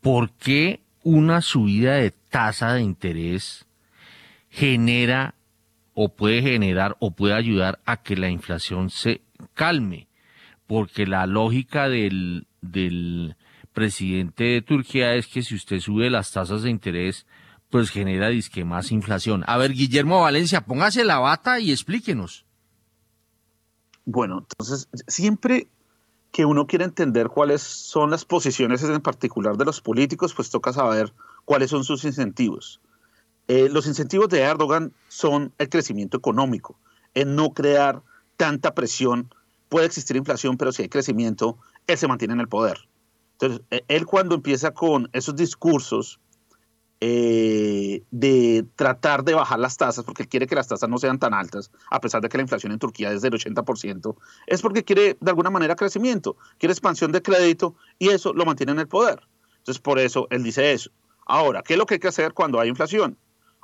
[0.00, 3.66] ¿por qué una subida de tasa de interés
[4.50, 5.36] genera
[5.94, 9.20] o puede generar o puede ayudar a que la inflación se
[9.54, 10.08] calme?
[10.66, 13.36] Porque la lógica del, del
[13.72, 17.28] presidente de Turquía es que si usted sube las tasas de interés,
[17.70, 19.44] pues genera disque más inflación.
[19.46, 22.44] A ver, Guillermo Valencia, póngase la bata y explíquenos.
[24.04, 25.68] Bueno, entonces siempre
[26.36, 30.70] que uno quiere entender cuáles son las posiciones en particular de los políticos, pues toca
[30.70, 31.14] saber
[31.46, 32.78] cuáles son sus incentivos.
[33.48, 36.78] Eh, los incentivos de Erdogan son el crecimiento económico,
[37.14, 38.02] en no crear
[38.36, 39.32] tanta presión.
[39.70, 41.56] Puede existir inflación, pero si hay crecimiento,
[41.86, 42.86] él se mantiene en el poder.
[43.40, 46.20] Entonces, e, él cuando empieza con esos discursos
[47.00, 51.18] eh, de tratar de bajar las tasas, porque él quiere que las tasas no sean
[51.18, 54.16] tan altas, a pesar de que la inflación en Turquía es del 80%,
[54.46, 58.72] es porque quiere de alguna manera crecimiento, quiere expansión de crédito y eso lo mantiene
[58.72, 59.20] en el poder.
[59.58, 60.90] Entonces, por eso él dice eso.
[61.26, 63.18] Ahora, ¿qué es lo que hay que hacer cuando hay inflación?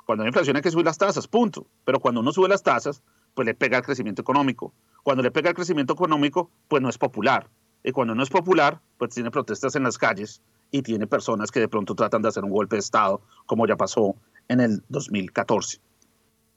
[0.05, 1.65] Cuando hay inflación hay que subir las tasas, punto.
[1.85, 3.01] Pero cuando uno sube las tasas,
[3.33, 4.73] pues le pega el crecimiento económico.
[5.01, 7.49] Cuando le pega el crecimiento económico, pues no es popular.
[7.83, 10.41] Y cuando no es popular, pues tiene protestas en las calles
[10.73, 13.77] y tiene personas que de pronto tratan de hacer un golpe de Estado, como ya
[13.77, 14.15] pasó
[14.47, 15.79] en el 2014.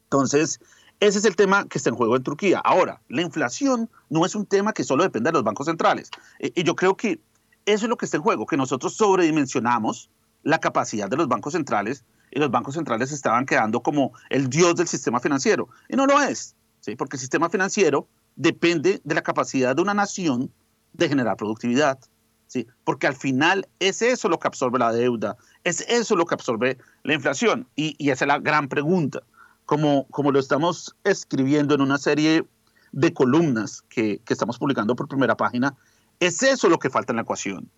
[0.05, 0.59] Entonces,
[0.99, 2.59] Ese es el tema que está en juego en Turquía.
[2.61, 6.09] Ahora, la inflación no es un tema que solo depende de los bancos centrales.
[6.41, 7.21] Y yo creo que
[7.67, 10.09] eso es lo que está en juego, que nosotros sobredimensionamos
[10.43, 14.75] la capacidad de los bancos centrales y los bancos centrales estaban quedando como el dios
[14.77, 15.69] del sistema financiero.
[15.91, 16.97] Y no lo es, ¿sí?
[16.97, 20.51] porque el sistema financiero depende de la capacidad de una nación
[20.95, 21.99] de generar productividad.
[22.47, 22.67] ¿Sí?
[22.85, 26.79] Porque al final es eso lo que absorbe la deuda, es eso lo que absorbe
[27.03, 27.67] la inflación.
[27.77, 29.23] Y, esa es la gran pregunta.
[29.65, 32.47] Como, como lo estamos escribiendo en una serie
[32.93, 35.75] de columnas que, que estamos publicando por primera página,
[36.21, 37.69] es eso lo que falta en la ecuación,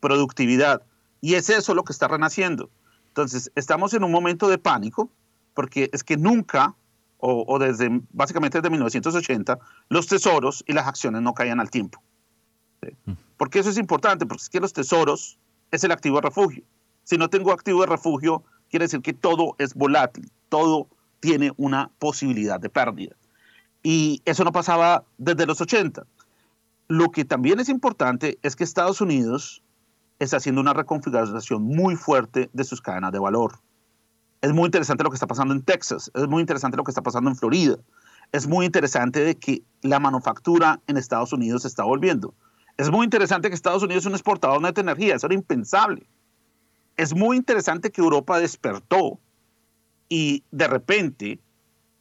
[0.00, 0.82] productividad.
[1.20, 2.70] Y es eso lo que está renaciendo.
[3.08, 5.10] Entonces, estamos en un momento de pánico,
[5.54, 6.74] porque es que nunca,
[7.18, 9.58] o, desde básicamente desde 1980,
[9.88, 12.02] los tesoros y las acciones no caían al tiempo.
[13.04, 13.12] Mm.
[13.40, 15.38] Porque eso es importante, porque es que los tesoros
[15.70, 16.62] es el activo de refugio.
[17.04, 20.88] Si no tengo activo de refugio, quiere decir que todo es volátil, todo
[21.20, 23.16] tiene una posibilidad de pérdida.
[23.82, 26.04] Y eso no pasaba desde los 80.
[26.88, 29.62] Lo que también es importante es que Estados Unidos
[30.18, 33.54] está haciendo una reconfiguración muy fuerte de sus cadenas de valor.
[34.42, 37.00] Es muy interesante lo que está pasando en Texas, es muy interesante lo que está
[37.00, 37.78] pasando en Florida,
[38.32, 42.34] es muy interesante de que la manufactura en Estados Unidos se está volviendo.
[42.80, 46.06] Es muy interesante que Estados Unidos es un exportador neto de energía, eso era impensable.
[46.96, 49.20] Es muy interesante que Europa despertó
[50.08, 51.38] y de repente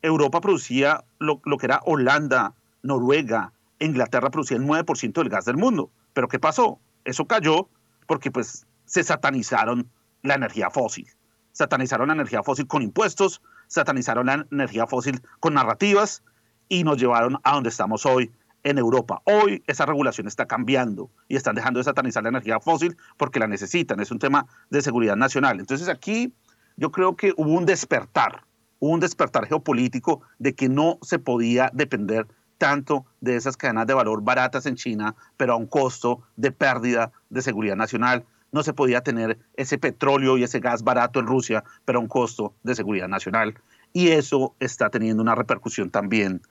[0.01, 5.57] Europa producía lo, lo que era Holanda, Noruega, Inglaterra producía el 9% del gas del
[5.57, 5.91] mundo.
[6.13, 6.79] Pero ¿qué pasó?
[7.03, 7.67] Eso cayó
[8.07, 9.89] porque pues se satanizaron
[10.21, 11.09] la energía fósil.
[11.51, 16.23] Satanizaron la energía fósil con impuestos, satanizaron la energía fósil con narrativas
[16.69, 18.31] y nos llevaron a donde estamos hoy
[18.63, 19.21] en Europa.
[19.25, 23.47] Hoy esa regulación está cambiando y están dejando de satanizar la energía fósil porque la
[23.47, 23.99] necesitan.
[23.99, 25.59] Es un tema de seguridad nacional.
[25.59, 26.33] Entonces aquí
[26.75, 28.43] yo creo que hubo un despertar,
[28.79, 33.93] hubo un despertar geopolítico de que no se podía depender tanto de esas cadenas de
[33.93, 38.25] valor baratas en China, pero a un costo de pérdida de seguridad nacional.
[38.51, 42.07] No se podía tener ese petróleo y ese gas barato en Rusia, pero a un
[42.07, 43.55] costo de seguridad nacional.
[43.93, 46.41] Y eso está teniendo una repercusión también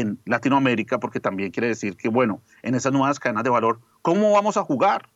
[0.00, 4.32] en Latinoamérica, porque también quiere decir que, bueno, en esas nuevas cadenas de valor, ¿cómo
[4.32, 5.10] vamos a jugar?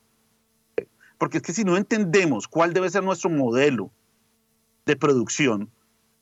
[1.17, 3.91] Porque es que si no entendemos cuál debe ser nuestro modelo
[4.85, 5.71] de producción,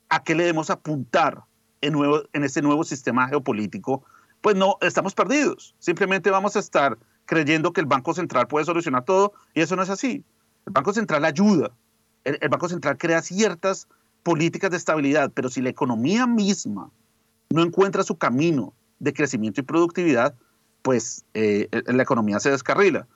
[0.09, 1.43] a qué le debemos apuntar
[1.81, 4.05] en, nuevo, en este nuevo sistema geopolítico,
[4.41, 5.75] pues no, estamos perdidos.
[5.81, 9.83] Simplemente vamos a estar creyendo que el Banco Central puede solucionar todo y eso no
[9.83, 10.25] es así.
[10.65, 11.73] El Banco Central ayuda,
[12.23, 13.89] el, Banco Central crea ciertas
[14.23, 16.93] políticas de estabilidad, pero si la economía misma
[17.55, 20.35] no encuentra su camino de crecimiento y productividad,
[20.83, 23.07] pues eh, la economía se descarrila.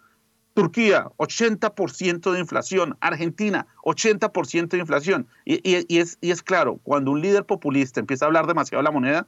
[0.54, 2.96] Turquía, 80% de inflación.
[3.00, 5.26] Argentina, 80% de inflación.
[5.44, 8.84] Y, y, es, y es claro, cuando un líder populista empieza a hablar demasiado de
[8.84, 9.26] la moneda,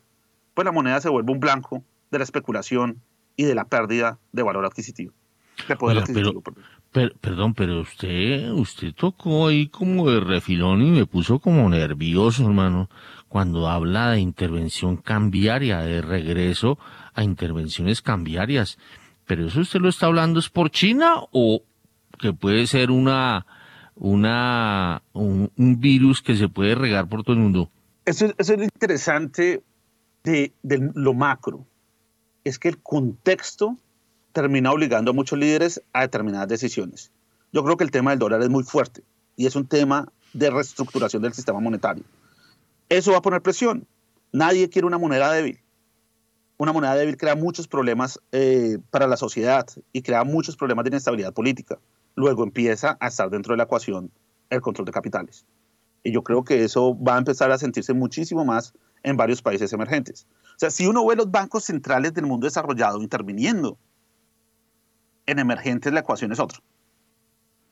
[0.55, 1.83] pues la moneda se vuelve un blanco
[2.13, 3.01] de la especulación
[3.35, 5.13] y de la pérdida de valor adquisitivo.
[5.67, 6.43] Pero,
[6.93, 12.89] perdón, pero usted, usted tocó ahí como de refilón y me puso como nervioso, hermano,
[13.29, 16.79] cuando habla de intervención cambiaria, de regreso
[17.15, 18.79] a intervenciones cambiarias.
[19.27, 21.63] Pero eso usted lo está hablando es por China o
[22.19, 23.47] que puede ser una,
[23.95, 27.71] una, un, virus que se puede regar por todo el mundo.
[28.05, 29.63] Eso, eso es interesante
[30.25, 30.53] de,
[30.95, 31.67] lo macro
[32.45, 33.77] es que el contexto
[34.33, 37.11] termina obligando a muchos líderes a determinadas decisiones.
[37.53, 39.03] Yo creo que el tema del dólar es muy fuerte
[39.37, 42.05] y es un tema de reestructuración del sistema monetario.
[42.89, 43.87] Eso va a poner presión.
[44.33, 45.61] Nadie quiere una moneda débil.
[46.57, 50.91] Una moneda débil crea muchos problemas eh, para la sociedad y crea muchos problemas de
[50.91, 51.79] inestabilidad política.
[52.15, 54.11] Luego empieza a estar dentro de la ecuación
[54.51, 55.47] el control de capitales.
[56.03, 59.73] Y yo creo que eso va a empezar a sentirse muchísimo más en varios países
[59.73, 60.27] emergentes.
[60.45, 63.79] O sea, si uno ve los bancos centrales del mundo desarrollado interviniendo
[65.27, 66.61] en emergentes, la ecuación es otra.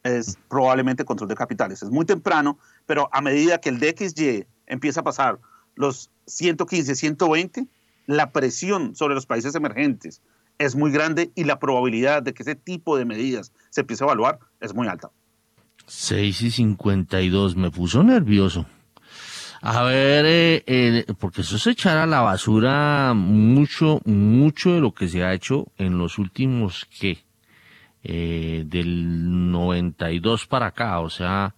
[0.03, 1.83] Es probablemente control de capitales.
[1.83, 5.39] Es muy temprano, pero a medida que el DXY empieza a pasar
[5.75, 7.67] los 115, 120,
[8.07, 10.23] la presión sobre los países emergentes
[10.59, 14.07] es muy grande y la probabilidad de que ese tipo de medidas se empiece a
[14.07, 15.11] evaluar es muy alta.
[15.87, 18.67] 6 y 52, me puso nervioso.
[19.61, 25.09] A ver, eh, porque eso es echar a la basura mucho, mucho de lo que
[25.09, 27.19] se ha hecho en los últimos, ¿qué?
[28.05, 31.55] Eh, del 92 para acá, o sea,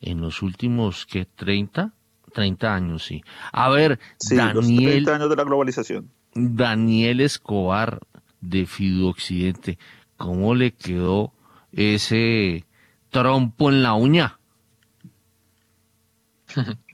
[0.00, 1.26] en los últimos, ¿qué?
[1.26, 1.92] 30,
[2.32, 3.22] 30 años, sí.
[3.52, 3.98] A ver,
[4.30, 5.04] Daniel.
[5.04, 6.10] 30 años de la globalización.
[6.34, 8.00] Daniel Escobar
[8.40, 9.78] de Fido Occidente,
[10.16, 11.32] ¿cómo le quedó
[11.72, 12.64] ese
[13.10, 14.38] trompo en la uña?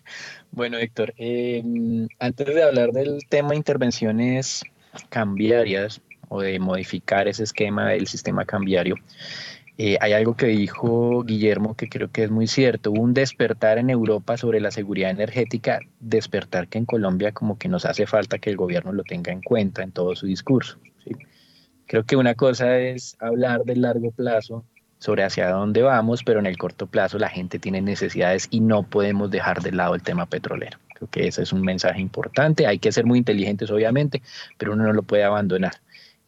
[0.53, 1.62] Bueno, Héctor, eh,
[2.18, 4.64] antes de hablar del tema intervenciones
[5.09, 8.95] cambiarias o de modificar ese esquema del sistema cambiario,
[9.83, 12.93] eh, hay algo que dijo Guillermo que creo que es muy cierto.
[12.93, 17.87] Un despertar en Europa sobre la seguridad energética, despertar que en Colombia como que nos
[17.87, 20.78] hace falta que el gobierno lo tenga en cuenta en todo su discurso.
[21.87, 24.66] Creo que una cosa es hablar del largo plazo
[24.99, 28.83] sobre hacia dónde vamos, pero en el corto plazo la gente tiene necesidades y no
[28.83, 30.78] podemos dejar de lado el tema petrolero.
[30.95, 32.66] Creo que ese es un mensaje importante.
[32.66, 34.20] Hay que ser muy inteligentes, obviamente,
[34.59, 35.72] pero uno no lo puede abandonar.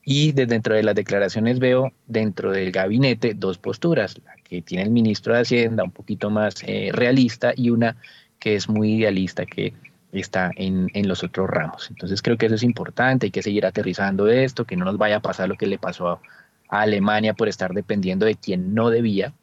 [0.05, 4.85] Y desde dentro de las declaraciones veo dentro del gabinete dos posturas, la que tiene
[4.85, 7.97] el ministro de Hacienda, un poquito más eh, realista, y una
[8.41, 9.75] que es muy idealista, que
[10.11, 11.89] está en, en, los otros ramos.
[11.91, 15.17] Entonces creo que eso es importante, hay que seguir aterrizando esto, que no nos vaya
[15.17, 16.21] a pasar lo que le pasó a,
[16.69, 19.35] Alemania por estar dependiendo de quien no debía,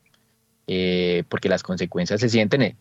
[0.68, 2.76] eh, porque las consecuencias se sienten, eh,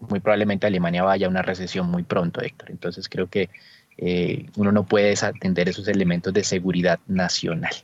[0.00, 2.70] muy probablemente Alemania vaya a una recesión muy pronto, Héctor.
[2.70, 3.50] Entonces creo que
[3.98, 7.74] eh, uno no puede desatender esos elementos de seguridad nacional.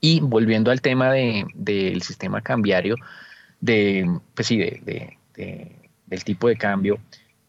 [0.00, 2.96] Y volviendo al tema del sistema cambiario,
[3.60, 6.98] de, pues sí, del tipo de cambio,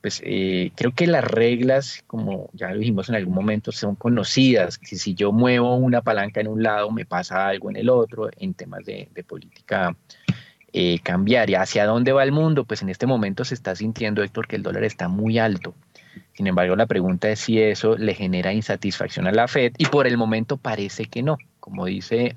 [0.02, 4.78] pues eh, creo que las reglas, como ya lo dijimos en algún momento, son conocidas.
[4.78, 8.30] Que si yo muevo una palanca en un lado, me pasa algo en el otro,
[8.38, 9.96] en temas de, política
[10.72, 11.62] eh, cambiaria.
[11.62, 12.64] ¿Hacia dónde va el mundo?
[12.64, 15.76] Pues en este momento se está sintiendo, Héctor, que el dólar está muy alto.
[16.34, 20.08] Sin embargo, la pregunta es si eso le genera insatisfacción a la Fed y por
[20.08, 21.38] el momento parece que no.
[21.60, 22.36] Como dice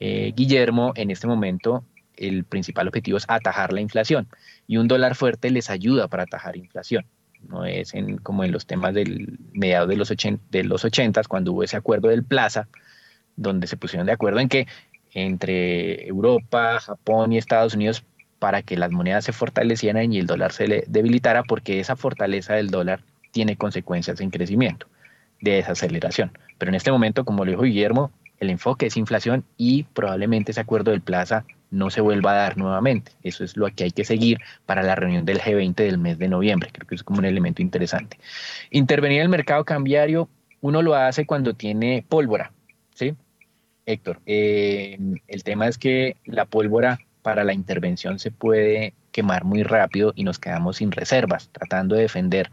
[0.00, 1.84] eh, Guillermo, en este momento
[2.16, 4.26] el principal objetivo es atajar la inflación
[4.66, 7.04] y un dólar fuerte les ayuda para atajar inflación.
[7.48, 11.22] No es en, como en los temas del mediados de los, 80, de los 80
[11.24, 12.68] cuando hubo ese acuerdo del Plaza,
[13.36, 14.66] donde se pusieron de acuerdo en que
[15.12, 18.04] entre Europa, Japón y Estados Unidos
[18.38, 22.54] para que las monedas se fortalecieran y el dólar se le debilitara, porque esa fortaleza
[22.54, 23.00] del dólar
[23.32, 24.86] tiene consecuencias en crecimiento
[25.40, 26.32] de desaceleración.
[26.58, 30.60] Pero en este momento, como lo dijo Guillermo, el enfoque es inflación y probablemente ese
[30.60, 33.12] acuerdo del Plaza no se vuelva a dar nuevamente.
[33.22, 36.28] Eso es lo que hay que seguir para la reunión del G20 del mes de
[36.28, 36.70] noviembre.
[36.72, 38.18] Creo que es como un elemento interesante.
[38.70, 40.28] Intervenir en el mercado cambiario,
[40.60, 42.52] uno lo hace cuando tiene pólvora,
[42.94, 43.14] ¿sí?
[43.84, 49.64] Héctor, eh, el tema es que la pólvora para la intervención se puede quemar muy
[49.64, 52.52] rápido y nos quedamos sin reservas, tratando de defender.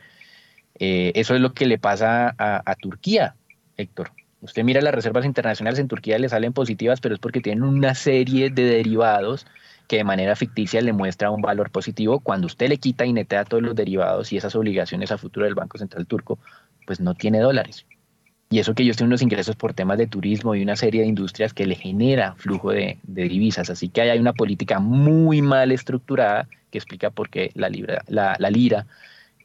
[0.80, 3.36] Eh, eso es lo que le pasa a, Turquía,
[3.78, 4.13] Héctor.
[4.41, 7.93] Usted mira las reservas internacionales en Turquía le salen positivas, pero es porque tienen una
[7.93, 9.45] serie de derivados
[9.88, 12.19] que de manera ficticia le muestra un valor positivo.
[12.19, 15.53] Cuando usted le quita y netea todos los derivados y esas obligaciones a futuro del
[15.53, 16.39] Banco Central Turco,
[16.88, 17.86] pues no tiene dólares.
[18.53, 21.07] Y eso que ellos tienen unos ingresos por temas de turismo y una serie de
[21.07, 23.71] industrias que le genera flujo de, divisas.
[23.71, 27.71] Así que hay una política muy mal estructurada que explica por qué la,
[28.37, 28.85] la, lira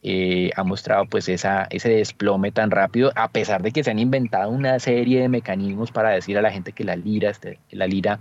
[0.03, 3.99] eh, ha mostrado pues esa, ese desplome tan rápido, a pesar de que se han
[3.99, 7.87] inventado una serie de mecanismos para decir a la gente que la lira, este, la
[7.87, 8.21] lira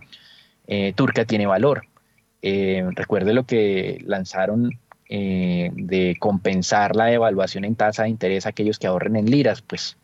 [0.68, 1.84] eh, turca tiene valor.
[2.42, 4.80] Eh, recuerde lo que lanzaron
[5.10, 9.98] de compensar la devaluación en tasa de interés a aquellos que ahorren en liras, pues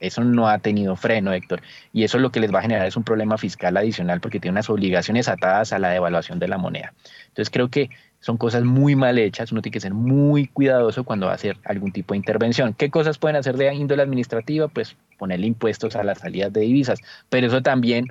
[0.00, 1.62] eso no ha tenido freno, Héctor.
[1.92, 4.52] Y eso lo que les va a generar es un problema fiscal adicional porque tiene
[4.52, 6.92] unas obligaciones atadas a la devaluación de la moneda.
[7.28, 7.90] Entonces creo que
[8.20, 9.52] son cosas muy mal hechas.
[9.52, 12.74] Uno tiene que ser muy cuidadoso cuando va a hacer algún tipo de intervención.
[12.74, 14.68] ¿Qué cosas pueden hacer de índole administrativa?
[14.68, 17.00] Pues ponerle impuestos a las salidas de divisas.
[17.28, 18.06] Pero eso también,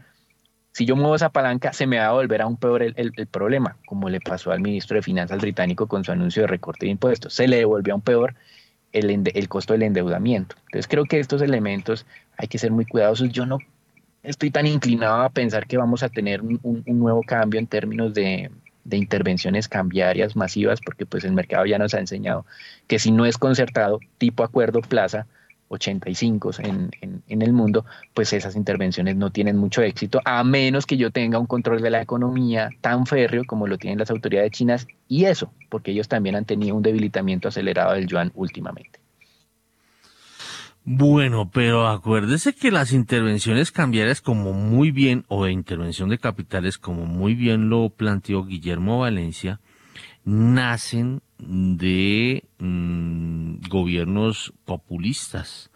[0.72, 3.78] si yo muevo esa palanca, se me va a volver aún peor el, el problema,
[3.86, 7.34] como le pasó al ministro de Finanzas británico con su anuncio de recorte de impuestos.
[7.34, 8.36] Se le devolvió aún peor
[9.00, 10.56] el, costo del endeudamiento.
[10.66, 12.06] Entonces creo que estos elementos
[12.38, 13.30] hay que ser muy cuidadosos.
[13.30, 13.60] Yo no
[14.24, 18.52] estoy tan inclinado a pensar que vamos a tener un, nuevo cambio en términos de,
[18.90, 22.46] intervenciones cambiarias masivas, porque pues el mercado ya nos ha enseñado
[22.88, 25.28] que si no es concertado, tipo acuerdo plaza,
[25.70, 26.92] 85 en,
[27.28, 31.40] en, el mundo, pues esas intervenciones no tienen mucho éxito, a menos que yo tenga
[31.40, 35.52] un control de la economía tan férreo como lo tienen las autoridades chinas, y eso,
[35.70, 39.00] porque ellos también han tenido un debilitamiento acelerado del yuan últimamente.
[40.90, 46.78] Bueno, pero acuérdese que las intervenciones cambiarias, como muy bien, o de intervención de capitales,
[46.78, 49.60] como muy bien lo planteó Guillermo Valencia,
[50.24, 55.72] nacen de mm, gobiernos populistas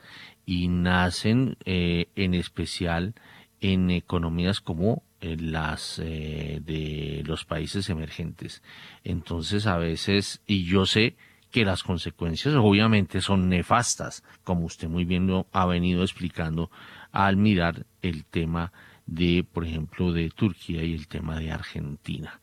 [0.45, 3.13] y nacen eh, en especial
[3.59, 8.63] en economías como eh, las eh, de los países emergentes.
[9.03, 11.15] Entonces a veces, y yo sé
[11.51, 16.71] que las consecuencias obviamente son nefastas, como usted muy bien lo ha venido explicando
[17.11, 18.71] al mirar el tema
[19.05, 22.39] de, por ejemplo, de Turquía y el tema de Argentina.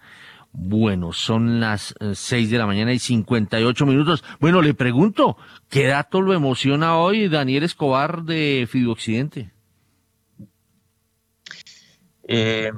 [0.52, 4.24] Bueno, son las eh, seis de la mañana y 58 minutos.
[4.40, 5.36] Bueno, le pregunto,
[5.68, 9.52] ¿qué dato lo emociona hoy Daniel Escobar de Fideoccidente?
[12.26, 12.70] Eh,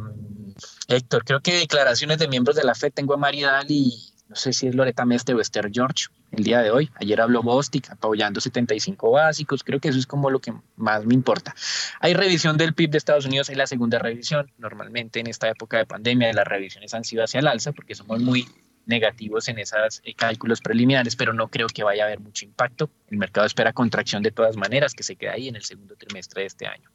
[0.88, 4.52] Héctor, creo que declaraciones de miembros de la FED tengo a Maridal y no sé
[4.52, 6.88] si es Loreta Meste o Esther George el día de hoy.
[6.94, 9.64] Ayer habló Bostic apoyando 75 básicos.
[9.64, 11.52] Creo que eso es como lo que más me importa.
[11.98, 14.48] Hay revisión del PIB de Estados Unidos, es la segunda revisión.
[14.56, 18.20] Normalmente en esta época de pandemia las revisiones han sido hacia el alza porque somos
[18.20, 18.46] muy
[18.86, 22.88] negativos en esos eh, cálculos preliminares, pero no creo que vaya a haber mucho impacto.
[23.08, 26.42] El mercado espera contracción de todas maneras, que se quede ahí en el segundo trimestre
[26.42, 26.88] de este año.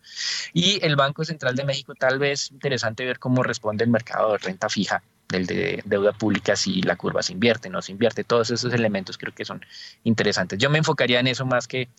[0.53, 4.37] Y el Banco Central de México, tal vez interesante ver cómo responde el mercado de
[4.37, 8.23] renta fija del de deuda pública si la curva se invierte, no se invierte.
[8.23, 9.61] Todos esos elementos creo que son
[10.03, 10.59] interesantes.
[10.59, 11.89] Yo me enfocaría en eso más que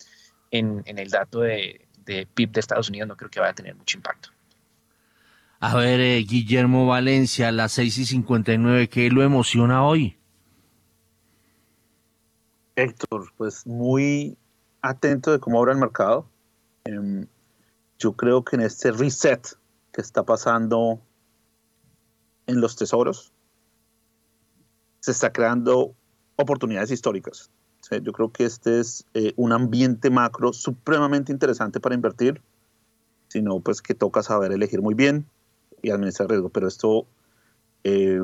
[0.50, 3.74] en, el dato de, de PIB de Estados Unidos, no creo que vaya a tener
[3.74, 4.30] mucho impacto.
[5.58, 10.18] A ver, eh, Guillermo Valencia, las 6 y 59, ¿qué lo emociona hoy?
[12.76, 14.36] Héctor, pues muy
[14.82, 16.28] atento de cómo abre el mercado.
[16.84, 17.26] Em,
[17.98, 19.56] yo creo que en este reset
[19.92, 21.00] que está pasando
[22.46, 23.32] en los tesoros,
[25.00, 25.94] se está creando
[26.36, 27.50] oportunidades históricas.
[28.02, 32.42] yo creo que este es eh, un ambiente macro supremamente interesante para invertir,
[33.28, 35.26] sino pues que toca saber elegir muy bien,
[35.82, 37.06] y administrar riesgo, pero esto,
[37.84, 38.20] eh,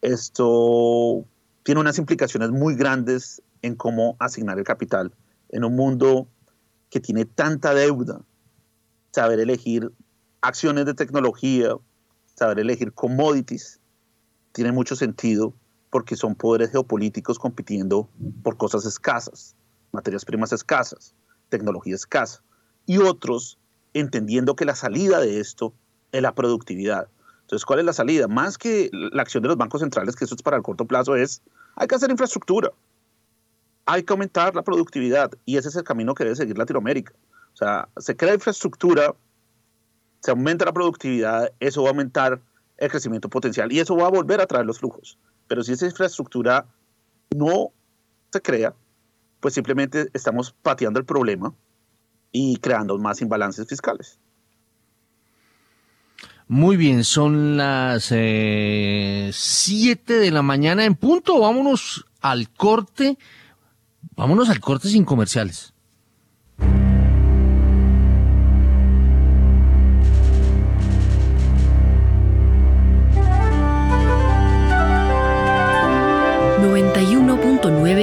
[0.00, 1.24] esto
[1.62, 5.12] tiene unas implicaciones muy grandes en cómo asignar el capital
[5.50, 6.28] en un mundo
[6.90, 8.22] que tiene tanta deuda.
[9.12, 9.92] Saber elegir
[10.40, 11.76] acciones de tecnología,
[12.42, 13.78] saber elegir commodities,
[14.50, 15.54] tiene mucho sentido
[15.90, 18.08] porque son poderes geopolíticos compitiendo
[18.42, 19.54] por cosas escasas,
[19.92, 21.14] materias primas escasas,
[21.50, 22.42] tecnología escasa,
[22.84, 23.58] y otros
[23.94, 25.72] entendiendo que la salida de esto
[26.10, 27.06] en la productividad.
[27.42, 28.26] Entonces, ¿cuál es la salida?
[28.26, 31.14] Más que la acción de los bancos centrales, que eso es para el corto plazo,
[31.14, 31.42] es
[31.76, 32.72] hay que hacer infraestructura,
[33.86, 37.12] hay que aumentar la productividad y ese es el camino que debe seguir Latinoamérica.
[37.52, 39.14] O sea, se crea infraestructura,
[40.22, 42.40] se aumenta la productividad, eso va a aumentar
[42.78, 45.18] el crecimiento potencial y eso va a volver a traer los flujos.
[45.48, 46.66] Pero si esa infraestructura
[47.34, 47.72] no
[48.32, 48.74] se crea,
[49.40, 51.52] pues simplemente estamos pateando el problema
[52.30, 54.18] y creando más imbalances fiscales.
[56.46, 58.14] Muy bien, son las 7
[59.32, 59.32] eh,
[60.06, 61.40] de la mañana en punto.
[61.40, 63.18] Vámonos al corte.
[64.14, 65.72] Vámonos al corte sin comerciales.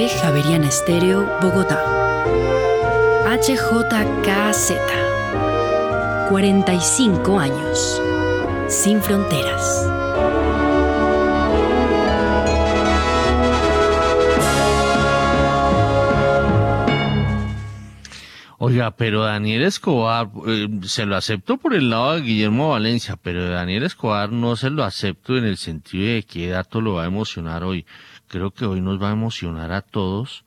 [0.00, 1.78] .9 Javeriana Estéreo, Bogotá.
[3.26, 4.72] HJKZ.
[6.30, 8.00] 45 años
[8.68, 9.86] sin fronteras.
[18.62, 23.48] Oiga, pero Daniel Escobar, eh, se lo acepto por el lado de Guillermo Valencia, pero
[23.50, 27.06] Daniel Escobar no se lo acepto en el sentido de qué dato lo va a
[27.06, 27.84] emocionar hoy.
[28.30, 30.44] Creo que hoy nos va a emocionar a todos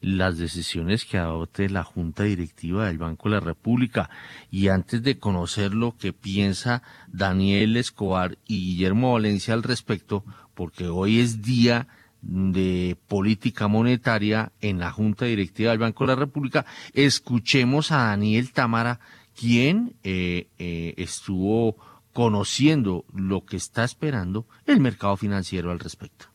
[0.00, 4.10] las decisiones que adopte la Junta Directiva del Banco de la República.
[4.50, 10.24] Y antes de conocer lo que piensa Daniel Escobar y Guillermo Valencia al respecto,
[10.54, 11.86] porque hoy es día
[12.20, 18.50] de política monetaria en la Junta Directiva del Banco de la República, escuchemos a Daniel
[18.50, 18.98] Támara,
[19.38, 21.76] quien eh, eh, estuvo
[22.12, 26.29] conociendo lo que está esperando el mercado financiero al respecto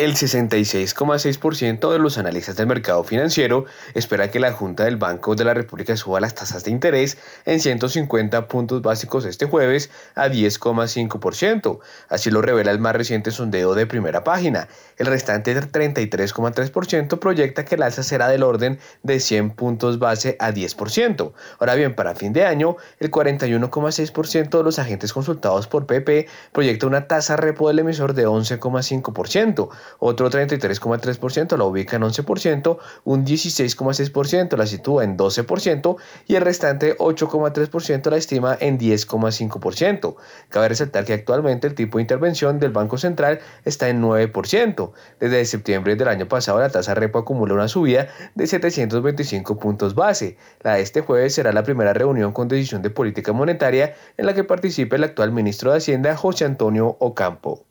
[0.00, 5.44] el 66,6% de los analistas del mercado financiero espera que la Junta del Banco de
[5.44, 11.80] la República suba las tasas de interés en 150 puntos básicos este jueves a 10,5%.
[12.08, 14.68] Así lo revela el más reciente sondeo de primera página.
[14.96, 20.34] El restante del 33,3% proyecta que el alza será del orden de 100 puntos base
[20.40, 21.32] a 10%.
[21.58, 26.86] Ahora bien, para fin de año, el 41,6% de los agentes consultados por PP proyecta
[26.86, 29.68] una tasa repo del emisor de 11,5%
[29.98, 36.96] otro 33,3% la ubica en 11%, un 16,6% la sitúa en 12% y el restante
[36.98, 40.16] 8,3% la estima en 10,5%.
[40.48, 44.92] Cabe resaltar que actualmente el tipo de intervención del Banco Central está en 9%.
[45.18, 50.36] Desde septiembre del año pasado la tasa repo acumula una subida de 725 puntos base.
[50.62, 54.34] La de este jueves será la primera reunión con decisión de política monetaria en la
[54.34, 57.69] que participe el actual ministro de Hacienda José Antonio Ocampo.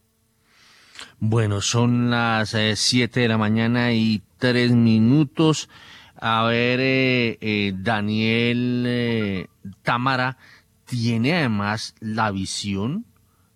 [1.19, 5.69] Bueno, son las 7 eh, de la mañana y 3 minutos.
[6.15, 9.47] A ver, eh, eh, Daniel
[9.83, 10.37] Támara
[10.85, 13.05] tiene además la visión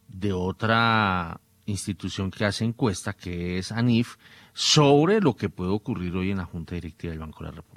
[0.07, 4.17] de otra institución que hace encuesta, que es ANIF,
[4.53, 7.72] sobre lo que puede ocurrir hoy en la Junta Directiva del Banco de la República.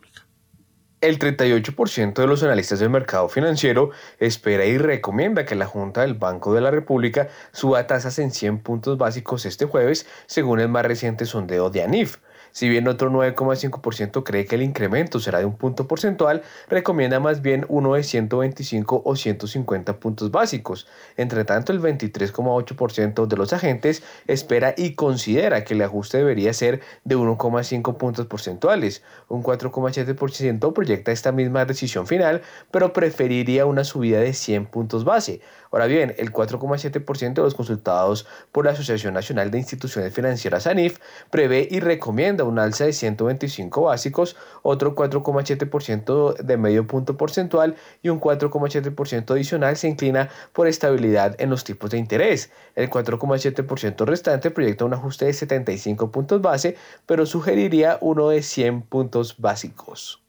[1.02, 6.14] El 38% de los analistas del mercado financiero espera y recomienda que la Junta del
[6.14, 10.86] Banco de la República suba tasas en 100 puntos básicos este jueves, según el más
[10.86, 12.16] reciente sondeo de ANIF.
[12.56, 16.40] Si bien otro 9,5% cree que el incremento será de un punto porcentual,
[16.70, 20.86] recomienda más bien uno de 125 o 150 puntos básicos.
[21.18, 26.80] Entre tanto, el 23,8% de los agentes espera y considera que el ajuste debería ser
[27.04, 29.02] de 1,5 puntos porcentuales.
[29.28, 32.40] Un 4,7% proyecta esta misma decisión final,
[32.70, 35.42] pero preferiría una subida de 100 puntos base.
[35.76, 41.00] Ahora bien, el 4,7% de los consultados por la Asociación Nacional de Instituciones Financieras ANIF
[41.28, 48.08] prevé y recomienda un alza de 125 básicos, otro 4,7% de medio punto porcentual y
[48.08, 52.50] un 4,7% adicional se inclina por estabilidad en los tipos de interés.
[52.74, 58.80] El 4,7% restante proyecta un ajuste de 75 puntos base, pero sugeriría uno de 100
[58.80, 60.25] puntos básicos.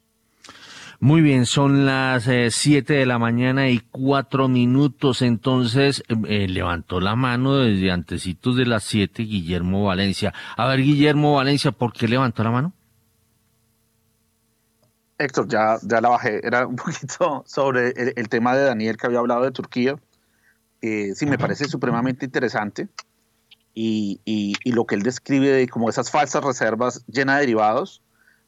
[0.99, 5.21] Muy bien, son las 7 eh, de la mañana y 4 minutos.
[5.21, 10.33] Entonces, eh, levantó la mano desde antecitos de las 7 Guillermo Valencia.
[10.55, 12.73] A ver, Guillermo Valencia, ¿por qué levantó la mano?
[15.19, 16.45] Héctor, ya, ya la bajé.
[16.45, 19.95] Era un poquito sobre el, tema de Daniel que había hablado de Turquía.
[20.81, 22.87] Eh, sí, me parece supremamente interesante.
[23.75, 28.01] Y, y, y, lo que él describe de como esas falsas reservas llenas de derivados,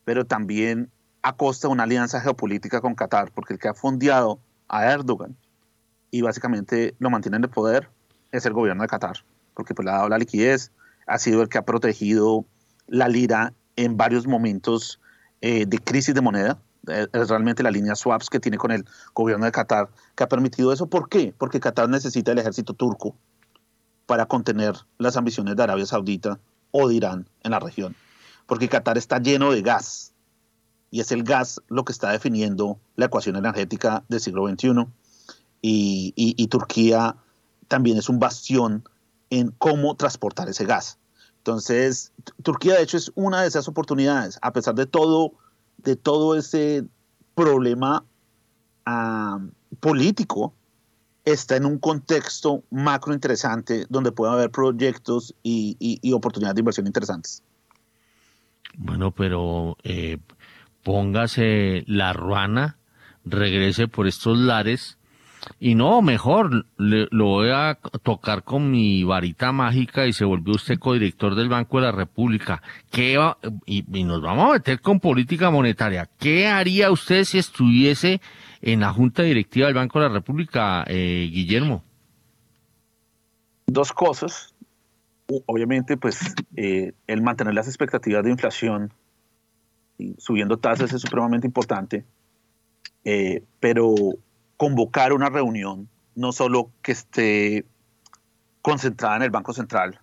[0.04, 0.90] pero también
[1.22, 5.36] a costa de una alianza geopolítica con Qatar, porque el que ha fondeado a Erdogan
[6.12, 7.90] y básicamente lo mantiene en el poder
[8.32, 9.18] es el gobierno de Qatar,
[9.54, 10.72] porque pues le ha dado la liquidez,
[11.08, 12.46] ha sido el que ha protegido
[12.88, 15.00] la lira en varios momentos
[15.42, 16.60] eh, de crisis de moneda.
[16.88, 20.72] Es realmente la línea swaps que tiene con el gobierno de Qatar que ha permitido
[20.72, 20.88] eso.
[20.88, 21.34] ¿Por qué?
[21.38, 23.16] Porque Qatar necesita el ejército turco
[24.06, 26.40] para contener las ambiciones de Arabia Saudita
[26.72, 27.96] o de Irán en la región.
[28.48, 30.09] Porque Qatar está lleno de gas,
[30.92, 34.88] y es el gas lo que está definiendo la ecuación energética del siglo XXI.
[35.62, 37.16] Y, Turquía
[37.68, 38.84] también es un bastión
[39.30, 40.98] en cómo transportar ese gas.
[41.38, 42.12] Entonces,
[42.44, 45.34] Turquía de hecho es una de esas oportunidades, a pesar de todo,
[45.78, 46.86] de todo ese
[47.36, 48.04] problema
[48.86, 49.40] ah,
[49.80, 50.54] político,
[51.26, 57.44] está en un contexto macro interesante donde puede haber proyectos y, oportunidades de inversión interesantes.
[58.76, 60.20] Bueno, pero eh,
[60.84, 62.78] póngase la ruana,
[63.26, 65.00] regrese por estos lares
[65.60, 70.80] y no, mejor, lo voy a tocar con mi varita mágica y se volvió usted
[70.80, 72.62] codirector del Banco de la República.
[72.92, 73.18] ¿Qué
[73.66, 76.10] y, nos vamos a meter con política monetaria.
[76.20, 78.22] ¿Qué haría usted si estuviese
[78.62, 81.84] en la Junta Directiva del Banco de la República, eh, Guillermo?
[83.68, 84.54] Dos cosas.
[85.46, 88.92] Obviamente, pues, eh, el mantener las expectativas de inflación
[90.18, 92.06] subiendo tasas es supremamente importante,
[93.04, 93.96] eh, pero
[94.58, 97.66] convocar una reunión, no solo que esté
[98.62, 100.00] concentrada en el Banco Central,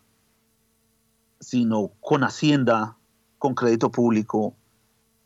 [1.40, 2.96] sino con Hacienda,
[3.38, 4.54] con crédito público,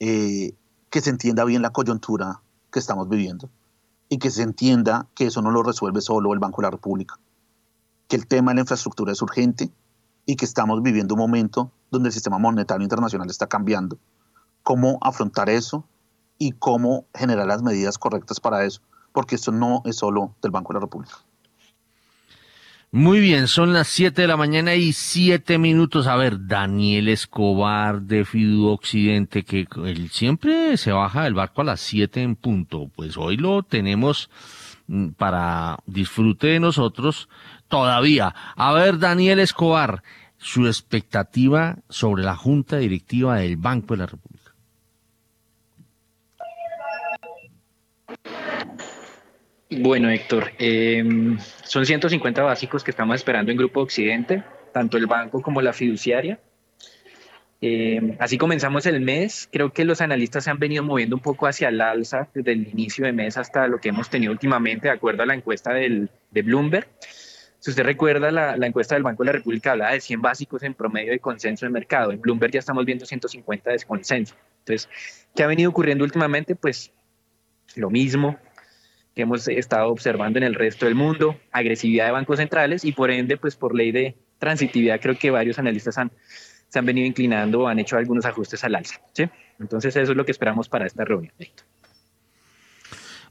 [0.00, 0.54] eh,
[0.90, 2.40] que se entienda bien la coyuntura
[2.72, 3.48] que estamos viviendo
[4.08, 7.18] y que se entienda que eso no lo resuelve solo el Banco de la República,
[8.08, 9.70] que el tema de la infraestructura es urgente
[10.26, 13.98] y que estamos viviendo un momento donde el sistema monetario internacional está cambiando
[14.62, 15.84] cómo afrontar eso
[16.38, 18.80] y cómo generar las medidas correctas para eso,
[19.12, 21.16] porque esto no es solo del Banco de la República.
[22.92, 26.08] Muy bien, son las 7 de la mañana y 7 minutos.
[26.08, 31.64] A ver, Daniel Escobar de Fidu Occidente, que él siempre se baja del barco a
[31.64, 32.90] las 7 en punto.
[32.96, 34.28] Pues hoy lo tenemos
[34.88, 37.28] mm, para disfrute de nosotros
[37.68, 38.34] todavía.
[38.56, 40.02] A ver, Daniel Escobar,
[40.38, 44.39] su expectativa sobre la Junta Directiva del Banco de la República.
[49.70, 54.42] Bueno, Héctor, em, son 150 básicos que estamos esperando en Grupo Occidente,
[54.72, 56.40] tanto el banco como la fiduciaria.
[57.60, 59.48] Em, así comenzamos el mes.
[59.52, 62.66] Creo que los analistas se han venido moviendo un poco hacia el alza desde el
[62.66, 66.10] inicio de mes hasta lo que hemos tenido últimamente, de acuerdo a la encuesta del,
[66.32, 66.88] de Bloomberg.
[67.60, 70.64] Si usted recuerda, la, la, encuesta del Banco de la República hablaba de 100 básicos
[70.64, 72.10] en promedio de consenso de mercado.
[72.10, 74.34] En Bloomberg ya estamos viendo 150 de desconsenso.
[74.60, 74.88] Entonces,
[75.36, 76.56] ¿qué ha venido ocurriendo últimamente?
[76.56, 76.90] Pues
[77.76, 78.38] lo mismo,
[79.20, 83.10] que hemos estado observando en el resto del mundo, agresividad de bancos centrales y por
[83.10, 86.10] ende, pues por ley de transitividad, creo que varios analistas han,
[86.68, 88.98] se han venido inclinando, han hecho algunos ajustes al alza.
[89.12, 89.24] ¿sí?
[89.58, 91.34] Entonces eso es lo que esperamos para esta reunión.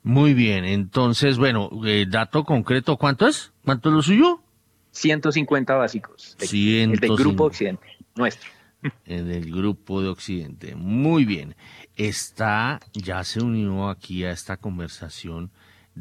[0.04, 3.52] Muy bien, entonces, bueno, eh, dato concreto, ¿cuánto es?
[3.66, 4.44] ¿Cuánto es lo suyo?
[4.92, 6.38] 150 básicos.
[6.40, 8.48] el del Grupo Occidente, nuestro.
[9.06, 10.76] En el Grupo de Occidente.
[10.76, 11.56] Muy bien.
[11.96, 15.50] Está, ya se unió aquí a esta conversación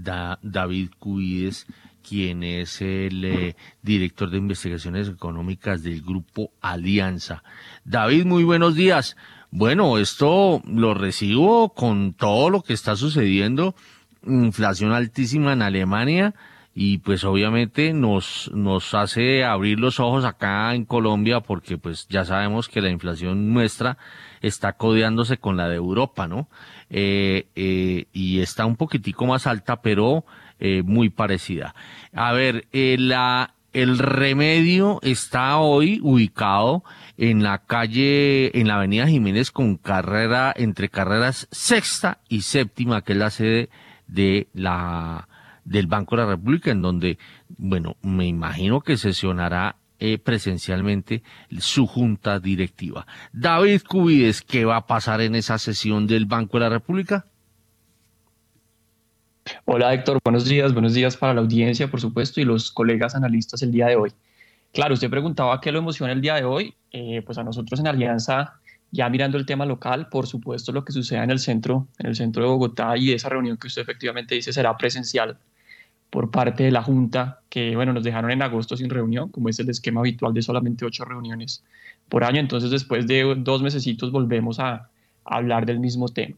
[0.03, 1.67] David Cuides,
[2.07, 7.43] quien es el eh, director de investigaciones económicas del Grupo Alianza.
[7.85, 9.17] David, muy buenos días.
[9.51, 13.75] Bueno, esto lo recibo con todo lo que está sucediendo,
[14.27, 16.35] inflación altísima en Alemania
[16.81, 22.25] y pues obviamente nos, nos hace abrir los ojos acá en Colombia porque pues ya
[22.25, 23.99] sabemos que la inflación nuestra
[24.43, 26.49] está codeándose con la de Europa, ¿no?
[26.91, 30.25] Eh, eh, y está un poquitico más alta, pero
[30.59, 31.75] eh, muy parecida.
[32.15, 36.85] A ver, la, el remedio está hoy ubicado
[37.19, 43.13] en la calle, en la avenida Jiménez con carrera, entre carreras sexta y séptima, que
[43.13, 43.69] es la sede
[44.07, 45.29] de la,
[45.65, 47.19] del Banco de la República, en donde,
[47.49, 51.23] bueno, me imagino que sesionará eh, presencialmente
[51.59, 53.07] su junta directiva.
[53.33, 57.27] David Cubides, ¿qué va a pasar en esa sesión del Banco de la República?
[59.65, 63.63] Hola Héctor, buenos días, buenos días para la audiencia, por supuesto, y los colegas analistas
[63.63, 64.13] el día de hoy.
[64.73, 66.75] Claro, usted preguntaba qué lo emociona el día de hoy.
[66.93, 68.55] Eh, pues a nosotros en Alianza,
[68.91, 72.15] ya mirando el tema local, por supuesto lo que suceda en el centro, en el
[72.15, 75.39] centro de Bogotá y esa reunión que usted efectivamente dice será presencial
[76.11, 79.59] por parte de la Junta, que bueno, nos dejaron en agosto sin reunión, como es
[79.59, 81.65] el esquema habitual de solamente ocho reuniones
[82.09, 82.41] por año.
[82.41, 84.89] Entonces, después de dos mesecitos volvemos a, a
[85.25, 86.37] hablar del mismo tema.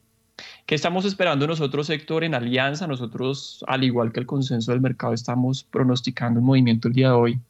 [0.67, 2.87] ¿Qué estamos esperando nosotros, sector en Alianza?
[2.87, 7.15] Nosotros, al igual que el consenso del mercado, estamos pronosticando un movimiento el día de
[7.15, 7.41] hoy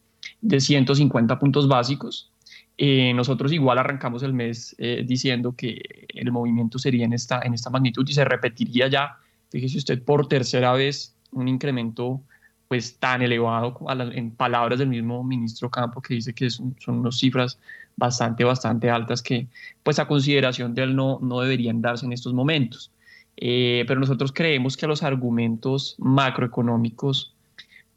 [0.41, 2.31] de 150 puntos básicos.
[2.77, 7.53] Eh, nosotros igual arrancamos el mes eh, diciendo que el movimiento sería en esta, en
[7.53, 9.17] esta magnitud y se repetiría ya,
[9.49, 12.21] fíjese usted, por tercera vez un incremento
[12.67, 13.77] pues tan elevado
[14.13, 17.59] en palabras del mismo ministro Campo que dice que son, son unas cifras
[17.97, 19.47] bastante, bastante altas que
[19.83, 22.91] pues a consideración de él no, no deberían darse en estos momentos.
[23.37, 27.33] Eh, pero nosotros creemos que los argumentos macroeconómicos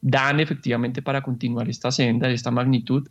[0.00, 3.08] dan efectivamente para continuar esta senda de esta magnitud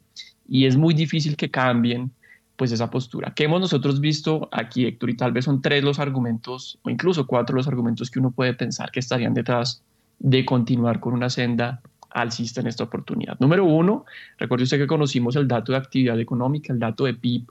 [0.47, 2.11] y es muy difícil que cambien
[2.55, 3.33] pues esa postura.
[3.33, 5.09] ¿Qué hemos nosotros visto aquí, Héctor?
[5.09, 8.53] Y tal vez son tres los argumentos, o incluso cuatro los argumentos que uno puede
[8.53, 9.81] pensar que estarían detrás
[10.23, 13.37] de continuar con una senda alcista en esta oportunidad.
[13.39, 14.05] Número uno,
[14.37, 17.45] recuerde usted que conocimos el dato de actividad económica, el dato de PIB,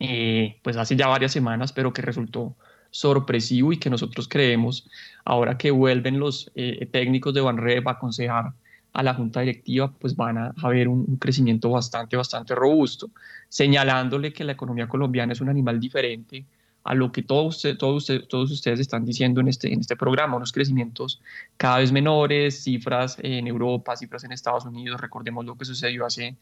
[0.00, 2.56] eh, pues hace ya varias semanas, pero que resultó
[2.90, 4.88] sorpresivo y que nosotros creemos,
[5.24, 8.52] ahora que vuelven los eh, técnicos de Banrep a aconsejar
[8.94, 13.10] a la junta directiva, pues van a haber un, crecimiento bastante, bastante robusto,
[13.48, 16.46] señalándole que la economía colombiana es un animal diferente
[16.84, 20.52] a lo que todos, todos, todos ustedes están diciendo en este, en este programa, unos
[20.52, 21.20] crecimientos
[21.56, 26.36] cada vez menores, cifras en Europa, cifras en Estados Unidos, recordemos lo que sucedió hace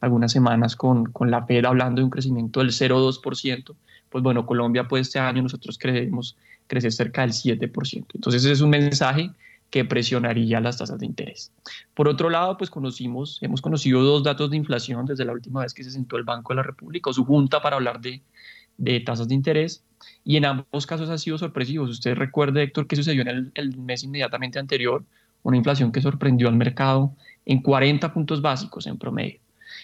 [0.00, 3.74] algunas semanas con, con la Fed hablando de un crecimiento del 0,2%,
[4.08, 6.36] pues bueno, Colombia pues este año nosotros creemos
[6.68, 8.06] crecer cerca del 7%.
[8.14, 9.30] Entonces ese es un mensaje
[9.70, 11.52] que presionaría las tasas de interés.
[11.94, 15.74] Por otro lado, pues conocimos, hemos conocido dos datos de inflación desde la última vez
[15.74, 18.20] que se sentó el Banco de la República o su junta para hablar de,
[18.80, 19.84] de tasas de interés
[20.24, 21.90] y en ambos casos ha sido sorpresivos.
[21.90, 25.04] Usted recuerde, Héctor, que sucedió en el, el mes inmediatamente anterior,
[25.42, 27.12] una inflación que sorprendió al mercado
[27.46, 29.38] en 40 puntos básicos en promedio.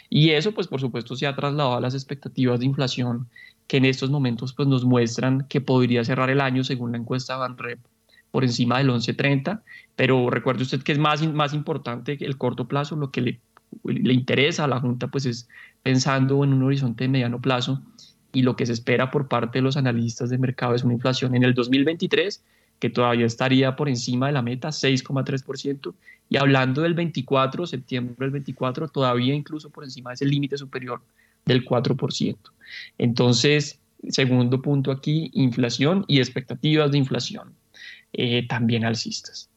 [0.08, 3.28] Y eso, pues por supuesto, se ha trasladado a las expectativas de inflación
[3.66, 7.36] que en estos momentos pues, nos muestran que podría cerrar el año, según la encuesta
[7.36, 7.80] Banrep,
[8.30, 9.62] por encima del 11.30,
[9.94, 13.40] pero recuerde usted que es más, más importante que el corto plazo, lo que le,
[13.84, 15.48] le interesa a la Junta pues es
[15.82, 17.82] pensando en un horizonte de mediano plazo
[18.36, 21.34] y lo que se espera por parte de los analistas de mercado es una inflación
[21.34, 22.44] en el 2023
[22.78, 25.94] que todavía estaría por encima de la meta, 6,3%,
[26.28, 31.00] y hablando del 24, septiembre del 24, todavía incluso por encima de ese límite superior
[31.46, 32.36] del 4%.
[32.98, 33.80] Entonces,
[34.10, 37.54] segundo punto aquí, inflación y expectativas de inflación,
[38.12, 39.48] eh, también alcistas.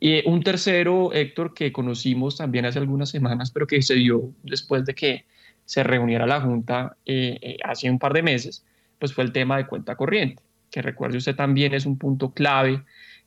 [0.00, 4.86] Eh, un tercero, Héctor, que conocimos también hace algunas semanas, pero que se dio después
[4.86, 5.26] de que
[5.64, 8.64] se reuniera la Junta eh, hace un par de meses,
[8.98, 12.82] pues fue el tema de cuenta corriente, que recuerde usted también es un punto clave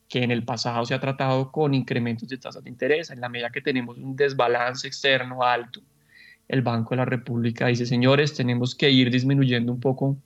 [0.08, 3.30] que en el pasado se ha tratado con incrementos de tasas de interés, en la
[3.30, 5.82] medida que tenemos un desbalance externo alto
[6.48, 10.18] el Banco de la República dice, señores, tenemos que ir disminuyendo un poco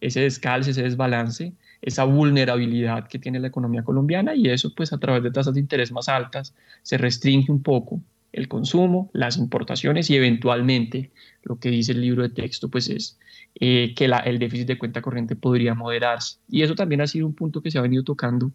[0.00, 4.98] ese descalce, ese desbalance, esa vulnerabilidad que tiene la economía colombiana y eso pues a
[4.98, 8.00] través de tasas de interés más altas se restringe un poco
[8.32, 11.10] el consumo, las importaciones y eventualmente
[11.42, 13.18] lo que dice el libro de texto pues es
[13.60, 16.38] eh, que el déficit de cuenta corriente podría moderarse.
[16.48, 18.52] Y eso también ha sido un punto que se ha venido tocando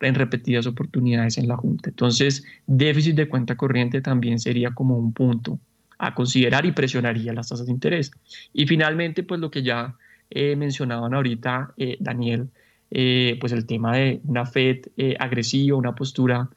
[0.00, 1.90] en repetidas oportunidades en la Junta.
[1.90, 5.58] Entonces, déficit de cuenta corriente también sería como un punto
[5.98, 8.10] a considerar y presionaría las tasas de interés.
[8.52, 9.96] Y finalmente, pues lo que ya
[10.30, 12.48] eh, mencionaban ahorita, eh, Daniel,
[12.90, 14.86] eh, pues el tema de una Fed
[15.18, 16.48] agresiva, una postura,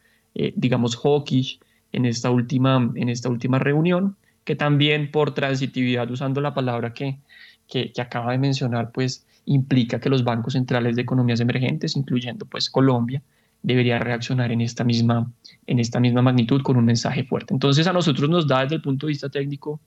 [0.55, 1.59] digamos, hawkish
[1.91, 7.19] en esta, última, en esta última reunión, que también por transitividad, usando la palabra que,
[7.67, 12.69] que, acaba de mencionar, pues implica que los bancos centrales de economías emergentes, incluyendo pues
[12.69, 13.21] Colombia,
[13.61, 15.31] debería reaccionar en esta misma,
[15.65, 17.53] en esta misma magnitud con un mensaje fuerte.
[17.53, 19.79] Entonces a nosotros nos da desde el punto de vista técnico,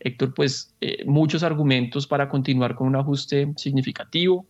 [0.00, 4.46] Héctor, pues eh, muchos argumentos para continuar con un ajuste significativo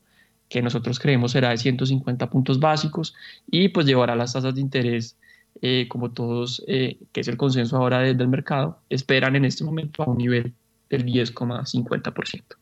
[0.48, 3.14] que nosotros creemos será de 150 puntos básicos
[3.50, 5.16] y pues llevará las tasas de interés
[5.60, 10.02] eh, como todos, eh, que es el consenso ahora del mercado, esperan en este momento
[10.02, 10.54] a un nivel
[10.88, 12.57] del 10,50%.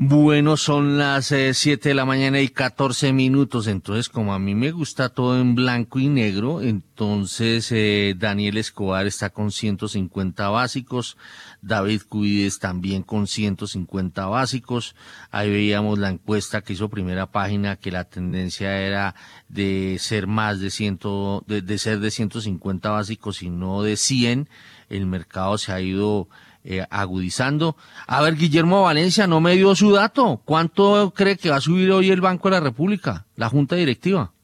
[0.00, 4.54] Bueno, son las 7 eh, de la mañana y 14 minutos, entonces como a mí
[4.54, 11.16] me gusta todo en blanco y negro, entonces eh, Daniel Escobar está con 150 básicos,
[11.62, 14.94] David Cuides también con 150 básicos,
[15.32, 19.16] ahí veíamos la encuesta que hizo primera página que la tendencia era
[19.48, 21.00] de ser más de 100,
[21.48, 24.48] de, de ser de 150 básicos y no de 100,
[24.90, 26.28] el mercado se ha ido
[26.70, 27.78] eh, agudizando.
[28.06, 30.42] A ver, Guillermo Valencia no me dio su dato.
[30.44, 34.34] ¿Cuánto cree que va a subir hoy el Banco de la República, la Junta Directiva?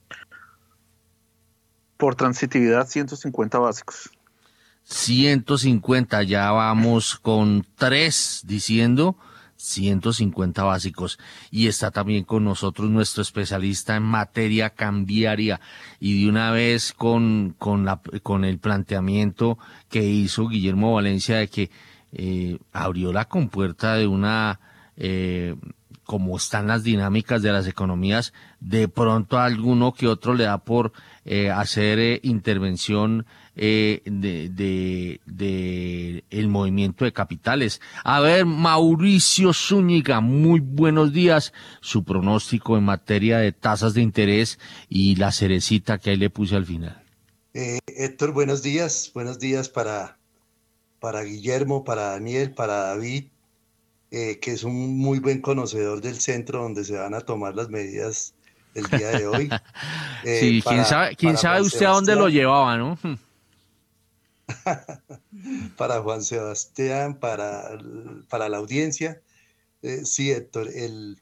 [1.99, 4.11] Por transitividad, 150 básicos.
[4.85, 9.19] 150, ya vamos con tres diciendo
[9.57, 11.19] 150 básicos.
[11.51, 15.61] Y está también con nosotros nuestro especialista en materia cambiaria
[16.01, 19.59] y de una vez con, con, la, con el planteamiento
[19.91, 21.71] que hizo Guillermo Valencia de que
[22.17, 24.61] eh, abrió la compuerta de una,
[24.97, 25.57] eh,
[26.05, 30.59] como están las dinámicas de las economías, de pronto a alguno que otro le da
[30.59, 30.93] por
[31.25, 33.27] eh, hacer intervención
[33.57, 34.03] de,
[35.27, 37.81] de, el movimiento de capitales.
[38.03, 41.53] A ver, Mauricio Zúñiga, muy buenos días.
[41.81, 44.59] Su pronóstico en materia de tasas de interés
[44.89, 47.01] y la cerecita que ahí le puse al final.
[47.53, 49.11] Héctor, buenos días.
[49.15, 50.19] Buenos días para
[51.05, 53.27] para Guillermo, para Daniel, para David,
[54.11, 57.69] eh, que es un muy buen conocedor del centro donde se van a tomar las
[57.69, 58.33] medidas
[58.75, 59.51] el día de hoy.
[60.27, 62.99] Eh, sí, quién sabe, quién sabe usted a dónde lo llevaba, ¿no?
[65.77, 67.79] para Juan Sebastián, para,
[68.31, 69.21] para la audiencia.
[69.83, 71.21] Eh, sí, Héctor, el,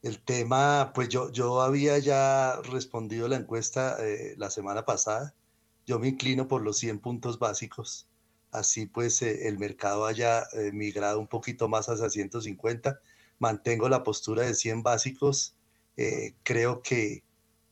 [0.00, 5.34] el tema, pues yo, yo había ya respondido la encuesta eh, la semana pasada.
[5.86, 8.07] Yo me inclino por los 100 puntos básicos
[8.52, 13.00] así pues eh, el mercado haya eh, migrado un poquito más hacia 150.
[13.38, 15.54] Mantengo la postura de 100 básicos.
[15.96, 17.24] Eh, creo que,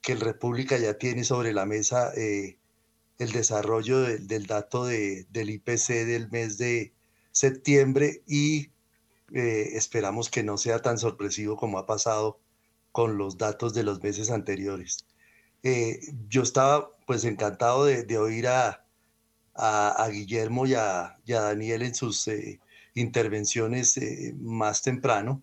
[0.03, 5.89] que, el República ya tiene sobre la mesa el desarrollo del dato de, del IPC
[6.07, 6.93] del mes de
[7.33, 8.71] septiembre y
[9.33, 12.39] esperamos que no sea tan sorpresivo como ha pasado
[12.93, 15.07] con los datos de los meses anteriores.
[16.29, 18.86] yo estaba pues encantado de, de oír a,
[19.57, 22.61] a, Guillermo y a, Daniel en sus eh,
[22.95, 25.43] intervenciones eh, más temprano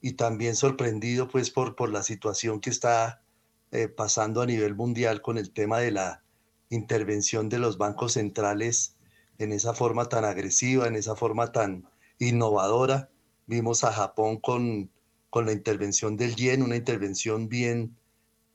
[0.00, 3.22] y también sorprendido pues por, la situación que está
[3.70, 6.22] eh, pasando a nivel mundial con el tema de la
[6.70, 8.96] intervención de los bancos centrales
[9.38, 11.86] en esa forma tan agresiva, en esa forma tan
[12.18, 13.10] innovadora.
[13.46, 14.90] Vimos a Japón con,
[15.30, 17.96] con la intervención del yen, una intervención bien,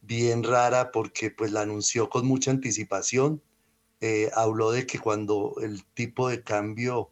[0.01, 3.41] bien rara porque pues la anunció con mucha anticipación
[4.01, 7.11] eh, habló de que cuando el tipo de cambio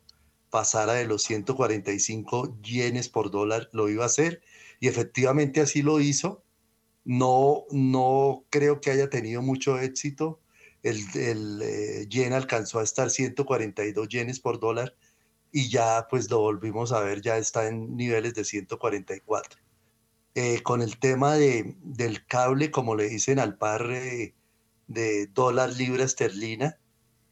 [0.49, 4.41] pasara de los 145 yenes por dólar lo iba a hacer
[4.79, 6.43] y efectivamente así lo hizo.
[7.03, 10.39] No, no creo que haya tenido mucho éxito.
[10.83, 14.95] El, el eh, yen alcanzó a estar 142 yenes por dólar
[15.51, 19.59] y ya pues lo volvimos a ver, ya está en niveles de 144.
[20.35, 23.87] Eh, con el tema de, del cable, como le dicen al par
[24.87, 26.77] de dólar libra esterlina,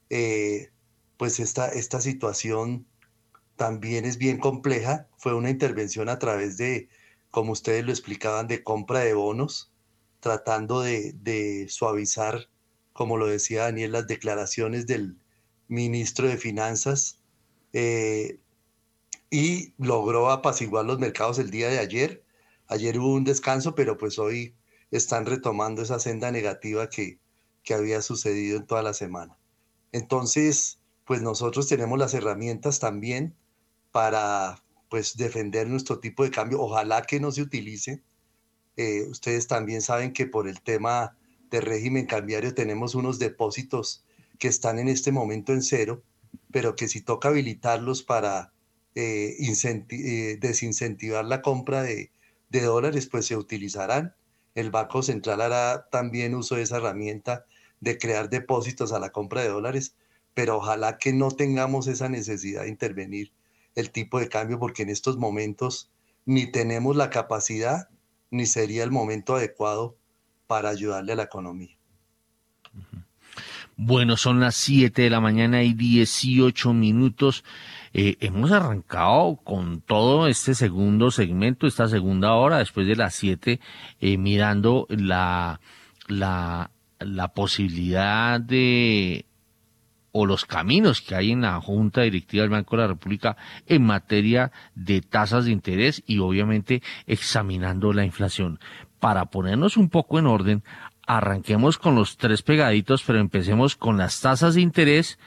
[0.10, 0.72] eh,
[1.18, 2.86] pues esta, esta situación
[3.56, 5.08] también es bien compleja.
[5.18, 6.90] Fue una intervención a través de,
[7.32, 9.72] como ustedes lo explicaban, de compra de bonos,
[10.20, 12.50] tratando de, suavizar,
[12.94, 15.18] como lo decía Daniel, las declaraciones del
[15.68, 17.20] ministro de Finanzas.
[17.74, 18.40] Eh,
[19.30, 22.24] y logró apaciguar los mercados el día de ayer.
[22.68, 24.56] Ayer hubo un descanso, pero pues hoy
[24.92, 27.18] están retomando esa senda negativa que,
[27.64, 29.38] que había sucedido en toda la semana.
[29.92, 33.36] Entonces, pues nosotros tenemos las herramientas también
[33.92, 36.62] para pues defender nuestro tipo de cambio.
[36.62, 38.04] Ojalá que no se utilice
[38.76, 41.16] Eh, ustedes también saben que por el tema
[41.52, 44.04] de régimen cambiario tenemos unos depósitos
[44.40, 46.04] que están en este momento en cero,
[46.52, 48.54] pero que si toca habilitarlos para
[48.96, 52.12] eh, eh, desincentivar la compra de,
[52.50, 54.16] de dólares, pues se utilizarán.
[54.56, 57.46] El Banco Central hará también uso de esa herramienta
[57.84, 59.96] de crear depósitos a la compra de dólares,
[60.34, 63.34] pero ojalá que no tengamos esa necesidad de intervenir
[63.76, 65.92] el tipo de cambio, porque en estos momentos
[66.26, 67.90] ni tenemos la capacidad
[68.32, 69.98] ni sería el momento adecuado
[70.48, 71.78] para ayudarle a la economía.
[73.76, 77.44] Bueno, son las 7 de la mañana y 18 minutos.
[77.94, 83.60] Eh, hemos arrancado con todo este segundo segmento, esta segunda hora, después de las 7,
[84.00, 85.60] eh, mirando la,
[86.08, 86.72] la,
[87.06, 89.26] la posibilidad de
[90.14, 93.36] o los caminos que hay en la Junta Directiva del Banco de la República
[93.66, 98.60] en materia de tasas de interés y obviamente examinando la inflación.
[99.00, 100.64] Para ponernos un poco en orden,
[101.08, 105.18] arranquemos con los tres pegaditos, pero empecemos con las tasas de interés,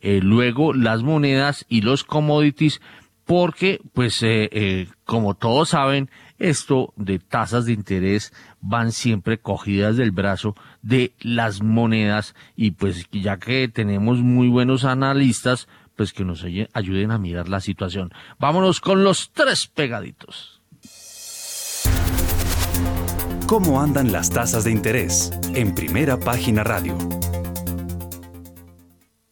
[0.00, 2.80] eh, luego las monedas y los commodities,
[3.24, 9.96] porque, pues, eh, eh, como todos saben, esto de tasas de interés van siempre cogidas
[9.96, 16.24] del brazo de las monedas y pues ya que tenemos muy buenos analistas, pues que
[16.24, 18.10] nos ayuden a mirar la situación.
[18.38, 20.60] Vámonos con los tres pegaditos.
[23.48, 25.32] ¿Cómo andan las tasas de interés?
[25.54, 26.96] En primera página radio.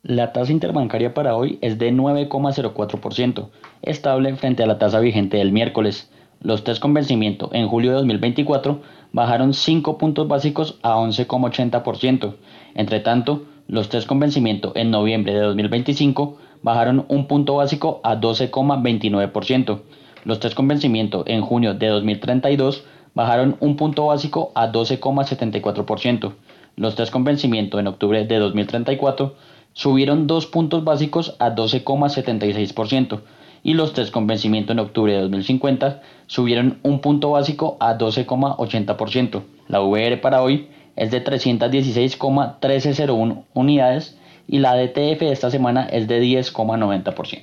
[0.02, 3.50] La tasa interbancaria para hoy es de 9,04%,
[3.82, 6.10] estable frente a la tasa vigente del miércoles.
[6.40, 8.80] Los test con vencimiento en julio de 2024
[9.12, 12.34] bajaron 5 puntos básicos a 11,80%.
[12.74, 18.20] Entre tanto, los test con vencimiento en noviembre de 2025 bajaron un punto básico a
[18.20, 19.80] 12,29%.
[20.24, 22.84] Los test con vencimiento en junio de 2032
[23.14, 26.34] bajaron un punto básico a 12,74%.
[26.76, 29.34] Los test con vencimiento en octubre de 2034
[29.72, 33.20] subieron 2 puntos básicos a 12,76%
[33.62, 39.42] y los test con vencimiento en octubre de 2050 subieron un punto básico a 12,80%.
[39.68, 44.18] La VR para hoy es de 316,1301 unidades
[44.48, 47.42] y la DTF de esta semana es de 10,90%.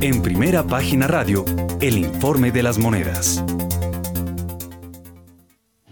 [0.00, 1.44] En primera página radio,
[1.80, 3.44] el informe de las monedas.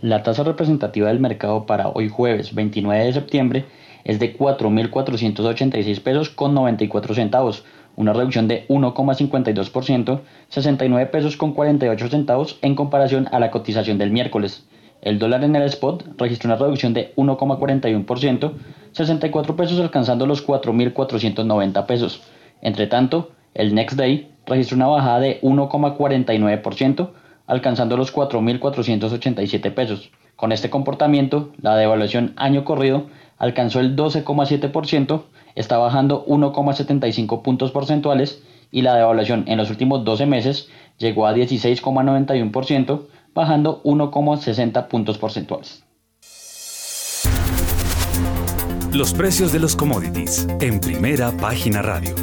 [0.03, 3.67] La tasa representativa del mercado para hoy jueves 29 de septiembre
[4.11, 7.63] es de 4.486 pesos con 94 centavos,
[7.95, 14.11] una reducción de 1,52%, 69 pesos con 48 centavos en comparación a la cotización del
[14.11, 14.67] miércoles.
[15.01, 18.53] El dólar en el spot registró una reducción de 1,41%,
[18.91, 22.21] 64 pesos alcanzando los 4.490 pesos.
[22.63, 27.11] Entre tanto, el next day registró una bajada de 1,49%,
[27.47, 30.11] alcanzando los 4.487 pesos.
[30.35, 33.05] Con este comportamiento, la devaluación año corrido
[33.41, 35.23] alcanzó el 12,7%,
[35.57, 40.69] está bajando 1,75 puntos porcentuales y la devaluación en los últimos 12 meses
[40.99, 45.83] llegó a 16,91%, bajando 1,60 puntos porcentuales.
[48.93, 52.15] Los precios de los commodities en primera página radio.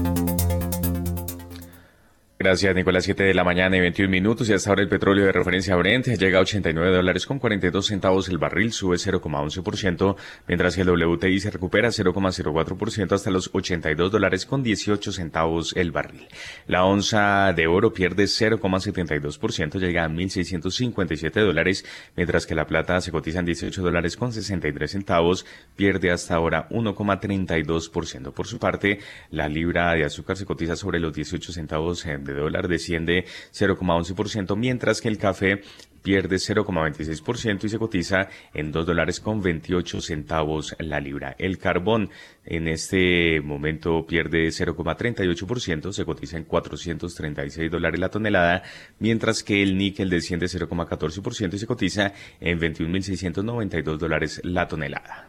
[2.40, 3.04] Gracias, Nicolás.
[3.04, 4.48] 7 de la mañana y 21 minutos.
[4.48, 8.30] Y hasta ahora el petróleo de referencia Brent llega a 89 dólares con 42 centavos
[8.30, 10.16] el barril, sube 0,11%,
[10.48, 15.92] mientras que el WTI se recupera 0,04% hasta los 82 dólares con 18 centavos el
[15.92, 16.28] barril.
[16.68, 21.86] La onza de oro pierde 0,72%, llega a 1.657 dólares,
[22.16, 25.44] mientras que la plata se cotiza en 18 dólares con 63 centavos,
[25.76, 28.32] pierde hasta ahora 1,32%.
[28.32, 29.00] Por su parte,
[29.32, 34.56] la libra de azúcar se cotiza sobre los 18 centavos en de dólar desciende 0,11%,
[34.56, 35.62] mientras que el café
[36.08, 41.36] pierde 0,26% y se cotiza en 2 dólares con 28 centavos la libra.
[41.38, 42.10] El carbón
[42.46, 48.64] en este momento pierde 0,38%, se cotiza en 436 dólares la tonelada,
[49.00, 55.28] mientras que el níquel desciende 0,14% y se cotiza en 21.692 dólares la tonelada.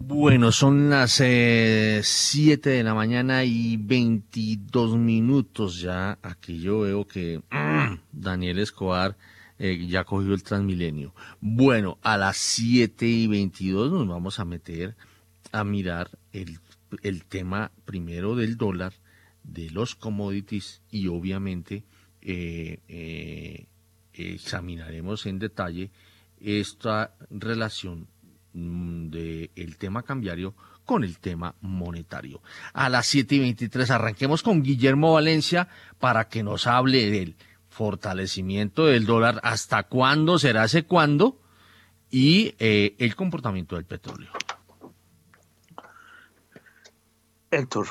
[0.00, 6.18] Bueno, son las eh, 7 de la mañana y 22 minutos ya.
[6.22, 7.42] Aquí yo veo que
[8.12, 9.16] Daniel Escobar
[9.58, 11.14] eh, ya cogió el Transmilenio.
[11.40, 14.96] Bueno, a las 7 y 22 nos vamos a meter
[15.52, 16.60] a mirar el,
[17.02, 18.92] el tema primero del dólar,
[19.42, 21.82] de los commodities y obviamente
[22.22, 23.66] eh, eh,
[24.12, 25.90] examinaremos en detalle
[26.40, 28.06] esta relación
[28.54, 30.54] Mm, de tema cambiario
[30.84, 32.40] con el tema monetario.
[32.72, 35.68] A las 7 y 23 arranquemos con Guillermo Valencia
[35.98, 37.36] para que nos hable del
[37.68, 41.38] fortalecimiento del dólar, hasta cuándo será ese cuándo
[42.10, 44.30] y eh, el comportamiento del petróleo.
[47.50, 47.86] Héctor,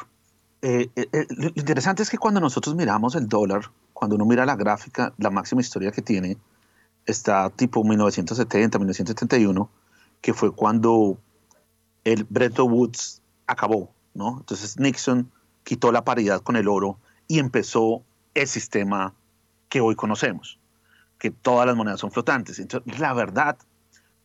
[0.62, 4.56] eh, eh, lo interesante es que cuando nosotros miramos el dólar, cuando uno mira la
[4.56, 6.38] gráfica, la máxima historia que tiene
[7.06, 9.70] está tipo 1970, 1971,
[10.22, 11.18] que fue cuando
[12.04, 14.38] el Bretton Woods acabó, ¿no?
[14.40, 15.32] Entonces Nixon
[15.64, 18.04] quitó la paridad con el oro y empezó
[18.34, 19.14] el sistema
[19.70, 20.60] que hoy conocemos,
[21.20, 22.60] que todas las monedas son flotantes.
[22.60, 23.58] Entonces, la verdad,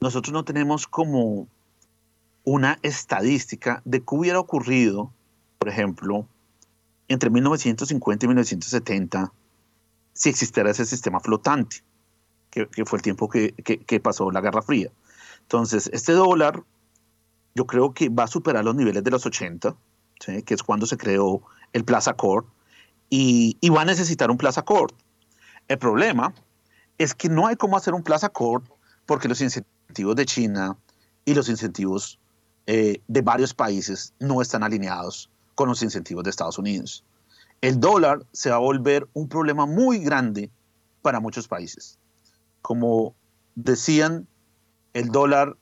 [0.01, 1.49] nosotros no tenemos como
[2.45, 5.13] una estadística de qué hubiera ocurrido,
[5.59, 6.27] por ejemplo,
[7.09, 9.33] entre 1950 y 1970,
[10.13, 11.83] si existiera ese sistema flotante,
[12.51, 14.91] que, fue el tiempo que, pasó la Guerra Fría.
[15.43, 16.63] Entonces, este dólar
[17.55, 19.77] yo creo que va a superar los niveles de los 80,
[20.45, 21.43] que es cuando se creó
[21.73, 22.47] el Plaza Accord,
[23.11, 24.93] y, y, va a necesitar un Plaza Accord.
[25.69, 26.33] El problema
[26.97, 28.65] es que no hay cómo hacer un Plaza Accord
[29.05, 30.79] porque los incentivos de China
[31.25, 32.19] y los incentivos
[32.67, 37.05] eh, de varios países no están alineados con los incentivos de Estados Unidos.
[37.61, 40.51] El dólar se va a volver un problema muy grande
[41.03, 41.99] para muchos países.
[42.61, 43.15] Como
[43.55, 44.27] decían,
[44.95, 45.57] el dólar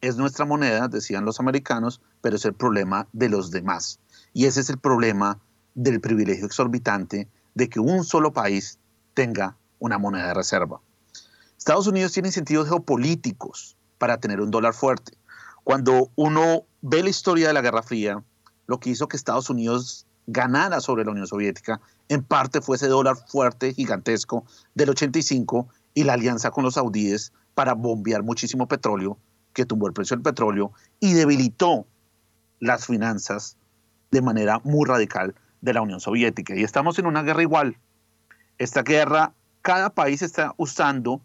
[0.00, 3.98] es nuestra moneda, decían los americanos, pero es el problema de los demás.
[4.32, 5.38] Y ese es el problema
[5.74, 8.78] del privilegio exorbitante de que un solo país
[9.14, 10.80] tenga una moneda de reserva.
[11.56, 15.16] Estados Unidos tiene incentivos geopolíticos para tener un dólar fuerte.
[15.62, 18.22] Cuando uno ve la historia de la Guerra Fría,
[18.66, 22.88] lo que hizo que Estados Unidos ganara sobre la Unión Soviética, en parte fue ese
[22.88, 24.44] dólar fuerte, gigantesco
[24.74, 29.18] del 85 y la alianza con los saudíes para bombear muchísimo petróleo,
[29.52, 31.86] que tumbó el precio del petróleo y debilitó
[32.60, 33.56] las finanzas
[34.10, 36.54] de manera muy radical de la Unión Soviética.
[36.54, 37.78] Y estamos en una guerra igual.
[38.58, 39.32] Esta guerra,
[39.62, 41.20] cada país está usando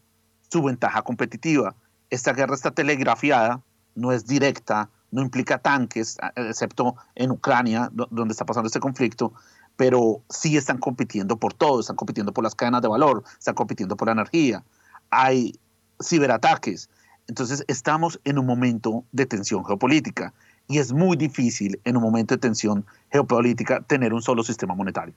[0.50, 1.76] su ventaja competitiva.
[2.10, 3.62] Esta guerra está telegrafiada,
[3.96, 9.34] no es directa, no implica tanques, excepto en Ucrania, donde está pasando este conflicto,
[9.76, 13.96] pero sí están compitiendo por todo, están compitiendo por las cadenas de valor, están compitiendo
[13.96, 14.64] por la energía,
[15.10, 15.60] hay
[16.02, 16.90] ciberataques.
[17.28, 20.34] Entonces estamos en un momento de tensión geopolítica
[20.68, 25.14] y es muy difícil en un momento de tensión geopolítica tener un solo sistema monetario.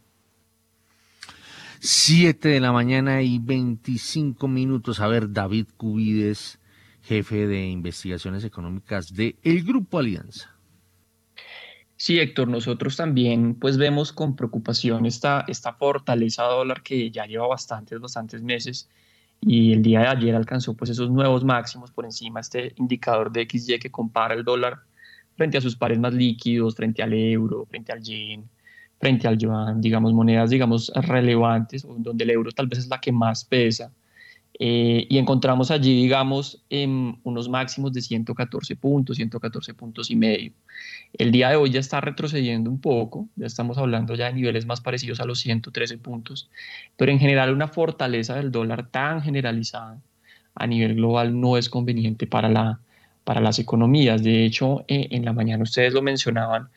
[1.81, 5.01] Siete de la mañana y 25 minutos.
[5.01, 6.59] A ver, David Cubides
[7.03, 10.51] jefe de investigaciones económicas de el Grupo Alianza.
[11.97, 17.47] Sí, Héctor, nosotros también pues vemos con preocupación esta, esta fortaleza dólar que ya lleva
[17.47, 18.89] bastantes, bastantes meses
[19.45, 23.47] y el día de ayer alcanzó pues esos nuevos máximos por encima este indicador de
[23.51, 24.79] XY que compara el dólar
[25.37, 28.49] frente a sus pares más líquidos, frente al euro, frente al yen,
[29.01, 33.11] frente al yuan, digamos monedas digamos relevantes, donde el euro tal vez es la que
[33.11, 33.91] más pesa
[34.59, 40.53] eh, y encontramos allí, digamos, en unos máximos de 114 puntos, 114 puntos y medio.
[41.15, 44.67] El día de hoy ya está retrocediendo un poco, ya estamos hablando ya de niveles
[44.67, 46.51] más parecidos a los 113 puntos,
[46.97, 49.99] pero en general una fortaleza del dólar tan generalizada
[50.55, 52.81] a nivel global no es conveniente para, la,
[53.25, 54.23] para las economías.
[54.23, 56.69] De hecho, eh, en la mañana ustedes lo mencionaban,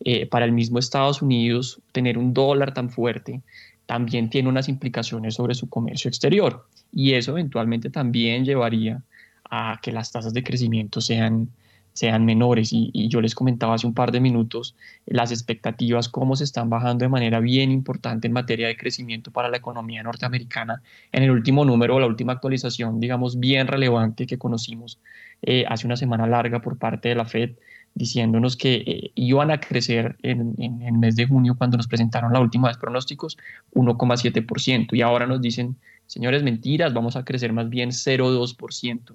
[0.00, 3.42] eh, para el mismo Estados Unidos, tener un dólar tan fuerte
[3.88, 9.02] también tiene unas implicaciones sobre su comercio exterior y eso eventualmente también llevaría
[9.48, 11.48] a que las tasas de crecimiento sean,
[11.94, 12.68] sean menores.
[12.70, 17.06] Y, yo les comentaba hace un par de minutos las expectativas, cómo se están bajando
[17.06, 20.82] de manera bien importante en materia de crecimiento para la economía norteamericana.
[21.10, 25.00] En el último número, la última actualización, digamos, bien relevante que conocimos
[25.40, 27.52] eh, hace una semana larga por parte de la Fed,
[27.98, 32.40] diciéndonos que eh, iban a crecer en, el mes de junio cuando nos presentaron la
[32.40, 33.36] última vez pronósticos
[33.74, 35.76] 1,7% y ahora nos dicen,
[36.06, 39.14] señores, mentiras, vamos a crecer más bien 0,2%.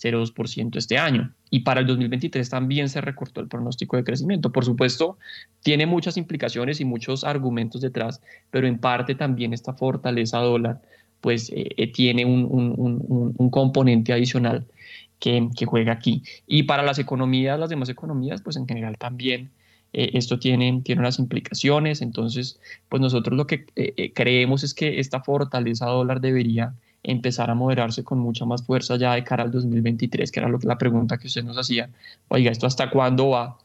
[0.00, 1.34] 0,2% este año.
[1.50, 4.52] Y para el 2023 también se recortó el pronóstico de crecimiento.
[4.52, 5.18] Por supuesto,
[5.64, 8.20] tiene muchas implicaciones y muchos argumentos detrás,
[8.52, 10.80] pero en parte también esta fortaleza dólar
[11.20, 14.64] pues eh, eh, tiene un, un, un, componente adicional
[15.18, 16.22] que, juega aquí.
[16.46, 19.50] Y para las economías, las demás economías, pues en general también
[19.92, 22.02] eh, esto tiene, tiene unas implicaciones.
[22.02, 27.50] Entonces, pues nosotros lo que eh, eh, creemos es que esta fortaleza dólar debería empezar
[27.50, 30.66] a moderarse con mucha más fuerza ya de cara al 2023, que era lo que
[30.66, 31.90] la pregunta que usted nos hacía.
[32.28, 33.58] Oiga, ¿esto hasta cuándo va?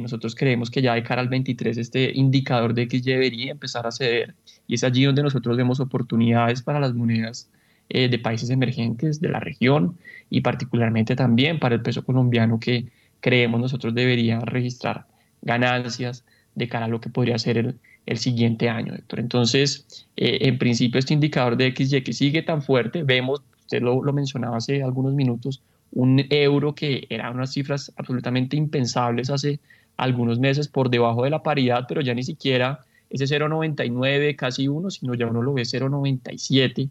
[0.00, 3.92] nosotros creemos que ya de cara al 23 este indicador de X debería empezar a
[3.92, 4.34] ceder
[4.66, 7.50] y es allí donde nosotros vemos oportunidades para las monedas
[7.88, 9.96] de países emergentes de la región
[10.30, 12.86] y particularmente también para el peso colombiano que,
[13.24, 15.06] creemos nosotros debería registrar
[15.40, 17.74] ganancias de cara a lo que podría ser el,
[18.04, 19.18] el siguiente año, Héctor.
[19.18, 24.04] Entonces, eh, en principio, este indicador de XY que sigue tan fuerte, vemos, usted lo,
[24.04, 25.62] lo mencionaba hace algunos minutos,
[25.92, 29.58] un euro que eran unas cifras absolutamente impensables hace
[29.96, 34.90] algunos meses por debajo de la paridad, pero ya ni siquiera ese 0,99, casi uno,
[34.90, 36.90] sino ya uno lo ve 0,97,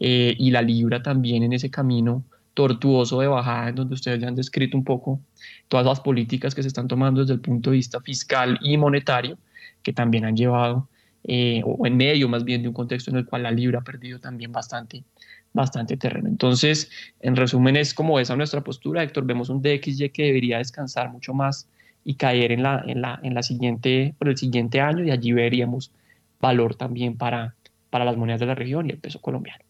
[0.00, 2.24] eh, y la libra también en ese camino
[2.54, 5.20] tortuoso de bajada, en donde ustedes ya han descrito un poco
[5.68, 9.38] todas las políticas que se están tomando desde el punto de vista fiscal y monetario,
[9.82, 10.88] que también han llevado,
[11.24, 13.84] eh, o en medio más bien de un contexto en el cual la libra ha
[13.84, 15.04] perdido también bastante,
[15.52, 16.28] bastante terreno.
[16.28, 16.90] Entonces,
[17.20, 21.34] en resumen, es como esa nuestra postura, Héctor, vemos un DXY que debería descansar mucho
[21.34, 21.68] más
[22.04, 25.32] y caer en la, en la, en la siguiente, por el siguiente año y allí
[25.32, 25.92] veríamos
[26.40, 27.54] valor también para,
[27.90, 29.62] para las monedas de la región y el peso colombiano.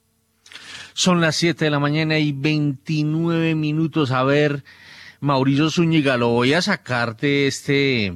[0.94, 4.10] Son las 7 de la mañana y 29 minutos.
[4.10, 4.64] A ver,
[5.20, 8.14] Mauricio Zúñiga, lo voy a sacar de este,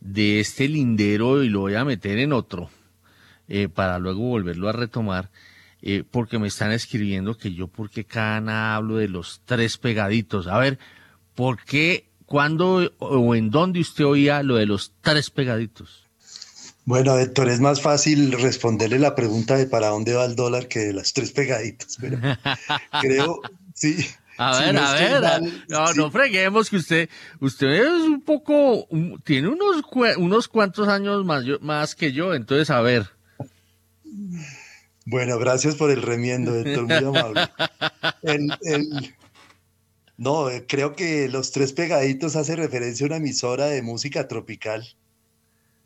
[0.00, 2.70] de este lindero y lo voy a meter en otro,
[3.48, 5.30] eh, para luego volverlo a retomar,
[5.82, 10.46] eh, porque me están escribiendo que yo, porque cada hablo de los tres pegaditos.
[10.46, 10.78] A ver,
[11.34, 16.05] ¿por qué, cuándo o en dónde usted oía lo de los tres pegaditos?
[16.86, 20.78] Bueno, Héctor, es más fácil responderle la pregunta de para dónde va el dólar que
[20.78, 22.16] de las tres pegaditas, pero
[23.02, 23.40] creo,
[23.74, 24.06] sí.
[24.38, 27.08] A ver, a ver, no, no freguemos que usted,
[27.40, 28.86] usted es un poco,
[29.24, 29.82] tiene unos,
[30.16, 33.10] unos cuantos años más, más que yo, entonces a ver.
[35.06, 37.48] Bueno, gracias por el remiendo, Héctor, muy amable.
[40.16, 44.86] no, creo que los tres pegaditos hace referencia a una emisora de música tropical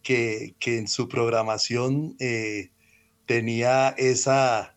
[0.03, 2.71] que, en su programación eh,
[3.27, 4.75] tenía esa,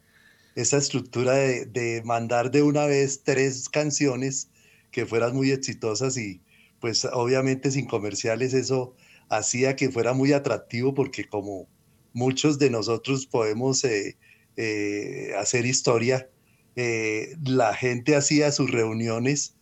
[0.56, 4.50] esa estructura de, mandar de una vez tres canciones
[4.92, 6.42] que fueran muy exitosas y
[6.80, 8.96] pues obviamente sin comerciales eso
[9.30, 11.68] hacía que fuera muy atractivo porque como
[12.14, 14.18] muchos de nosotros podemos eh,
[14.58, 16.30] eh, hacer historia,
[16.76, 19.56] la gente hacía sus reuniones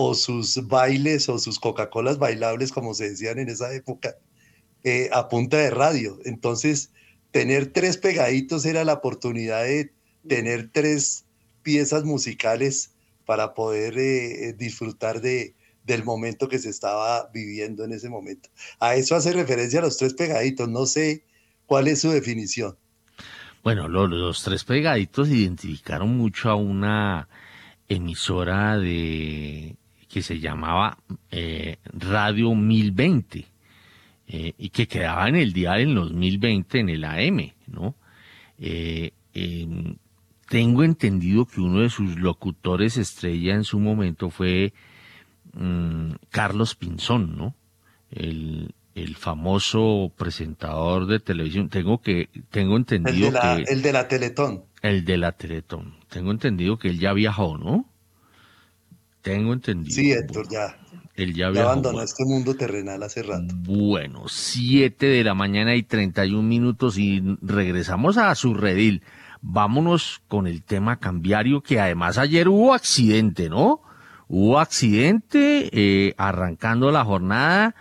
[0.00, 4.16] o sus bailes o sus Coca-Colas bailables, como se decían en esa época,
[4.84, 6.18] eh, a punta de radio.
[6.24, 6.90] Entonces,
[7.30, 9.92] tener tres pegaditos era la oportunidad de
[10.26, 11.24] tener tres
[11.62, 12.92] piezas musicales
[13.26, 18.48] para poder eh, disfrutar de, del momento que se estaba viviendo en ese momento.
[18.78, 20.68] A eso hace referencia a los tres pegaditos.
[20.68, 21.24] No sé
[21.66, 22.76] cuál es su definición.
[23.64, 27.28] Bueno, los, tres pegaditos identificaron mucho a una
[27.88, 29.76] emisora de
[30.08, 30.98] que se llamaba
[31.30, 33.44] eh, Radio 1020
[34.30, 37.94] eh, y que quedaba en el dial en los 2020 en el AM, ¿no?
[38.58, 39.12] Eh,
[40.48, 44.72] tengo entendido que uno de sus locutores estrella en su momento fue
[45.54, 47.54] mm, Carlos Pinzón, ¿no?
[48.10, 48.74] El,
[49.16, 51.68] famoso presentador de televisión.
[51.68, 54.64] Tengo que tengo entendido el de la, que el de la Teletón.
[54.82, 55.94] El de la Teletón.
[56.08, 57.88] Tengo entendido que él ya viajó, ¿no?
[59.22, 59.94] Tengo entendido.
[59.94, 60.76] Sí, Héctor, ya.
[61.18, 63.52] Él ya, abandonó este mundo terrenal hace rato.
[63.64, 69.02] Bueno, 7 de la mañana y 31 minutos y regresamos a su redil.
[69.42, 73.80] Vámonos con el tema cambiario, que además ayer hubo accidente, ¿no?
[74.28, 77.74] Hubo accidente eh, arrancando la jornada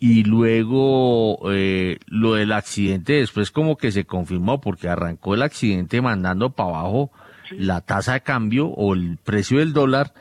[0.00, 6.00] y luego eh, lo del accidente después como que se confirmó porque arrancó el accidente
[6.02, 7.12] mandando para abajo
[7.50, 10.12] la tasa de cambio o el precio del dólar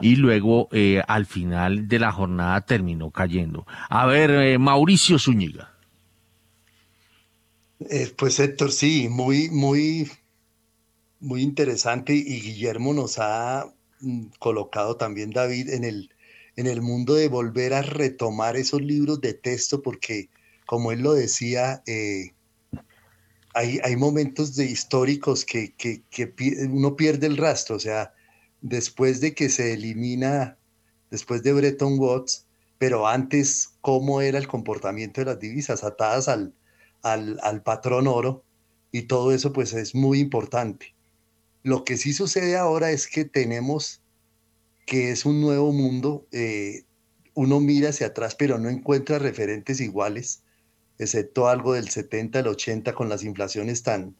[0.00, 3.66] y luego eh, al final de la jornada terminó cayendo.
[3.88, 5.74] A ver, eh, Mauricio Zúñiga.
[7.88, 10.10] Eh, pues Héctor, sí, muy, muy,
[11.18, 13.66] muy interesante y Guillermo nos ha
[14.00, 16.10] mm, colocado también, David, en el,
[16.56, 20.28] en el mundo de volver a retomar esos libros de texto porque,
[20.66, 21.82] como él lo decía,
[23.54, 26.32] hay, momentos de históricos que, que, que,
[26.70, 28.14] uno pierde el rastro, o sea,
[28.60, 30.56] después de que se elimina,
[31.10, 32.46] después de Bretton Woods,
[32.78, 38.44] pero antes, cómo era el comportamiento de las divisas atadas al patrón oro,
[38.92, 40.94] y todo eso pues es muy importante.
[41.62, 44.02] Lo que sí sucede ahora es que tenemos
[44.86, 46.84] que es un nuevo mundo, eh,
[47.34, 50.42] uno mira hacia atrás pero no encuentra referentes iguales
[51.00, 54.14] excepto algo del 70 al 80 con las inflaciones tan,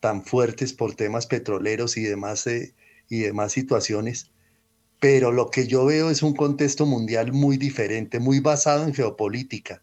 [0.00, 2.74] tan fuertes por temas petroleros y demás, eh,
[3.10, 4.30] y demás situaciones.
[4.98, 9.82] Pero lo que yo veo es un contexto mundial muy diferente, muy basado en geopolítica.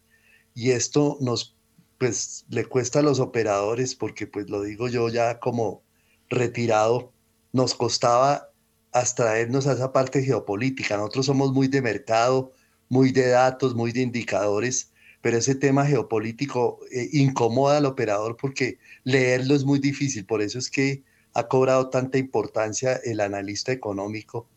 [0.52, 1.56] Y esto nos,
[1.98, 5.84] pues, le cuesta a los operadores, porque, pues, lo digo yo ya como
[6.28, 7.12] retirado,
[7.52, 8.50] nos costaba
[8.90, 10.96] abstraernos a esa parte geopolítica.
[10.96, 12.52] Nosotros somos muy de mercado,
[12.88, 14.89] muy de datos, muy de indicadores,
[15.22, 20.24] pero ese tema geopolítico eh, incomoda al operador porque leerlo es muy difícil.
[20.24, 21.02] Por eso es que
[21.34, 24.48] ha cobrado tanta importancia el analista económico.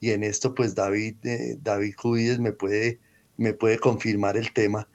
[0.00, 2.98] Y en esto, pues David, eh, David Cubides me puede,
[3.36, 4.88] me puede confirmar el tema,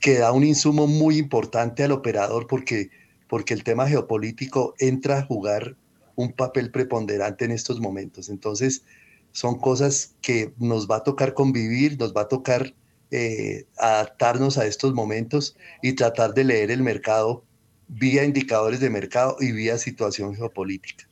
[0.00, 2.90] que da un insumo muy importante al operador porque,
[3.28, 5.76] porque el tema geopolítico entra a jugar
[6.16, 8.28] un papel preponderante en estos momentos.
[8.28, 8.84] Entonces,
[9.32, 12.74] son cosas que nos va a tocar convivir, nos va a tocar
[13.10, 17.44] eh, adaptarnos a estos momentos y tratar de leer el mercado
[17.88, 21.08] vía indicadores de mercado y vía situación geopolítica.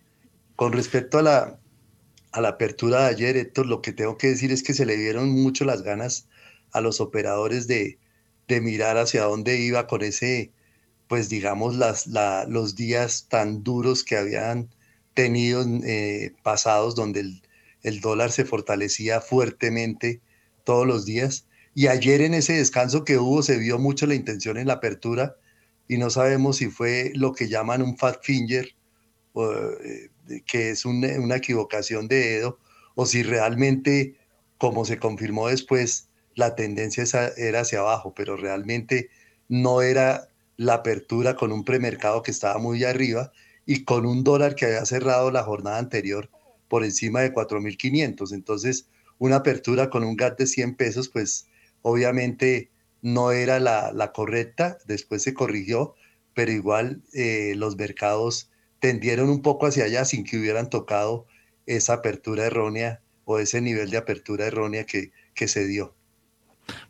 [0.54, 1.60] Con respecto a la,
[2.32, 4.96] a la apertura de ayer, Héctor, lo que tengo que decir es que se le
[4.96, 6.28] dieron mucho las ganas
[6.72, 7.98] a los operadores de,
[8.46, 10.52] de mirar hacia dónde iba con ese,
[11.08, 14.68] pues digamos, las, la, los días tan duros que habían
[15.14, 17.42] tenido eh, pasados donde el,
[17.82, 20.20] el dólar se fortalecía fuertemente
[20.62, 21.47] todos los días.
[21.78, 25.36] Y ayer en ese descanso que hubo se vio mucho la intención en la apertura
[25.86, 28.74] y no sabemos si fue lo que llaman un fat finger,
[29.36, 30.08] eh,
[30.44, 32.58] que es una equivocación de dedo,
[32.96, 34.16] o si realmente,
[34.58, 37.04] como se confirmó después, la tendencia
[37.36, 39.10] era hacia abajo, pero realmente
[39.48, 43.30] no era la apertura con un premercado que estaba muy arriba
[43.66, 46.28] y con un dólar que había cerrado la jornada anterior
[46.66, 48.32] por encima de 4.500.
[48.32, 48.88] Entonces,
[49.18, 51.47] una apertura con un GAT de 100 pesos, pues
[51.82, 52.70] obviamente
[53.02, 55.94] no era la, correcta, después se corrigió,
[56.34, 58.50] pero igual eh, los mercados
[58.80, 61.26] tendieron un poco hacia allá sin que hubieran tocado
[61.66, 65.94] esa apertura errónea o ese nivel de apertura errónea que, que se dio.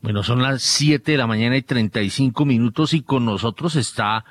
[0.01, 4.25] Bueno, son las 7 de la mañana y 35 minutos y con nosotros está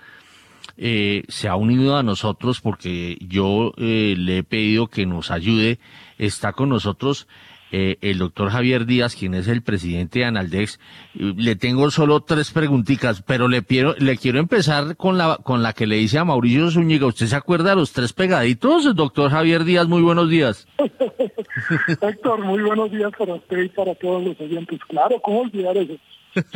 [0.79, 5.79] eh, se ha unido a nosotros porque yo eh, le he pedido que nos ayude.
[6.17, 7.27] Está con nosotros
[7.71, 10.79] eh, el doctor Javier Díaz, quien es el presidente de Analdex.
[11.13, 15.73] Le tengo solo tres preguntitas, pero le quiero, le quiero empezar con la, con la
[15.73, 17.07] que le dice a Mauricio Zúñiga.
[17.07, 18.95] ¿Usted se acuerda de los tres pegaditos?
[18.95, 20.67] Doctor Javier Díaz, muy buenos días.
[22.01, 24.79] Héctor, muy buenos días para usted y para todos los oyentes.
[24.87, 25.97] Claro, ¿cómo olvidar eso?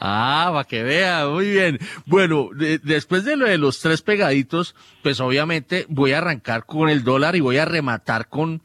[0.00, 1.78] ah, para que vea, muy bien.
[2.06, 2.48] Bueno,
[2.82, 7.36] después de lo de los tres pegaditos, pues obviamente voy a arrancar con el dólar
[7.36, 8.62] y voy a rematar con,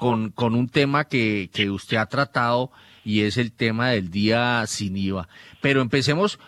[0.00, 2.72] con, con un tema que, que usted ha tratado
[3.04, 5.28] y es el tema del día sin IVA.
[5.60, 6.38] Pero empecemos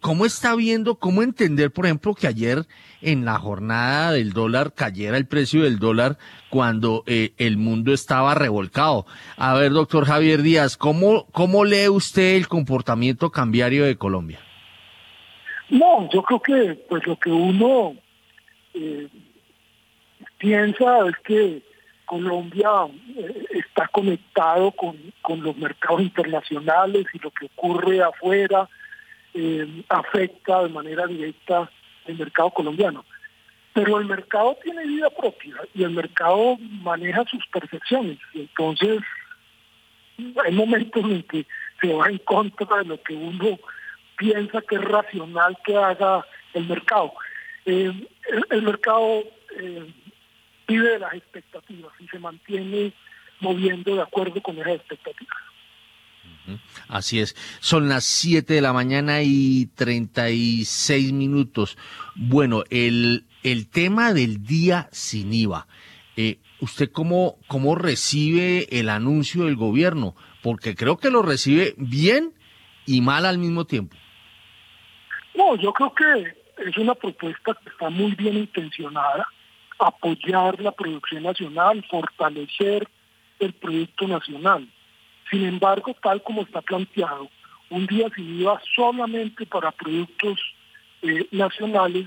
[0.00, 2.64] ¿Cómo, está viendo, cómo entender, por ejemplo, que ayer
[3.02, 6.16] en la jornada del dólar cayera el precio del dólar
[6.48, 9.04] cuando eh, el mundo estaba revolcado?
[9.36, 14.40] A ver, doctor Javier Díaz, ¿cómo, ¿cómo lee usted el comportamiento cambiario de Colombia?
[15.68, 17.96] No, yo creo que pues lo que uno
[18.72, 19.08] eh,
[20.38, 21.62] piensa es que
[22.06, 22.70] Colombia
[23.16, 28.68] eh, está conectado con, con los mercados internacionales y lo que ocurre afuera
[29.34, 31.70] eh, afecta de manera directa
[32.06, 33.04] el mercado colombiano.
[33.74, 38.18] Pero el mercado tiene vida propia y el mercado maneja sus percepciones.
[38.32, 39.00] Entonces,
[40.42, 41.46] hay momentos en que
[41.80, 43.58] se va en contra de lo que uno
[44.16, 46.24] piensa que es racional que haga
[46.54, 47.12] el mercado.
[47.66, 47.92] Eh,
[48.50, 49.24] el, mercado
[50.66, 52.92] vive de las expectativas y se mantiene
[53.40, 55.36] moviendo de acuerdo con esas expectativas.
[56.88, 57.34] Así es.
[57.60, 61.76] Son las 7 de la mañana y 36 minutos.
[62.14, 65.66] Bueno, el, el tema del día sin IVA.
[66.16, 70.14] Eh, ¿Usted cómo, cómo recibe el anuncio del gobierno?
[70.42, 72.32] Porque creo que lo recibe bien
[72.86, 73.96] y mal al mismo tiempo.
[75.34, 79.28] No, yo creo que es una propuesta que está muy bien intencionada,
[79.78, 82.88] apoyar la producción nacional, fortalecer
[83.38, 84.68] el producto nacional.
[85.30, 87.28] Sin embargo, tal como está planteado,
[87.70, 90.38] un día sin IVA solamente para productos
[91.02, 92.06] eh, nacionales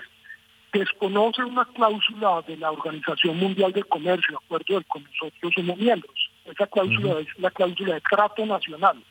[0.71, 5.77] desconoce una cláusula de la Organización Mundial del Comercio, de acuerdo del que nosotros somos
[5.77, 6.29] miembros.
[6.45, 9.03] Esa cláusula es la cláusula de trato nacional.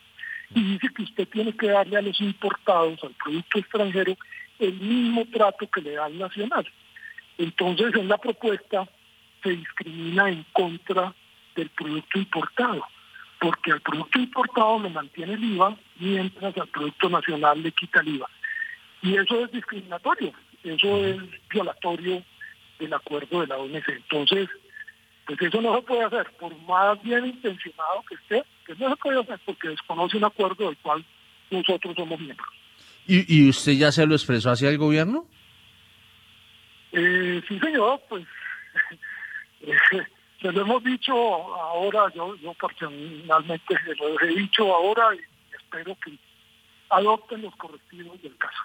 [0.55, 4.17] Y dice que usted tiene que darle a los importados, al producto extranjero,
[4.59, 6.67] el mismo trato que le da al nacional.
[7.39, 8.89] Entonces, en la propuesta
[9.43, 11.15] se discrimina en contra
[11.55, 12.85] del producto importado
[13.39, 18.17] porque al producto importado le mantiene el IVA, mientras al producto nacional le quita el
[18.17, 18.29] IVA.
[19.03, 20.33] Y eso es discriminatorio,
[20.65, 21.17] eso es
[21.49, 22.23] violatorio
[22.79, 23.89] del acuerdo de la OMC.
[23.89, 24.49] Entonces,
[25.27, 28.97] pues eso no se puede hacer, por más bien intencionado que esté, pues no se
[28.97, 31.05] puede hacer porque desconoce un acuerdo del cual
[31.51, 32.49] nosotros somos miembros.
[33.07, 35.27] ¿Y, y usted ya se lo expresó hacia el gobierno?
[37.49, 38.25] Sí, señor, pues
[40.41, 45.21] se lo hemos dicho ahora, yo, yo personalmente se lo he dicho ahora y
[45.57, 46.19] espero que
[46.91, 48.63] adopten los correctivos del caso.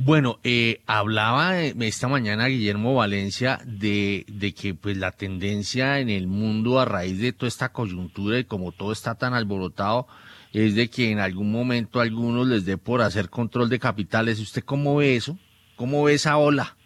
[0.00, 6.08] Bueno, eh, hablaba eh, esta mañana Guillermo Valencia de, de, que pues la tendencia en
[6.08, 10.06] el mundo a raíz de toda esta coyuntura y como todo está tan alborotado
[10.52, 14.38] es de que en algún momento a algunos les dé por hacer control de capitales.
[14.38, 15.36] ¿Usted cómo ve eso?
[15.74, 16.77] ¿Cómo ve esa ola?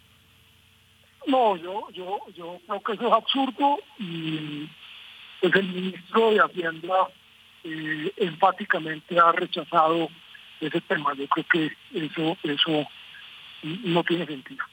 [1.27, 4.67] No, yo, yo, yo creo que eso es absurdo y
[5.41, 7.07] pues el ministro de Hacienda
[7.63, 10.09] eh, enfáticamente ha rechazado
[10.59, 11.13] ese tema.
[11.15, 12.87] Yo creo que eso, eso
[13.83, 14.63] no tiene sentido.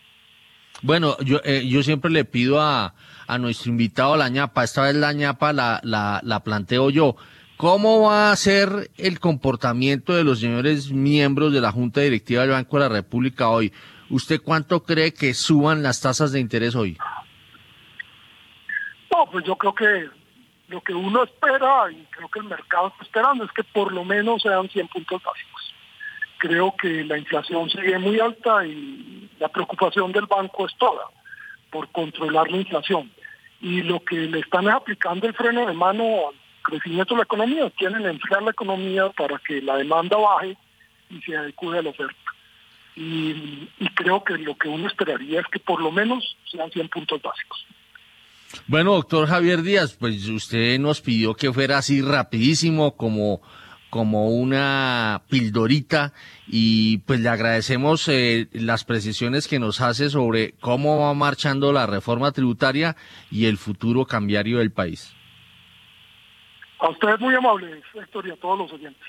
[0.82, 2.94] Bueno, yo, eh, yo siempre le pido a,
[3.26, 7.16] a nuestro invitado la ñapa, esta vez la ñapa la, la, la planteo yo.
[7.56, 12.52] ¿Cómo va a ser el comportamiento de los señores miembros de la Junta Directiva del
[12.52, 13.70] Banco de la República hoy?
[14.10, 16.98] ¿Usted cuánto cree que suban las tasas de interés hoy?
[19.12, 20.08] No, pues yo creo que
[20.66, 24.04] lo que uno espera y creo que el mercado está esperando es que por lo
[24.04, 25.74] menos sean 100 puntos básicos.
[26.38, 31.04] Creo que la inflación sigue muy alta y la preocupación del banco es toda
[31.70, 33.12] por controlar la inflación.
[33.60, 37.70] Y lo que le están aplicando el freno de mano al crecimiento de la economía,
[37.70, 40.56] quieren enfriar la economía para que la demanda baje
[41.10, 42.29] y se adecue a la oferta.
[43.00, 46.88] Y, y creo que lo que uno esperaría es que por lo menos sean 100
[46.90, 47.66] puntos básicos.
[48.66, 53.40] Bueno, doctor Javier Díaz, pues usted nos pidió que fuera así rapidísimo como
[53.90, 56.12] como una pildorita
[56.46, 61.86] y pues le agradecemos eh, las precisiones que nos hace sobre cómo va marchando la
[61.86, 62.94] reforma tributaria
[63.32, 65.12] y el futuro cambiario del país.
[66.78, 69.02] A ustedes muy amables, Héctor, y a todos los oyentes.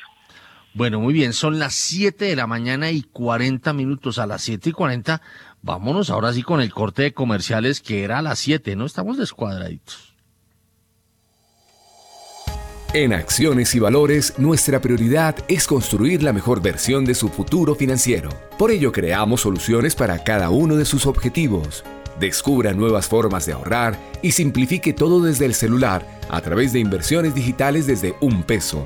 [0.74, 4.20] Bueno, muy bien, son las 7 de la mañana y 40 minutos.
[4.20, 5.22] A las 7 y 40,
[5.62, 8.86] vámonos ahora sí con el corte de comerciales que era a las 7, ¿no?
[8.86, 10.12] Estamos descuadraditos.
[12.94, 18.30] En Acciones y Valores, nuestra prioridad es construir la mejor versión de su futuro financiero.
[18.58, 21.86] Por ello, creamos soluciones para cada uno de sus objetivos.
[22.20, 27.34] Descubra nuevas formas de ahorrar y simplifique todo desde el celular a través de inversiones
[27.34, 28.86] digitales desde un peso.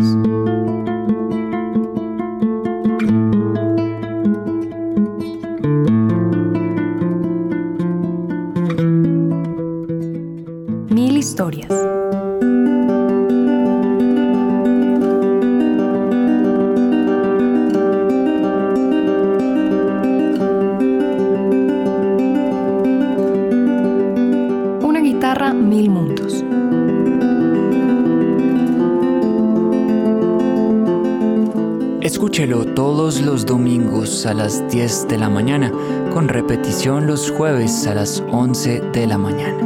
[24.81, 26.45] Una guitarra, mil mundos.
[32.01, 35.71] Escúchelo todos los domingos a las 10 de la mañana
[36.13, 39.65] con repetición los jueves a las 11 de la mañana.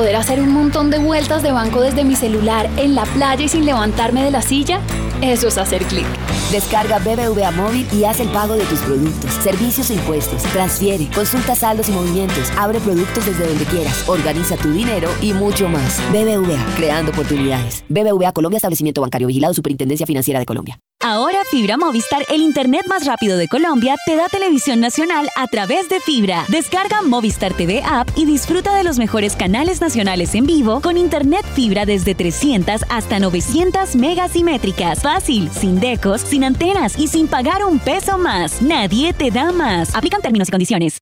[0.00, 3.48] ¿Poder hacer un montón de vueltas de banco desde mi celular en la playa y
[3.50, 4.80] sin levantarme de la silla?
[5.20, 6.06] Eso es hacer clic.
[6.50, 10.42] Descarga BBVA Móvil y haz el pago de tus productos, servicios e impuestos.
[10.54, 15.68] Transfiere, consulta saldos y movimientos, abre productos desde donde quieras, organiza tu dinero y mucho
[15.68, 16.00] más.
[16.10, 17.84] BBVA, creando oportunidades.
[17.90, 20.80] BBVA Colombia, establecimiento bancario vigilado, Superintendencia Financiera de Colombia.
[21.02, 25.88] Ahora Fibra Movistar, el internet más rápido de Colombia, te da televisión nacional a través
[25.88, 26.44] de Fibra.
[26.48, 31.44] Descarga Movistar TV App y disfruta de los mejores canales nacionales en vivo con internet
[31.54, 35.02] Fibra desde 300 hasta 900 megas simétricas.
[35.02, 38.62] Fácil, sin decos, sin antenas y sin pagar un peso más.
[38.62, 39.94] Nadie te da más.
[39.94, 41.00] Aplican términos y condiciones.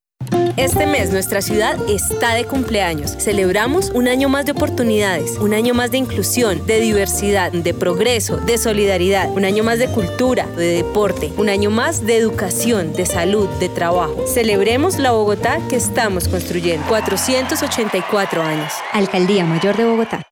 [0.59, 3.13] Este mes nuestra ciudad está de cumpleaños.
[3.19, 8.39] Celebramos un año más de oportunidades, un año más de inclusión, de diversidad, de progreso,
[8.39, 13.07] de solidaridad, un año más de cultura, de deporte, un año más de educación, de
[13.07, 14.27] salud, de trabajo.
[14.27, 16.85] Celebremos la Bogotá que estamos construyendo.
[16.89, 18.73] 484 años.
[18.93, 20.25] Alcaldía Mayor de Bogotá.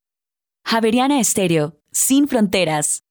[0.64, 3.05] Javeriana Estéreo, sin fronteras.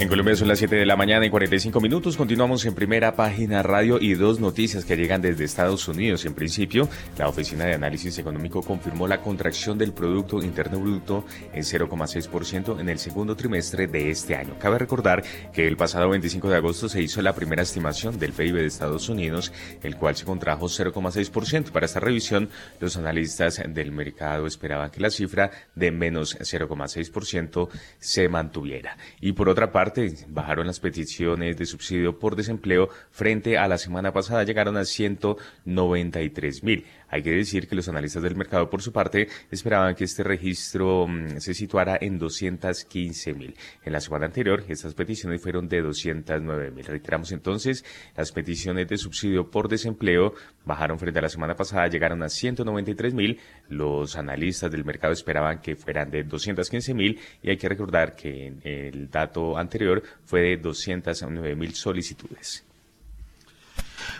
[0.00, 2.16] En Colombia son las 7 de la mañana y 45 minutos.
[2.16, 6.24] Continuamos en primera página radio y dos noticias que llegan desde Estados Unidos.
[6.24, 6.88] En principio,
[7.18, 12.88] la Oficina de Análisis Económico confirmó la contracción del Producto Interno Bruto en 0,6% en
[12.88, 14.54] el segundo trimestre de este año.
[14.60, 18.54] Cabe recordar que el pasado 25 de agosto se hizo la primera estimación del PIB
[18.54, 19.52] de Estados Unidos,
[19.82, 21.72] el cual se contrajo 0,6%.
[21.72, 27.68] Para esta revisión, los analistas del mercado esperaban que la cifra de menos 0,6%
[27.98, 28.96] se mantuviera.
[29.20, 29.87] Y por otra parte,
[30.28, 36.62] bajaron las peticiones de subsidio por desempleo frente a la semana pasada, llegaron a 193
[36.62, 36.84] mil.
[37.08, 41.06] Hay que decir que los analistas del mercado, por su parte, esperaban que este registro
[41.06, 43.54] mm, se situara en 215 mil.
[43.84, 46.84] En la semana anterior, estas peticiones fueron de 209 mil.
[46.84, 47.84] Reiteramos entonces,
[48.16, 53.14] las peticiones de subsidio por desempleo bajaron frente a la semana pasada, llegaron a 193
[53.14, 53.40] mil.
[53.68, 58.52] Los analistas del mercado esperaban que fueran de 215 mil y hay que recordar que
[58.64, 62.67] el dato anterior fue de 209 mil solicitudes.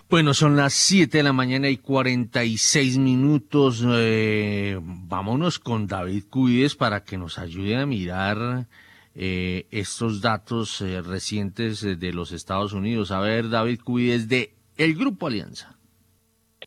[0.09, 3.85] Bueno, son las 7 de la mañana y 46 minutos.
[3.87, 8.67] Eh, vámonos con David Cuides para que nos ayude a mirar
[9.15, 13.11] eh, estos datos eh, recientes de los Estados Unidos.
[13.11, 15.79] A ver, David Cuides de El Grupo Alianza.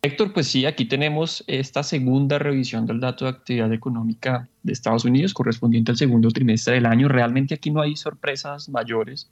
[0.03, 5.05] Héctor, pues sí, aquí tenemos esta segunda revisión del dato de actividad económica de Estados
[5.05, 7.07] Unidos correspondiente al segundo trimestre del año.
[7.07, 9.29] Realmente aquí no hay sorpresas mayores.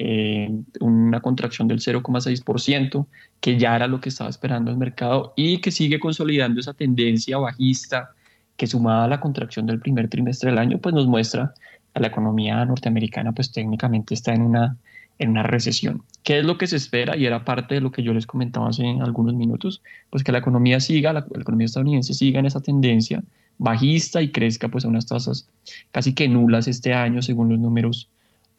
[0.00, 0.48] Eh,
[0.78, 3.08] una contracción del 0,6%,
[3.40, 7.36] que ya era lo que estaba esperando el mercado y que sigue consolidando esa tendencia
[7.36, 8.10] bajista
[8.56, 11.52] que sumada a la contracción del primer trimestre del año, pues nos muestra
[11.92, 14.76] que la economía norteamericana pues técnicamente está en una,
[15.18, 16.04] en una recesión.
[16.22, 17.16] ¿Qué es lo que se espera?
[17.16, 20.38] Y era parte de lo que yo les comentaba hace algunos minutos, pues que la
[20.38, 23.20] economía siga, la, la economía estadounidense siga en esa tendencia
[23.58, 25.48] bajista y crezca pues a unas tasas
[25.90, 28.08] casi que nulas este año según los números,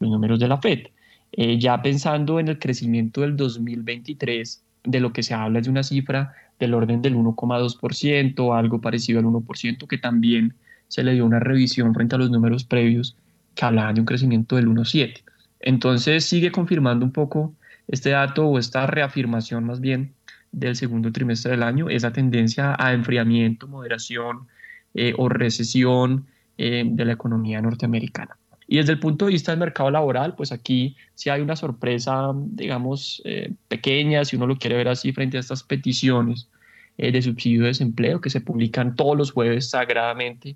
[0.00, 0.88] los números de la FED.
[1.32, 5.70] Eh, ya pensando en el crecimiento del 2023, de lo que se habla es de
[5.70, 10.54] una cifra del orden del 1,2%, algo parecido al 1%, que también
[10.88, 13.16] se le dio una revisión frente a los números previos
[13.54, 15.22] que hablaban de un crecimiento del 1,7%.
[15.60, 17.54] Entonces sigue confirmando un poco
[17.88, 20.14] este dato o esta reafirmación más bien
[20.52, 24.48] del segundo trimestre del año, esa tendencia a enfriamiento, moderación
[24.94, 26.26] eh, o recesión
[26.58, 28.36] eh, de la economía norteamericana.
[28.72, 32.30] Y desde el punto de vista del mercado laboral, pues aquí sí hay una sorpresa,
[32.36, 36.48] digamos, eh, pequeña, si uno lo quiere ver así, frente a estas peticiones
[36.96, 40.50] eh, de subsidio de desempleo que se publican todos los jueves sagradamente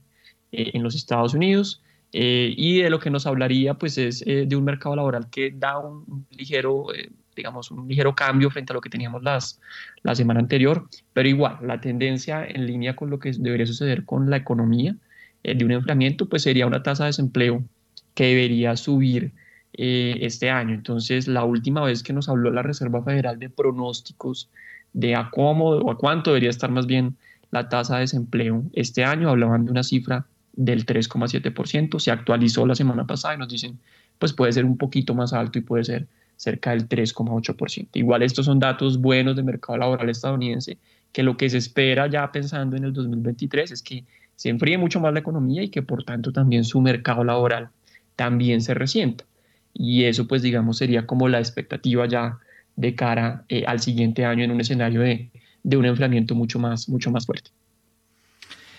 [0.52, 1.82] eh, en los Estados Unidos.
[2.12, 6.24] y de lo que nos hablaría pues es de un mercado laboral que da un,
[6.30, 6.86] ligero
[7.34, 9.60] digamos, un ligero cambio frente a lo que teníamos las,
[10.04, 14.30] la semana anterior, pero igual, la tendencia en línea con lo que debería suceder con
[14.30, 14.94] la economía
[15.42, 17.64] de un enfriamiento, pues sería una tasa de desempleo
[18.14, 19.32] que debería subir
[19.74, 20.74] eh, este año.
[20.74, 24.48] Entonces, la última vez que nos habló la Reserva Federal de pronósticos
[24.92, 27.16] de a cómo o a cuánto debería estar más bien
[27.50, 32.74] la tasa de desempleo este año, hablaban de una cifra del 3,7%, se actualizó la
[32.74, 33.78] semana pasada y nos dicen,
[34.18, 37.88] pues puede ser un poquito más alto y puede ser cerca del 3,8%.
[37.94, 40.78] Igual estos son datos buenos del mercado laboral estadounidense,
[41.12, 44.04] que lo que se espera ya pensando en el 2023 es que
[44.36, 47.70] se enfríe mucho más la economía y que por tanto también su mercado laboral
[48.16, 49.24] también se resienta
[49.74, 52.38] y eso pues digamos sería como la expectativa ya
[52.76, 55.30] de cara eh, al siguiente año en un escenario de,
[55.76, 57.50] un enfriamiento mucho más, mucho más fuerte.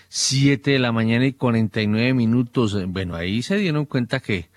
[0.08, 2.76] 7 de la mañana y 49 minutos.
[2.88, 4.48] Bueno, ahí se dieron cuenta que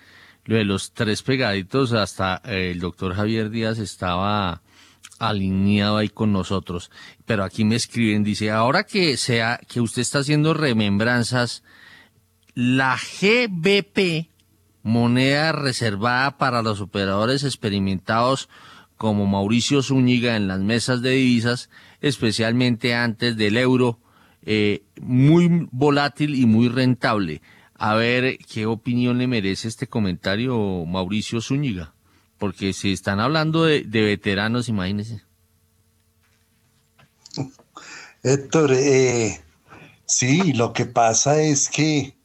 [0.44, 4.62] lo de los tres pegaditos, hasta eh, el doctor Javier Díaz estaba
[5.18, 6.90] alineado ahí con nosotros.
[7.26, 11.62] Pero aquí me escriben, dice, ahora que sea, que usted está haciendo remembranzas,
[12.54, 14.29] la GBP
[14.82, 18.48] moneda reservada para los operadores experimentados
[18.96, 21.70] como Mauricio Zúñiga en las mesas de divisas,
[22.02, 23.98] especialmente antes del euro,
[24.42, 27.40] eh, muy volátil y muy rentable.
[27.74, 31.94] A ver qué opinión le merece este comentario Mauricio Zúñiga,
[32.36, 35.22] porque si están hablando de, veteranos, imagínense.
[38.22, 39.40] Héctor, eh,
[40.04, 42.19] sí, lo que pasa es que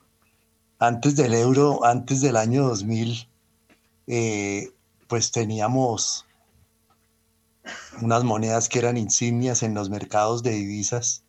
[0.86, 3.28] antes del euro, antes del año 2000,
[4.08, 4.72] eh,
[5.08, 6.26] pues teníamos
[8.02, 11.24] unas monedas que eran insignias en los mercados de divisas,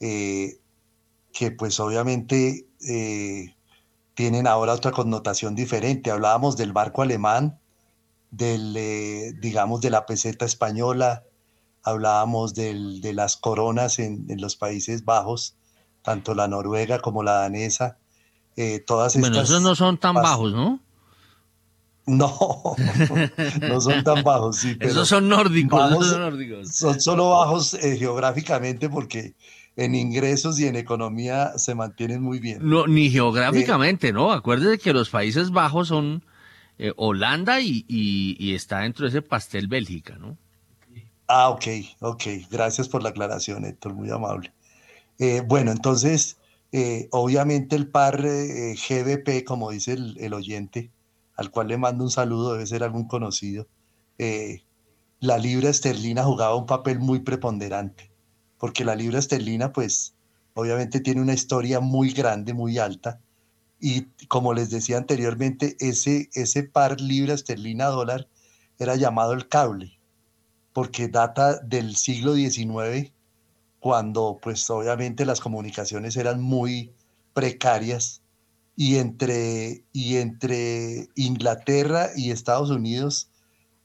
[0.00, 0.58] eh,
[1.32, 3.54] que pues obviamente eh,
[4.14, 6.10] tienen ahora otra connotación diferente.
[6.10, 7.58] Hablábamos del barco alemán,
[8.30, 11.24] del, digamos, de la peseta española,
[11.82, 15.56] hablábamos de las coronas en los Países Bajos,
[16.02, 17.98] tanto la noruega como la danesa,
[18.56, 19.30] eh, todas estas...
[19.30, 20.80] Bueno, esos no son tan bajos, ¿no?
[22.06, 22.76] No,
[23.68, 24.76] no son tan bajos, sí.
[24.80, 26.68] esos son nórdicos, son nórdicos.
[26.68, 29.34] Son solo bajos eh, geográficamente porque
[29.74, 32.58] en ingresos y en economía se mantienen muy bien.
[32.62, 34.32] No, ni geográficamente, ¿no?
[34.32, 36.22] Acuérdese que los Países Bajos son
[36.78, 40.36] eh, Holanda y, y, está dentro de ese pastel Bélgica, ¿no?
[41.26, 41.66] Ah, ok,
[42.00, 42.22] ok.
[42.48, 44.52] Gracias por la aclaración, Héctor, muy amable.
[45.48, 46.36] bueno, entonces,
[46.72, 50.90] eh, obviamente el par eh, GBP, como dice el, oyente,
[51.36, 53.66] al cual le mando un saludo, debe ser algún conocido,
[54.18, 54.62] eh,
[55.20, 58.10] la libra esterlina jugaba un papel muy preponderante,
[58.58, 60.14] porque la libra esterlina, pues,
[60.54, 63.20] obviamente tiene una historia muy grande, muy alta,
[63.80, 68.28] y como les decía anteriormente, ese, ese par libra esterlina dólar
[68.78, 69.98] era llamado el cable,
[70.72, 73.12] porque data del siglo XIX
[73.80, 76.92] cuando pues obviamente las comunicaciones eran muy
[77.34, 78.22] precarias
[78.76, 83.30] y entre, y entre Inglaterra y Estados Unidos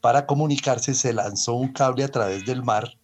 [0.02, 2.98] para comunicarse se lanzó un cable a través del mar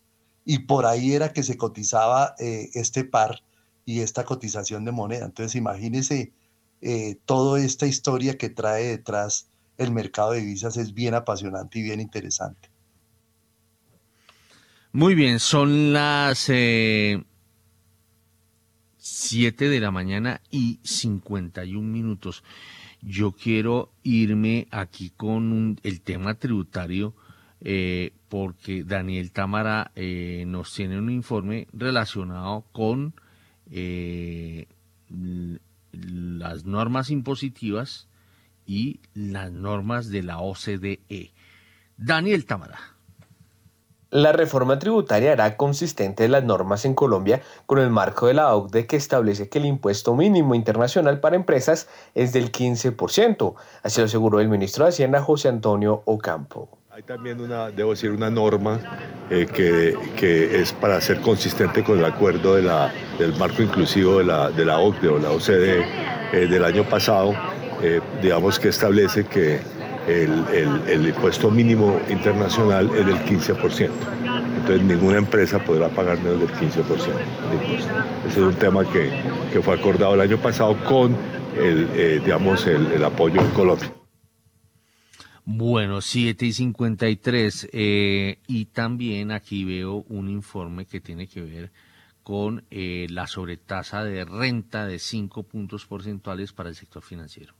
[0.43, 3.41] y por ahí era que se cotizaba eh, este par
[3.85, 5.26] y esta cotización de moneda.
[5.26, 6.34] Entonces imagínense
[6.81, 11.84] eh, toda esta historia que trae detrás el mercado de divisas es bien apasionante y
[11.84, 12.69] bien interesante.
[14.93, 17.26] Muy bien, son las 7
[19.05, 22.43] eh, de la mañana y 51 minutos.
[23.01, 27.14] Yo quiero irme aquí con el tema tributario
[27.59, 33.14] eh, porque Daniel Támara eh, nos tiene un informe relacionado con
[35.91, 38.07] las normas impositivas
[38.65, 41.34] y las normas de la OCDE.
[41.97, 42.97] Daniel Támara.
[44.09, 48.88] La reforma tributaria hará consistentes las normas en Colombia con el marco de la OCDE
[48.88, 53.55] que establece que el impuesto mínimo internacional para empresas es del 15%.
[53.84, 56.69] Así lo aseguró el ministro de Hacienda José Antonio Ocampo.
[56.89, 58.79] Hay también una, debo decir, una norma
[59.29, 64.19] eh, que, que, es para ser consistente con el acuerdo de la, del marco inclusivo
[64.19, 65.85] de la, de la OCDE o la OCDE
[66.31, 67.34] eh, del año pasado,
[67.84, 69.59] eh, digamos que establece que
[70.07, 73.89] el, impuesto mínimo internacional es del 15%.
[74.57, 77.93] Entonces ninguna empresa podrá pagar menos del 15% de impuesto.
[78.27, 81.15] Ese es un tema que, fue acordado el año pasado con
[81.57, 83.91] el, eh, digamos, el, apoyo en Colombia.
[85.45, 87.69] Bueno, 7 y 53.
[87.71, 91.71] Eh, y también aquí veo un informe que tiene que ver
[92.21, 97.56] con eh, la sobretasa de renta de 5 puntos porcentuales para el sector financiero.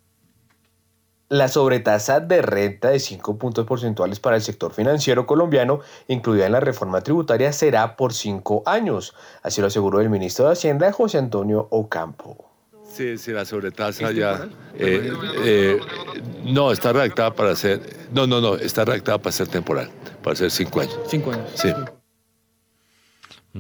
[1.30, 6.54] La sobretasa de renta de 5 puntos porcentuales para el sector financiero colombiano, incluida en
[6.54, 9.14] la reforma tributaria, será por 5 años.
[9.44, 12.50] Así lo aseguró el ministro de Hacienda, José Antonio Ocampo.
[12.90, 14.48] Sí, sí, la sobretasa ya.
[14.76, 15.12] Eh,
[15.44, 15.80] eh,
[16.46, 17.82] no, está redactada para ser.
[18.14, 19.90] No, no, no, está redactada para ser temporal,
[20.24, 21.00] para ser 5 años.
[21.10, 21.50] 5 años.
[21.56, 21.70] Sí.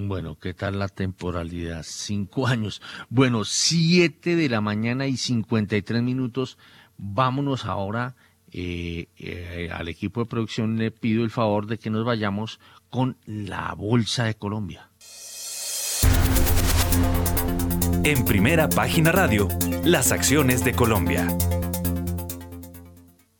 [0.06, 1.84] Bueno, ¿qué tal la temporalidad?
[1.84, 2.81] Cinco años.
[3.10, 6.57] Bueno, siete de la mañana y 53 minutos.
[6.98, 8.15] Vámonos ahora
[8.52, 10.78] eh, eh, al equipo de producción.
[10.78, 12.60] Le pido el favor de que nos vayamos
[12.90, 14.90] con la Bolsa de Colombia.
[18.03, 19.49] En primera página radio,
[19.84, 21.28] las acciones de Colombia.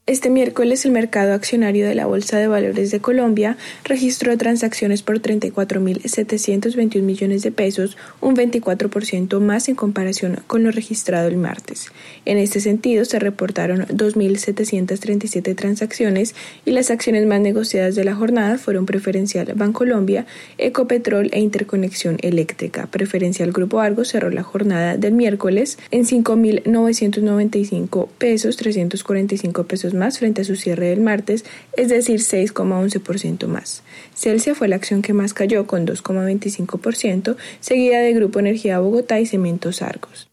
[0.08, 5.20] Este miércoles el mercado accionario de la Bolsa de Valores de Colombia registró transacciones por
[5.20, 11.92] 34.721 millones de pesos, un 24% más en comparación con lo registrado el martes.
[12.24, 18.58] En este sentido, se reportaron 2.737 transacciones y las acciones más negociadas de la jornada
[18.58, 20.26] fueron Preferencial Bancolombia,
[20.58, 22.88] Ecopetrol e Interconexión Eléctrica.
[22.88, 30.42] Preferencial Grupo Argo cerró la jornada del miércoles en 5.995 pesos, 345 pesos más frente
[30.42, 31.44] a su cierre del martes,
[31.76, 33.84] es decir, 6,11% más.
[34.16, 39.26] Celsia fue la acción que más cayó con 2,25%, seguida de Grupo Energía Bogotá y
[39.26, 40.30] Cementos Argos.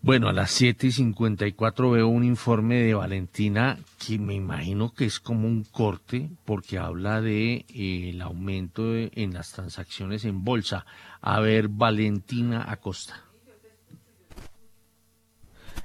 [0.00, 5.04] Bueno, a las 7 y 54 veo un informe de Valentina que me imagino que
[5.04, 10.86] es como un corte porque habla de eh, el aumento en las transacciones en bolsa.
[11.20, 13.27] A ver, Valentina Acosta.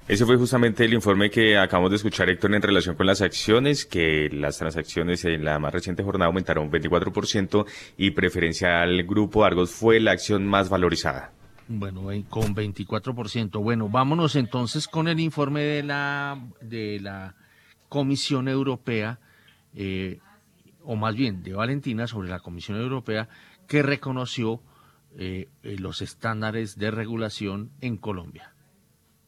[0.06, 3.86] Ese fue justamente el informe que acabamos de escuchar, Héctor, en relación con las acciones,
[3.86, 7.66] que las transacciones en la más reciente jornada aumentaron un 24%
[7.96, 11.32] y preferencial Grupo Argos fue la acción más valorizada.
[11.70, 13.64] Bueno, con 24%.
[13.64, 17.36] Bueno, vámonos entonces con el informe de la, de la
[17.88, 19.20] Comisión Europea,
[19.74, 20.20] eh,
[20.84, 23.30] o más bien de Valentina, sobre la Comisión Europea,
[23.70, 24.62] que reconoció
[25.18, 28.53] eh, eh, los estándares de regulación en Colombia.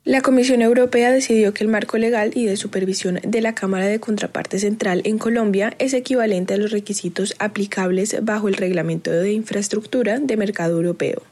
[0.07, 3.99] La Comisión Europea decidió que el marco legal y de supervisión de la Cámara de
[3.99, 10.19] Contraparte Central en Colombia es equivalente a los requisitos aplicables bajo el Reglamento de Infraestructura
[10.19, 11.23] de Mercado Europeo.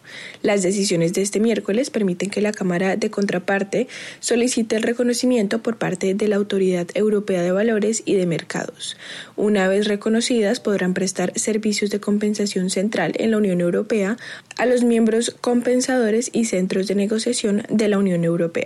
[0.41, 3.87] Las decisiones de este miércoles permiten que la Cámara de Contraparte
[4.19, 8.97] solicite el reconocimiento por parte de la Autoridad Europea de Valores y de Mercados.
[9.35, 14.17] Una vez reconocidas, podrán prestar servicios de compensación central en la Unión Europea
[14.57, 18.62] a los miembros compensadores y centros de negociación de la Unión Europea.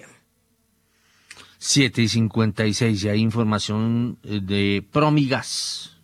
[1.59, 5.97] 7 y 56, ya hay información eh, de Promigas.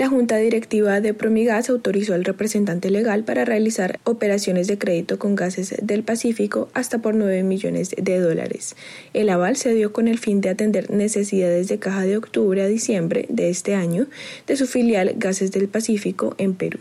[0.00, 5.34] La Junta Directiva de Promigas autorizó al representante legal para realizar operaciones de crédito con
[5.34, 8.76] gases del Pacífico hasta por 9 millones de dólares.
[9.12, 12.66] El aval se dio con el fin de atender necesidades de caja de octubre a
[12.66, 14.06] diciembre de este año
[14.46, 16.78] de su filial Gases del Pacífico en Perú.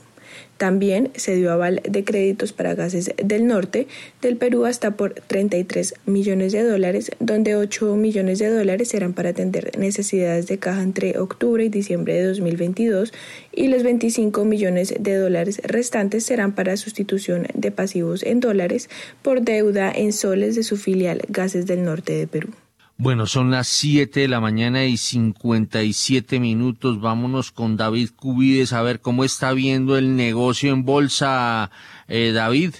[0.60, 3.88] También se dio aval de créditos para gases del norte
[4.22, 9.30] del Perú hasta por 33 millones de dólares, donde 8 millones de dólares serán para
[9.30, 13.14] atender necesidades de caja entre octubre y diciembre de 2022
[13.54, 18.90] y los 25 millones de dólares restantes serán para sustitución de pasivos en dólares
[19.22, 22.50] por deuda en soles de su filial Gases del Norte de Perú.
[23.02, 27.00] Bueno, son las 7 de la mañana y 57 minutos.
[27.00, 31.72] Vámonos con David Cubides a ver cómo está viendo el negocio en bolsa,
[32.10, 32.74] eh, David.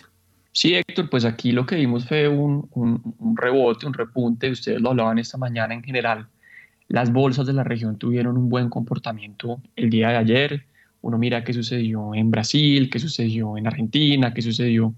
[0.52, 4.90] Sí, Héctor, pues aquí lo que vimos fue un, un, rebote, un repunte, ustedes lo
[4.90, 6.28] hablaban esta mañana en general.
[6.90, 10.66] Las bolsas de la región tuvieron un buen comportamiento el día de ayer.
[11.02, 14.94] Uno mira qué sucedió en Brasil, qué sucedió en Argentina, qué sucedió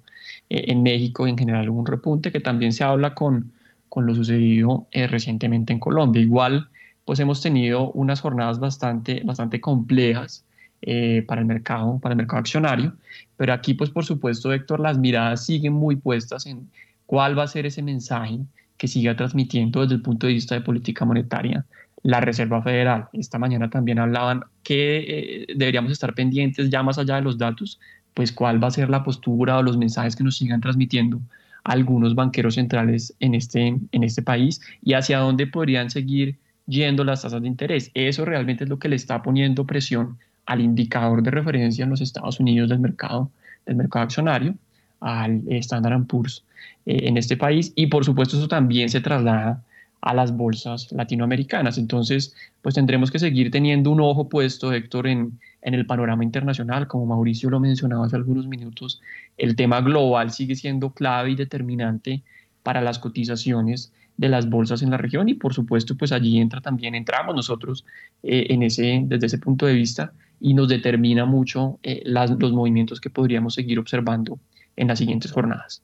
[0.50, 3.52] eh, en México, en general hubo un repunte que también se habla con
[3.92, 6.22] con lo sucedido eh, recientemente en Colombia.
[6.22, 6.70] Igual,
[7.04, 10.46] pues hemos tenido unas jornadas bastante, bastante complejas
[10.82, 12.94] eh, para el mercado, para el mercado accionario,
[13.36, 16.70] pero aquí, pues por supuesto, Héctor, las miradas siguen muy puestas en
[17.06, 18.40] cuál va a ser ese mensaje
[18.78, 21.66] que siga transmitiendo desde el punto de vista de política monetaria
[22.02, 23.10] la Reserva Federal.
[23.12, 27.78] Esta mañana también hablaban que eh, deberíamos estar pendientes ya más allá de los datos,
[28.14, 31.20] pues cuál va a ser la postura o los mensajes que nos sigan transmitiendo
[31.64, 37.22] algunos banqueros centrales en este, en este país y hacia dónde podrían seguir yendo las
[37.22, 37.92] tasas de interés.
[37.94, 42.02] Eso realmente es lo que le está poniendo presión al indicador de referencia en los
[42.02, 43.30] Estados Unidos del mercado,
[43.66, 44.56] del mercado accionario,
[45.00, 46.44] al Standard Poor's
[46.86, 49.64] eh, en este país y por supuesto eso también se traslada
[50.02, 51.78] a las bolsas latinoamericanas.
[51.78, 56.88] Entonces, pues tendremos que seguir teniendo un ojo puesto, Héctor, en, en el panorama internacional,
[56.88, 59.02] como Mauricio lo mencionaba hace algunos minutos,
[59.38, 62.24] el tema global sigue siendo clave y determinante
[62.64, 66.62] para las cotizaciones de las bolsas en la región y por supuesto pues allí entra
[66.62, 67.86] también, entramos nosotros
[68.24, 73.00] eh, en ese, desde ese punto de vista y nos determina mucho eh, los movimientos
[73.00, 74.40] que podríamos seguir observando
[74.76, 75.84] en las siguientes jornadas.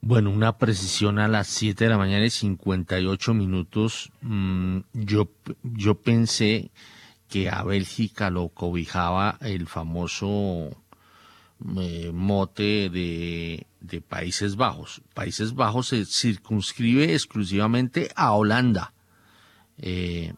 [0.00, 4.12] Bueno, una precisión a las 7 de la mañana y 58 minutos.
[4.22, 5.28] Mm, yo,
[5.62, 6.70] yo pensé
[7.28, 10.76] que a Bélgica lo cobijaba el famoso
[11.76, 13.66] eh, mote de,
[14.08, 15.02] Países Bajos.
[15.14, 18.94] Países Bajos se circunscribe exclusivamente a Holanda.
[19.78, 20.34] Eh,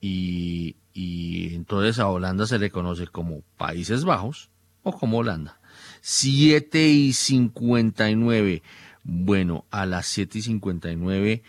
[0.00, 4.50] y, y entonces a Holanda se le conoce como Países Bajos
[4.82, 5.60] o como Holanda.
[6.00, 8.62] 7 y 59.
[9.02, 11.42] Bueno, a las 7 y 59,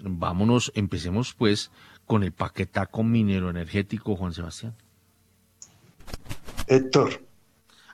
[0.00, 1.70] vámonos, empecemos pues
[2.10, 4.74] con el paquetaco minero energético, Juan Sebastián.
[6.66, 7.22] Héctor.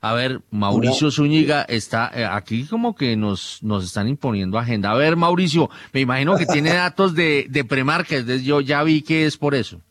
[0.01, 4.91] A ver, Mauricio Zúñiga está eh, aquí como que nos, nos están imponiendo agenda.
[4.91, 9.27] A ver, Mauricio, me imagino que tiene datos de, de premarket, yo ya vi que
[9.27, 9.83] es por eso.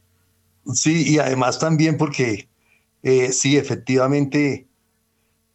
[0.73, 2.49] Sí, y además también porque
[3.03, 4.67] eh, sí, efectivamente,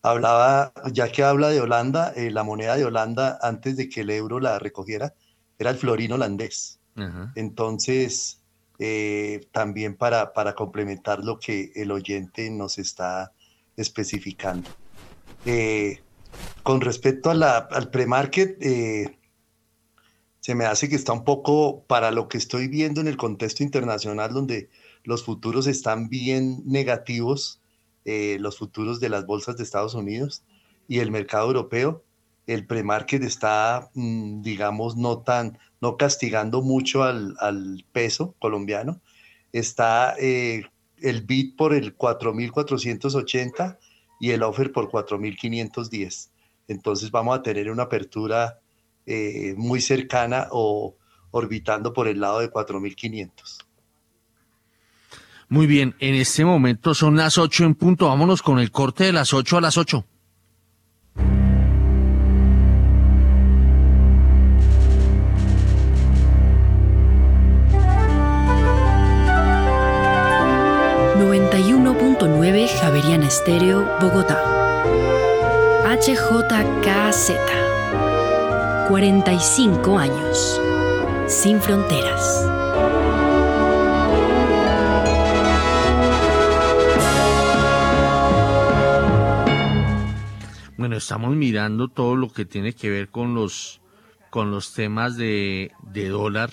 [0.00, 4.10] hablaba, ya que habla de Holanda, eh, la moneda de Holanda antes de que el
[4.10, 5.12] euro la recogiera
[5.58, 6.76] era el florín holandés.
[7.34, 8.39] Entonces,
[8.80, 13.32] eh, también para, para complementar lo que el oyente nos está
[13.76, 14.68] especificando.
[15.46, 16.00] Eh,
[16.64, 18.60] con respecto a la, al premarket,
[20.40, 23.62] se me hace que está un poco para lo que estoy viendo en el contexto
[23.62, 24.70] internacional donde
[25.04, 27.60] los futuros están bien negativos
[28.06, 30.42] eh, los futuros de las bolsas de Estados Unidos
[30.88, 32.02] y el mercado europeo,
[32.46, 39.00] el premarket está, mm, digamos, no tan, no castigando mucho al, peso colombiano.
[39.52, 40.64] Está eh,
[41.00, 43.78] el bid por el 4.480
[44.20, 46.30] y el offer por 4.510.
[46.68, 48.60] Entonces vamos a tener una apertura
[49.06, 50.96] eh, muy cercana o
[51.30, 53.64] orbitando por el lado de 4.500.
[55.48, 58.06] Muy bien, en este momento son las 8 en punto.
[58.06, 60.06] Vámonos con el corte de las 8 a las 8.
[73.00, 74.38] Javeriana Estéreo, Bogotá.
[75.86, 77.30] HJKZ.
[78.88, 80.60] 45 años.
[81.26, 82.46] Sin fronteras.
[90.76, 93.80] Bueno, estamos mirando todo lo que tiene que ver con los,
[94.28, 96.50] con los temas de, de dólar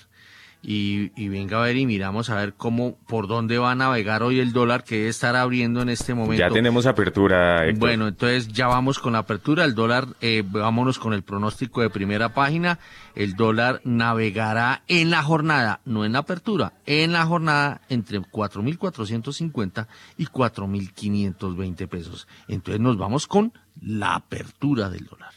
[0.69, 4.41] y, venga a ver y miramos a ver cómo, por dónde va a navegar hoy
[4.41, 6.45] el dólar que debe estar abriendo en este momento.
[6.45, 7.63] Ya tenemos apertura.
[7.77, 9.63] Bueno, entonces ya vamos con la apertura.
[9.63, 12.79] El dólar, eh, vámonos con el pronóstico de primera página.
[13.15, 19.87] El dólar navegará en la jornada, no en la apertura, en la jornada entre 4.450
[20.17, 22.27] y 4.520 pesos.
[22.49, 25.36] Entonces nos vamos con la apertura del dólar.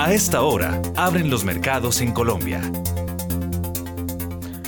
[0.00, 2.62] A esta hora, abren los mercados en Colombia.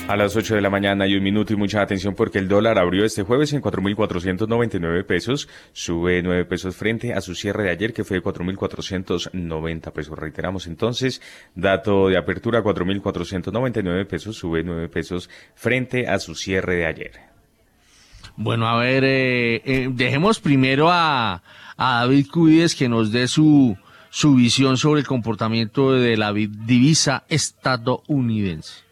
[0.07, 2.77] A las 8 de la mañana y un minuto y mucha atención porque el dólar
[2.77, 7.93] abrió este jueves en 4.499 pesos, sube 9 pesos frente a su cierre de ayer
[7.93, 10.19] que fue de 4.490 pesos.
[10.19, 11.19] Reiteramos entonces,
[11.55, 17.11] dato de apertura 4.499 pesos, sube 9 pesos frente a su cierre de ayer.
[18.35, 21.41] Bueno, a ver, eh, eh, dejemos primero a,
[21.75, 23.75] a David Cubides que nos dé su
[24.13, 28.83] su visión sobre el comportamiento de la divisa estadounidense.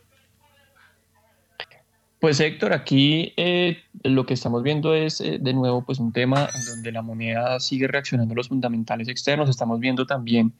[2.20, 6.50] Pues Héctor, aquí eh, lo que estamos viendo es eh, de nuevo pues un tema
[6.56, 9.48] en donde la moneda sigue reaccionando a los fundamentales externos.
[9.48, 10.54] Estamos viendo también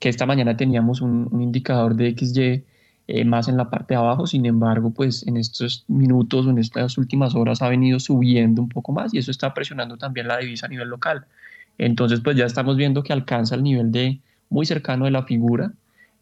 [0.00, 2.64] que esta mañana teníamos un, indicador de XY
[3.06, 6.58] eh, más en la parte de abajo, sin embargo pues en estos minutos o en
[6.58, 10.38] estas últimas horas ha venido subiendo un poco más y eso está presionando también la
[10.38, 11.24] divisa a nivel local.
[11.78, 14.18] Entonces, pues ya estamos viendo que alcanza el nivel de
[14.50, 15.72] muy cercano de la figura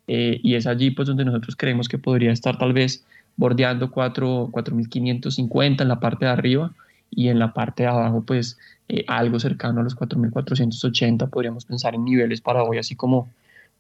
[0.07, 3.05] eh, y es allí pues donde nosotros creemos que podría estar tal vez
[3.37, 6.73] bordeando 4.550 en la parte de arriba
[7.11, 8.59] y en la parte de abajo pues
[8.89, 13.29] eh, algo cercano a los 4.480 podríamos pensar en niveles para hoy así como,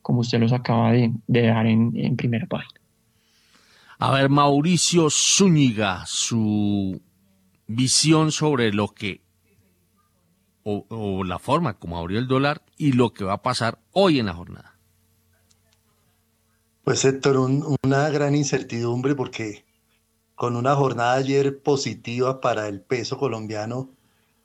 [0.02, 2.80] como usted los acaba de, dar en, en primera página.
[3.98, 7.00] A ver, Mauricio Zúñiga, su
[7.66, 9.25] visión sobre lo que
[10.68, 14.26] o, la forma como abrió el dólar y lo que va a pasar hoy en
[14.26, 14.76] la jornada.
[16.82, 19.64] Pues Héctor, una gran incertidumbre porque
[20.34, 23.90] con una jornada ayer positiva para el peso colombiano,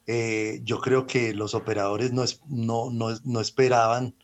[0.05, 4.15] eh, yo creo que los operadores no, no, no, esperaban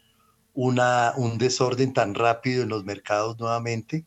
[0.53, 4.05] una, un desorden tan rápido en los mercados nuevamente.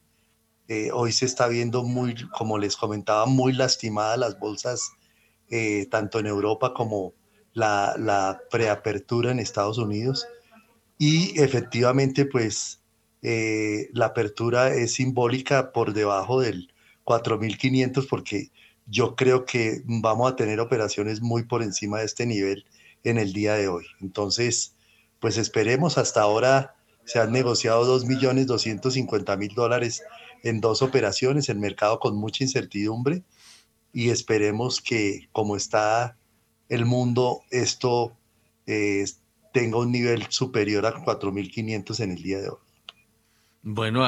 [0.69, 4.93] Eh, hoy se está viendo muy, como les comentaba, muy lastimadas las bolsas,
[5.51, 7.15] eh, tanto en Europa como
[7.53, 10.27] la, la preapertura en Estados Unidos.
[10.99, 12.81] Y efectivamente, pues
[13.23, 16.73] la apertura es simbólica por debajo del
[17.05, 18.51] 4.500 porque
[18.87, 22.65] yo creo que vamos a tener operaciones muy por encima de este nivel
[23.05, 23.87] en el día de hoy.
[24.01, 24.75] Entonces,
[25.21, 26.75] pues esperemos, hasta ahora
[27.05, 30.03] se han negociado 2.250.000 dólares
[30.43, 33.23] en dos operaciones, el mercado con mucha incertidumbre
[33.93, 36.17] y esperemos que como está
[36.71, 38.17] el mundo, esto
[38.67, 39.05] eh,
[39.53, 42.59] tenga un nivel superior a 4.500 en el día de hoy.
[43.63, 44.03] Bueno,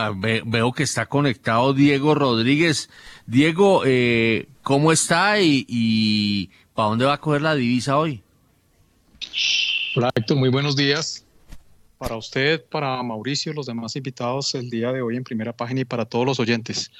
[0.46, 2.88] veo que está conectado Diego Rodríguez.
[3.26, 8.22] Diego, eh, ¿cómo está y, para dónde va a coger la divisa hoy?
[9.94, 11.26] Hola Héctor, muy buenos días.
[11.98, 15.84] Para usted, para Mauricio, los demás invitados el día de hoy en primera página y
[15.84, 16.90] para todos los oyentes.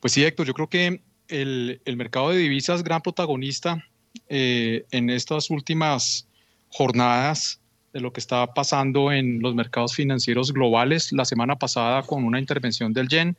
[0.00, 3.84] Pues sí, Héctor, yo creo que el, mercado de divisas, gran protagonista
[4.28, 6.26] eh, en estas últimas
[6.70, 7.60] jornadas,
[7.94, 12.40] de lo que está pasando en los mercados financieros globales la semana pasada con una
[12.40, 13.36] intervención del yen,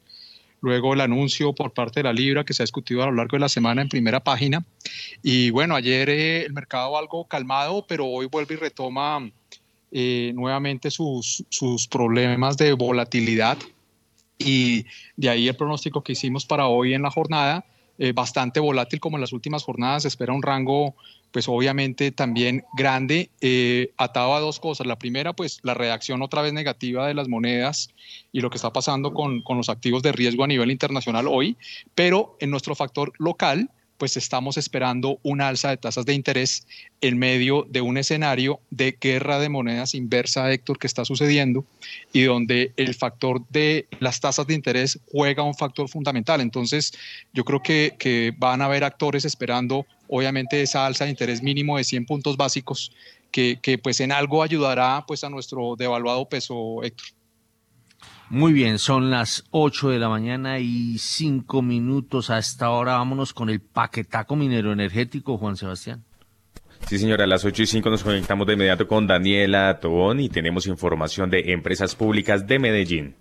[0.62, 3.36] luego el anuncio por parte de la libra que se ha discutido a lo largo
[3.36, 4.66] de la semana en primera página.
[5.22, 9.30] Y bueno, ayer eh, el mercado algo calmado, pero hoy vuelve y retoma
[9.92, 13.58] eh, nuevamente sus, sus problemas de volatilidad.
[14.38, 14.86] Y
[15.18, 17.66] de ahí el pronóstico que hicimos para hoy en la jornada,
[17.98, 20.96] eh, bastante volátil como en las últimas jornadas, se espera un rango
[21.36, 24.88] pues obviamente también grande, eh, atado a dos cosas.
[24.88, 27.90] La primera, pues la reacción otra vez negativa de las monedas
[28.32, 31.58] y lo que está pasando con, con los activos de riesgo a nivel internacional hoy,
[31.94, 36.68] pero en nuestro factor local, pues estamos esperando una alza de tasas de interés
[37.02, 41.66] en medio de un escenario de guerra de monedas inversa, Héctor, que está sucediendo
[42.12, 46.42] y donde el factor de las tasas de interés juega un factor fundamental.
[46.42, 46.94] Entonces,
[47.34, 51.84] yo creo que, van a haber actores esperando, obviamente, esa alza de interés mínimo de
[51.84, 52.92] 100 puntos básicos
[53.32, 57.15] que, que pues en algo ayudará pues a nuestro devaluado peso, Héctor.
[58.30, 62.32] Muy bien, son las 8 de la mañana y 5 minutos.
[62.32, 66.04] A esta hora vámonos con el paquetaco minero energético, Juan Sebastián.
[66.88, 70.30] Sí, señora, a las 8 y 5 nos conectamos de inmediato con Daniela Tobón y
[70.30, 73.16] tenemos información de Empresas Públicas de Medellín.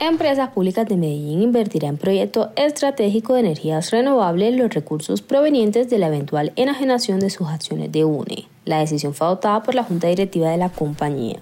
[0.00, 5.98] Empresas Públicas de Medellín invertirá en proyecto estratégico de energías renovables los recursos provenientes de
[5.98, 8.48] la eventual enajenación de sus acciones de UNE.
[8.64, 11.38] La decisión fue adoptada por la Junta Directiva de la compañía.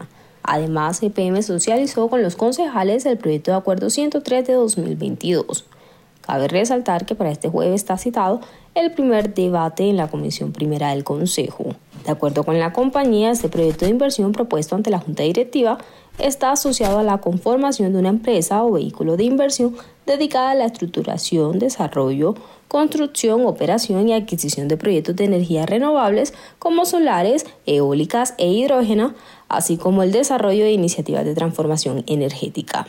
[0.46, 5.64] Además, EPM socializó con los concejales el proyecto de acuerdo 103 de 2022.
[6.20, 8.40] Cabe resaltar que para este jueves está citado
[8.74, 11.74] el primer debate en la Comisión Primera del Consejo.
[12.04, 15.78] De acuerdo con la compañía, este proyecto de inversión propuesto ante la Junta Directiva
[16.18, 19.74] está asociado a la conformación de una empresa o vehículo de inversión
[20.04, 22.34] dedicada a la estructuración, desarrollo,
[22.68, 29.14] construcción, operación y adquisición de proyectos de energías renovables como solares, eólicas e hidrógeno,
[29.48, 32.86] así como el desarrollo de iniciativas de transformación energética.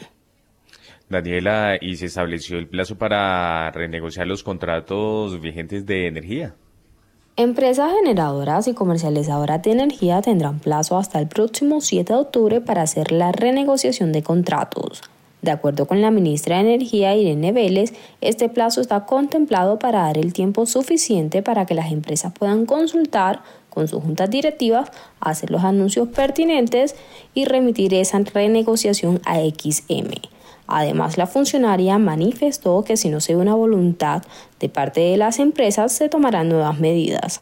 [1.08, 6.56] Daniela, ¿y se estableció el plazo para renegociar los contratos vigentes de energía?
[7.38, 12.84] Empresas generadoras y comercializadoras de energía tendrán plazo hasta el próximo 7 de octubre para
[12.84, 15.02] hacer la renegociación de contratos.
[15.41, 20.18] De acuerdo con la ministra de Energía, Irene Vélez, este plazo está contemplado para dar
[20.18, 24.90] el tiempo suficiente para que las empresas puedan consultar con sus juntas directivas,
[25.20, 26.95] hacer los anuncios pertinentes
[27.34, 30.35] y remitir esa renegociación a XM.
[30.68, 34.24] Además, la funcionaria manifestó que si no se ve una voluntad
[34.60, 37.42] de parte de las empresas, se tomarán nuevas medidas.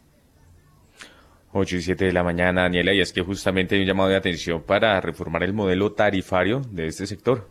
[1.52, 4.16] 8 y 7 de la mañana, Daniela, y es que justamente hay un llamado de
[4.16, 7.48] atención para reformar el modelo tarifario de este sector.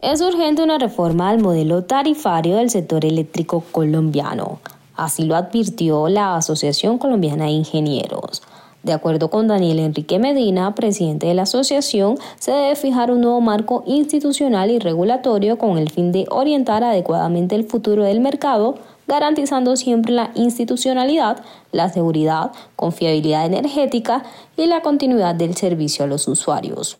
[0.00, 4.60] Es urgente una reforma al modelo tarifario del sector eléctrico colombiano.
[4.96, 8.42] Así lo advirtió la Asociación Colombiana de Ingenieros.
[8.84, 13.40] De acuerdo con Daniel Enrique Medina, presidente de la asociación, se debe fijar un nuevo
[13.40, 18.78] marco institucional y regulatorio con el fin de orientar adecuadamente el futuro del mercado,
[19.08, 21.42] garantizando siempre la institucionalidad,
[21.72, 24.22] la seguridad, confiabilidad energética
[24.54, 26.98] y la continuidad del servicio a los usuarios.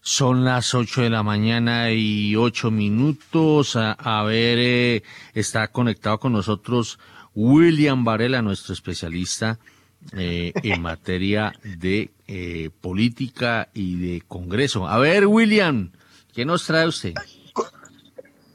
[0.00, 3.76] Son las 8 de la mañana y 8 minutos.
[3.76, 5.02] A, ver, eh,
[5.34, 6.98] está conectado con nosotros
[7.34, 9.58] William Varela, nuestro especialista
[10.16, 14.88] eh, en materia de eh, política y de Congreso.
[14.88, 15.92] A ver, William,
[16.32, 17.12] ¿Qué nos trae usted?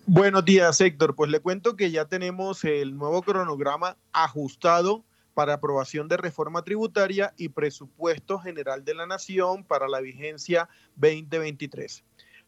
[0.07, 1.15] Buenos días, Héctor.
[1.15, 5.05] Pues le cuento que ya tenemos el nuevo cronograma ajustado
[5.35, 12.03] para aprobación de reforma tributaria y presupuesto general de la Nación para la vigencia 2023.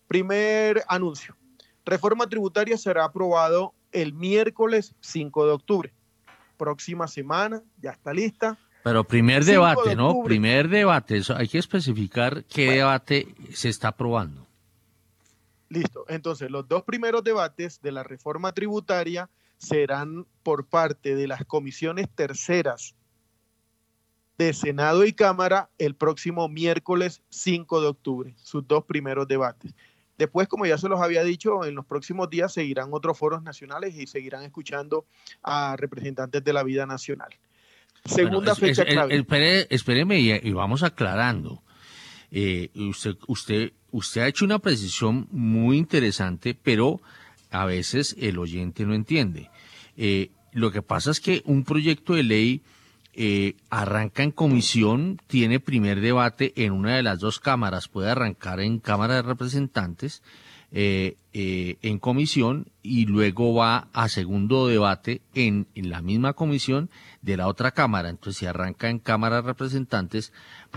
[0.07, 1.37] Primer anuncio.
[1.85, 5.93] Reforma tributaria será aprobado el miércoles 5 de octubre.
[6.57, 8.57] Próxima semana, ya está lista.
[8.83, 10.23] Pero primer debate, ¿no?
[10.23, 11.17] Primer debate.
[11.17, 14.47] Eso hay que especificar qué debate se está aprobando.
[15.69, 16.05] Listo.
[16.07, 22.09] Entonces, los dos primeros debates de la reforma tributaria serán por parte de las comisiones
[22.09, 22.95] terceras
[24.37, 29.73] de Senado y Cámara el próximo miércoles 5 de octubre, sus dos primeros debates.
[30.17, 33.95] Después, como ya se los había dicho, en los próximos días seguirán otros foros nacionales
[33.95, 35.05] y seguirán escuchando
[35.43, 37.29] a representantes de la vida nacional.
[38.05, 39.67] Segunda fecha clave.
[39.69, 41.61] espéreme y, vamos aclarando.
[42.31, 47.01] Eh, usted, usted, usted ha hecho una precisión muy interesante, pero
[47.51, 49.49] a veces el oyente no entiende.
[49.97, 52.61] Eh, lo que pasa es que un proyecto de ley
[53.13, 58.59] eh, arranca en comisión, tiene primer debate en una de las dos cámaras, puede arrancar
[58.59, 60.21] en Cámara de Representantes,
[60.71, 66.91] eh, en comisión y luego va a segundo debate en, en, la misma comisión
[67.21, 68.09] de la otra Cámara.
[68.09, 70.33] Entonces, si arranca en Cámara de Representantes,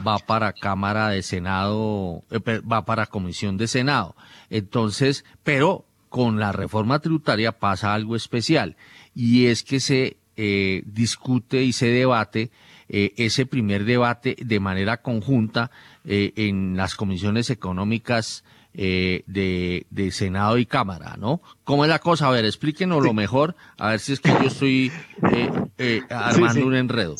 [0.06, 2.24] va para Cámara de Senado,
[2.70, 4.16] va para Comisión de Senado.
[4.50, 8.76] Entonces, pero con la reforma tributaria pasa algo especial
[9.14, 12.50] y es que se eh, discute y se debate
[12.88, 15.70] eh, ese primer debate de manera conjunta
[16.04, 21.40] eh, en las comisiones económicas de, de, Senado y Cámara, ¿no?
[21.64, 22.28] ¿Cómo es la cosa?
[22.28, 24.92] A ver, explíquenos lo mejor, a ver si es que yo estoy
[26.10, 27.16] armando un enredo.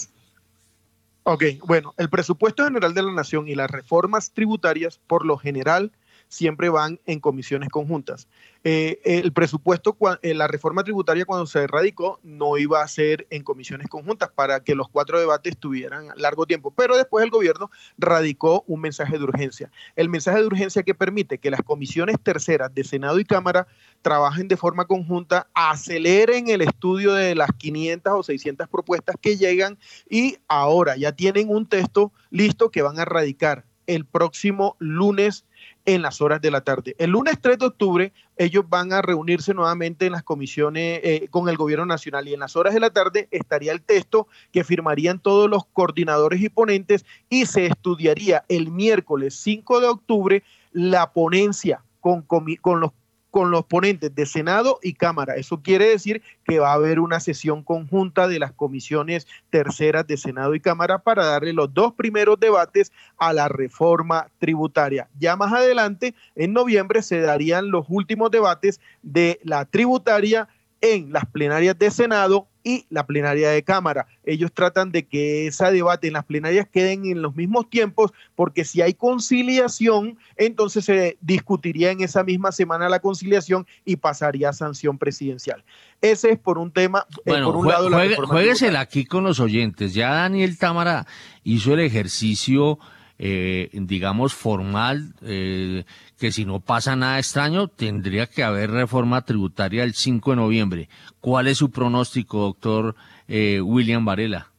[1.24, 5.92] Ok, bueno, el presupuesto general de la Nación y las reformas tributarias, por lo general,
[6.32, 8.26] siempre van en comisiones conjuntas.
[8.64, 13.42] Eh, el presupuesto, eh, la reforma tributaria cuando se radicó no iba a ser en
[13.42, 18.64] comisiones conjuntas para que los cuatro debates tuvieran largo tiempo, pero después el gobierno radicó
[18.66, 19.70] un mensaje de urgencia.
[19.94, 23.66] El mensaje de urgencia que permite que las comisiones terceras de Senado y Cámara
[24.00, 29.76] trabajen de forma conjunta, aceleren el estudio de las 500 o 600 propuestas que llegan
[30.08, 35.44] y ahora ya tienen un texto listo que van a radicar el próximo lunes
[35.84, 36.94] en las horas de la tarde.
[36.98, 41.48] El lunes 3 de octubre ellos van a reunirse nuevamente en las comisiones eh, con
[41.48, 45.18] el gobierno nacional y en las horas de la tarde estaría el texto que firmarían
[45.18, 50.42] todos los coordinadores y ponentes y se estudiaría el miércoles 5 de octubre
[50.72, 52.92] la ponencia con, con los
[53.32, 55.36] con los ponentes de Senado y Cámara.
[55.36, 60.18] Eso quiere decir que va a haber una sesión conjunta de las comisiones terceras de
[60.18, 65.08] Senado y Cámara para darle los dos primeros debates a la reforma tributaria.
[65.18, 70.46] Ya más adelante, en noviembre, se darían los últimos debates de la tributaria
[70.82, 74.06] en las plenarias de Senado y la plenaria de Cámara.
[74.24, 78.64] Ellos tratan de que ese debate en las plenarias queden en los mismos tiempos, porque
[78.64, 84.52] si hay conciliación, entonces se discutiría en esa misma semana la conciliación y pasaría a
[84.52, 85.64] sanción presidencial.
[86.00, 89.94] Ese es por un tema, eh, por un lado, la aquí con los oyentes.
[89.94, 91.06] Ya Daniel Támara
[91.44, 92.78] hizo el ejercicio
[93.24, 95.84] eh, digamos, formal, eh,
[96.18, 100.88] que si no pasa nada extraño, tendría que haber reforma tributaria el 5 de noviembre.
[101.20, 102.96] ¿Cuál es su pronóstico, doctor
[103.28, 104.50] eh, William Varela?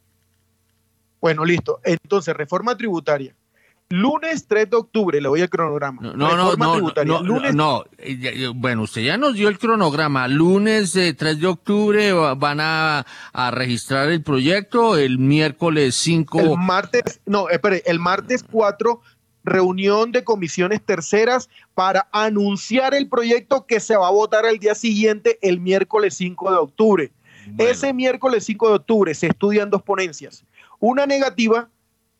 [1.19, 1.81] Bueno, listo.
[1.83, 3.35] Entonces, reforma tributaria.
[3.89, 6.01] Lunes 3 de octubre, le voy al cronograma.
[6.01, 10.27] No, no, no, no, no, eh, bueno, usted ya nos dio el cronograma.
[10.27, 13.05] Lunes 3 eh, de octubre van a,
[13.51, 16.39] registrar el proyecto, el miércoles 5.
[16.39, 19.01] El martes, no, espere, el martes 4
[19.43, 24.73] reunión de comisiones terceras para anunciar el proyecto que se va a votar al día
[24.73, 27.11] siguiente, el miércoles 5 de octubre.
[27.57, 30.45] Ese miércoles 5 de octubre se estudian dos ponencias.
[30.79, 31.69] Una negativa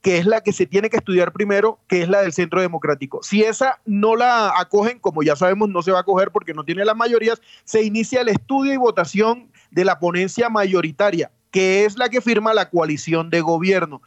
[0.04, 3.24] que es la que se tiene que estudiar primero, que es la del Centro Democrático.
[3.24, 6.66] Si esa no la acogen, como ya sabemos, no se va a acoger porque no
[6.66, 11.98] tiene las mayorías, se inicia el estudio y votación de la ponencia mayoritaria, que es
[11.98, 14.02] la que firma la coalición de gobierno.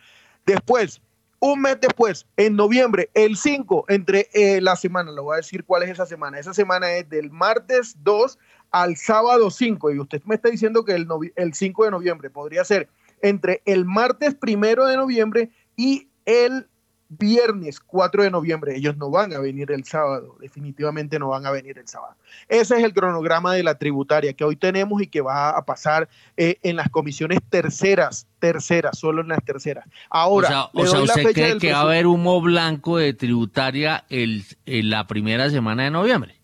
[0.44, 1.00] Después,
[1.40, 5.64] un mes después, en noviembre, el 5, entre eh, la semana, le voy a decir
[5.64, 6.38] cuál es esa semana.
[6.38, 8.38] Esa semana es del martes 2
[8.70, 12.66] al sábado 5, y usted me está diciendo que el, el 5 de noviembre podría
[12.66, 12.86] ser
[13.22, 16.66] entre el martes primero de noviembre y el
[17.08, 18.76] viernes 4 de noviembre.
[18.76, 22.16] Ellos no van a venir el sábado, definitivamente no van a venir el sábado.
[22.48, 26.08] Ese es el cronograma de la tributaria que hoy tenemos y que va a pasar
[26.36, 29.86] eh, en las comisiones terceras, terceras, solo en las terceras.
[30.10, 34.90] Ahora, o sea, ¿usted cree que va a haber humo blanco de tributaria el, en
[34.90, 36.36] la primera semana de noviembre?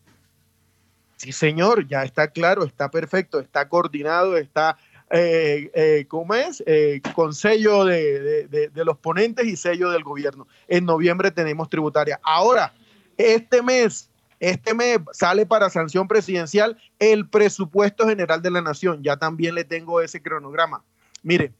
[1.16, 4.76] Sí, señor, ya está claro, está perfecto, está coordinado, está,
[5.14, 6.62] eh, eh, ¿cómo es?
[6.66, 10.48] Eh, con sello de, de, los ponentes y sello del gobierno.
[10.68, 12.18] En noviembre tenemos tributaria.
[12.22, 12.72] Ahora,
[13.18, 14.08] este mes,
[14.40, 19.02] este mes sale para sanción presidencial el presupuesto general de la nación.
[19.02, 20.82] Ya también le tengo ese cronograma.
[21.22, 21.52] Mire,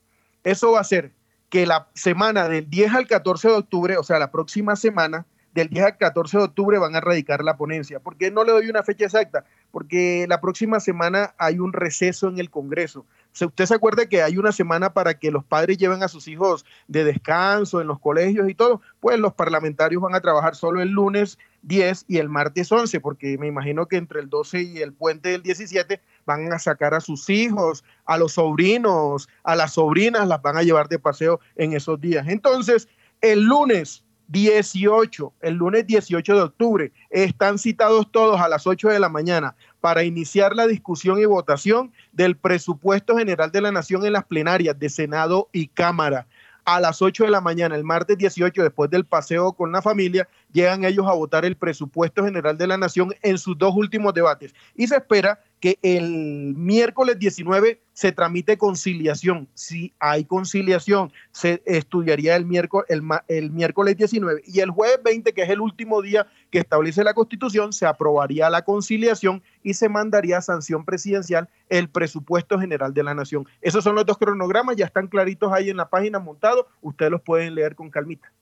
[0.44, 1.12] eso va a ser
[1.50, 5.68] que la semana del 10 al 14 de octubre, o sea, la próxima semana, del
[5.68, 8.00] 10 al 14 de octubre van a radicar la ponencia.
[8.00, 9.44] ¿Por qué no le doy una fecha exacta?
[9.70, 13.04] Porque la próxima semana hay un receso en el Congreso.
[13.32, 16.64] usted se acuerda que hay una semana para que los padres lleven a sus hijos
[16.88, 20.90] de descanso en los colegios y todo, pues los parlamentarios van a trabajar solo el
[20.90, 24.92] lunes 10 y el martes 11, porque me imagino que entre el 12 y el
[24.92, 30.26] puente del 17 van a sacar a sus hijos, a los sobrinos, a las sobrinas,
[30.26, 32.26] las van a llevar de paseo en esos días.
[32.28, 32.88] Entonces,
[33.20, 36.92] el lunes 18, el lunes 18 de octubre.
[37.10, 41.92] Están citados todos a las 8 de la mañana para iniciar la discusión y votación
[42.12, 46.26] del presupuesto general de la Nación en las plenarias de Senado y Cámara.
[46.64, 50.26] A las 8 de la mañana, el martes 18, después del paseo con la familia,
[50.52, 54.54] llegan ellos a votar el presupuesto general de la Nación en sus dos últimos debates.
[54.74, 59.46] Y se espera que el miércoles 19 se tramite conciliación.
[59.54, 62.88] Si hay conciliación, se estudiaría el miércoles,
[63.28, 67.14] el, miércoles 19 y el jueves 20, que es el último día que establece la
[67.14, 73.04] Constitución, se aprobaría la conciliación y se mandaría a sanción presidencial el presupuesto general de
[73.04, 73.46] la Nación.
[73.60, 77.22] Esos son los dos cronogramas, ya están claritos ahí en la página montados, ustedes los
[77.22, 78.32] pueden leer con calmita.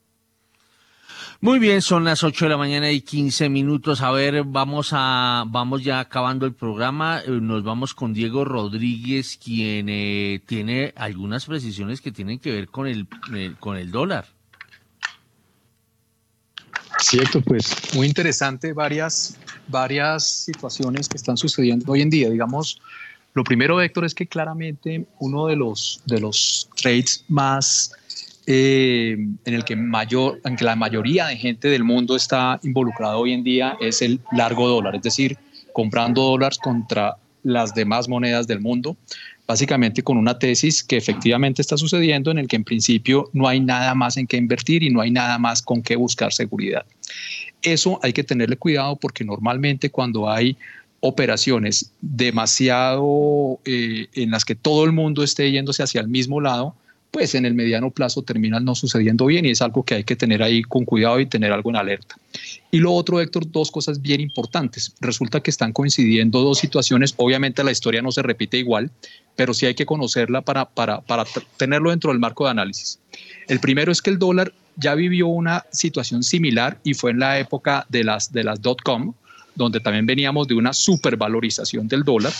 [1.42, 4.02] Muy bien, son las 8 de la mañana y 15 minutos.
[4.02, 7.22] A ver, vamos a vamos ya acabando el programa.
[7.24, 12.68] Eh, nos vamos con Diego Rodríguez, quien eh, tiene algunas precisiones que tienen que ver
[12.68, 14.26] con el, eh, con el dólar.
[16.98, 22.28] Cierto, pues muy interesante varias varias situaciones que están sucediendo hoy en día.
[22.28, 22.82] Digamos,
[23.32, 27.94] lo primero, Héctor, es que claramente uno de los de los trades más
[28.52, 29.12] eh,
[29.44, 33.32] en el que mayor, en que la mayoría de gente del mundo está involucrada hoy
[33.32, 35.38] en día es el largo dólar, es decir,
[35.72, 37.14] comprando dólares contra
[37.44, 38.96] las demás monedas del mundo,
[39.46, 43.60] básicamente con una tesis que efectivamente está sucediendo en el que en principio no hay
[43.60, 46.84] nada más en qué invertir y no hay nada más con qué buscar seguridad.
[47.62, 50.56] Eso hay que tenerle cuidado porque normalmente cuando hay
[50.98, 56.74] operaciones demasiado eh, en las que todo el mundo esté yéndose hacia el mismo lado,
[57.10, 60.16] pues en el mediano plazo terminan no sucediendo bien y es algo que hay que
[60.16, 62.16] tener ahí con cuidado y tener algo en alerta.
[62.70, 64.94] Y lo otro, Héctor, dos cosas bien importantes.
[65.00, 67.14] Resulta que están coincidiendo dos situaciones.
[67.16, 68.90] Obviamente la historia no se repite igual,
[69.34, 71.24] pero sí hay que conocerla para, para, para
[71.56, 73.00] tenerlo dentro del marco de análisis.
[73.48, 77.38] El primero es que el dólar ya vivió una situación similar y fue en la
[77.38, 79.14] época de las, de las dot-com,
[79.56, 82.32] donde también veníamos de una supervalorización del dólar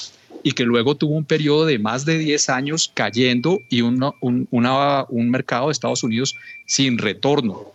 [0.43, 5.31] y que luego tuvo un periodo de más de 10 años cayendo y un, un
[5.31, 6.37] mercado de Estados Unidos
[6.67, 7.73] sin retorno.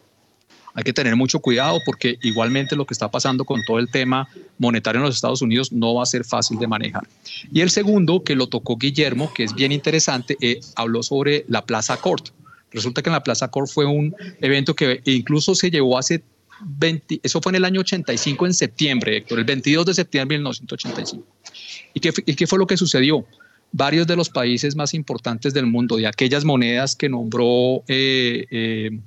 [0.75, 4.27] Hay que tener mucho cuidado porque igualmente lo que está pasando con todo el tema
[4.57, 7.07] monetario en los Estados Unidos no va a ser fácil de manejar.
[7.51, 11.65] Y el segundo, que lo tocó Guillermo, que es bien interesante, eh, habló sobre la
[11.65, 12.27] Plaza Court.
[12.71, 16.21] Resulta que en la Plaza Court fue un evento que incluso se llevó hace
[16.61, 20.39] 20, eso fue en el año 85 en septiembre, Héctor, el 22 de septiembre de
[20.39, 21.25] 1985.
[21.95, 23.25] ¿Y qué, ¿Y qué fue lo que sucedió?
[23.71, 28.99] Varios de los países más importantes del mundo, de aquellas monedas que nombró eh, eh,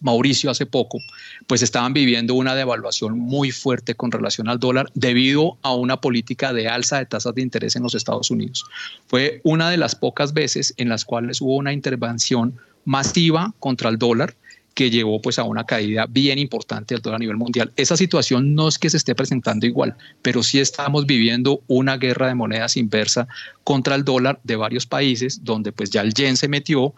[0.00, 0.98] Mauricio hace poco,
[1.46, 6.52] pues estaban viviendo una devaluación muy fuerte con relación al dólar debido a una política
[6.52, 8.64] de alza de tasas de interés en los Estados Unidos.
[9.06, 12.54] Fue una de las pocas veces en las cuales hubo una intervención
[12.84, 14.34] masiva contra el dólar
[14.74, 17.72] que llevó pues a una caída bien importante del dólar a nivel mundial.
[17.76, 22.28] Esa situación no es que se esté presentando igual, pero sí estamos viviendo una guerra
[22.28, 23.28] de monedas inversa
[23.64, 26.94] contra el dólar de varios países, donde pues ya el yen se metió,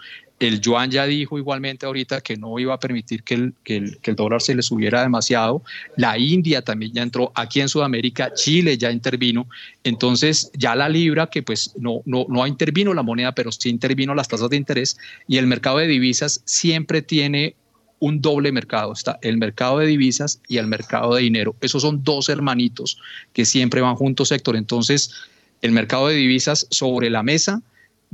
[0.46, 3.98] el yuan ya dijo igualmente ahorita que no iba a permitir que el, que el,
[3.98, 5.62] que el dólar se le subiera demasiado,
[5.96, 9.46] la India también ya entró, aquí en Sudamérica Chile ya intervino,
[9.84, 14.14] entonces ya la libra que pues no, no, no intervino la moneda, pero sí intervino
[14.14, 14.96] las tasas de interés.
[15.28, 17.54] Y el mercado de divisas siempre tiene
[18.02, 18.92] un doble mercado.
[18.92, 21.54] Está el mercado de divisas y el mercado de dinero.
[21.60, 22.98] Esos son dos hermanitos
[23.32, 24.56] que siempre van juntos, Héctor.
[24.56, 25.14] Entonces,
[25.62, 27.62] el mercado de divisas sobre la mesa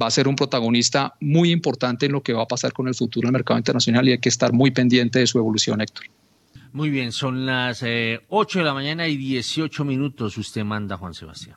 [0.00, 2.94] va a ser un protagonista muy importante en lo que va a pasar con el
[2.94, 6.04] futuro del mercado internacional y hay que estar muy pendiente de su evolución, Héctor.
[6.72, 10.36] Muy bien, son las 8 eh, de la mañana y 18 minutos.
[10.36, 11.56] Usted manda, Juan Sebastián.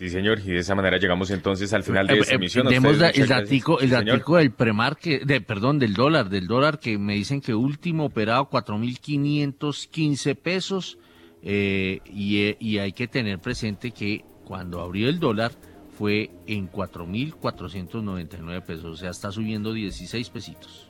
[0.00, 2.66] Sí, señor, y de esa manera llegamos entonces al final de eh, esta eh, emisión.
[2.66, 7.16] Tenemos el datico, el datico del premar, de, perdón, del dólar, del dólar que me
[7.16, 10.96] dicen que último operado 4.515 pesos,
[11.42, 15.52] eh, y, y hay que tener presente que cuando abrió el dólar
[15.98, 20.89] fue en 4.499 pesos, o sea, está subiendo 16 pesitos.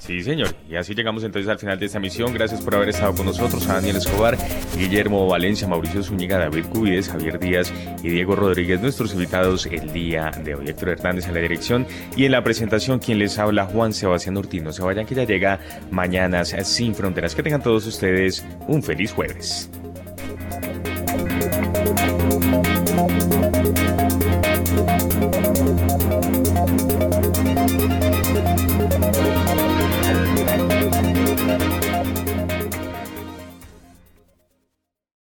[0.00, 0.54] Sí, señor.
[0.68, 2.32] Y así llegamos entonces al final de esta misión.
[2.32, 3.68] Gracias por haber estado con nosotros.
[3.68, 4.38] A Daniel Escobar,
[4.76, 7.72] Guillermo Valencia, Mauricio Zúñiga, David Cubides, Javier Díaz
[8.02, 10.68] y Diego Rodríguez, nuestros invitados el día de hoy.
[10.68, 14.62] Héctor Hernández en la dirección y en la presentación, quien les habla, Juan Sebastián Ortiz.
[14.62, 15.60] No se vayan que ya llega
[15.90, 17.34] Mañanas Sin Fronteras.
[17.34, 19.70] Que tengan todos ustedes un feliz jueves.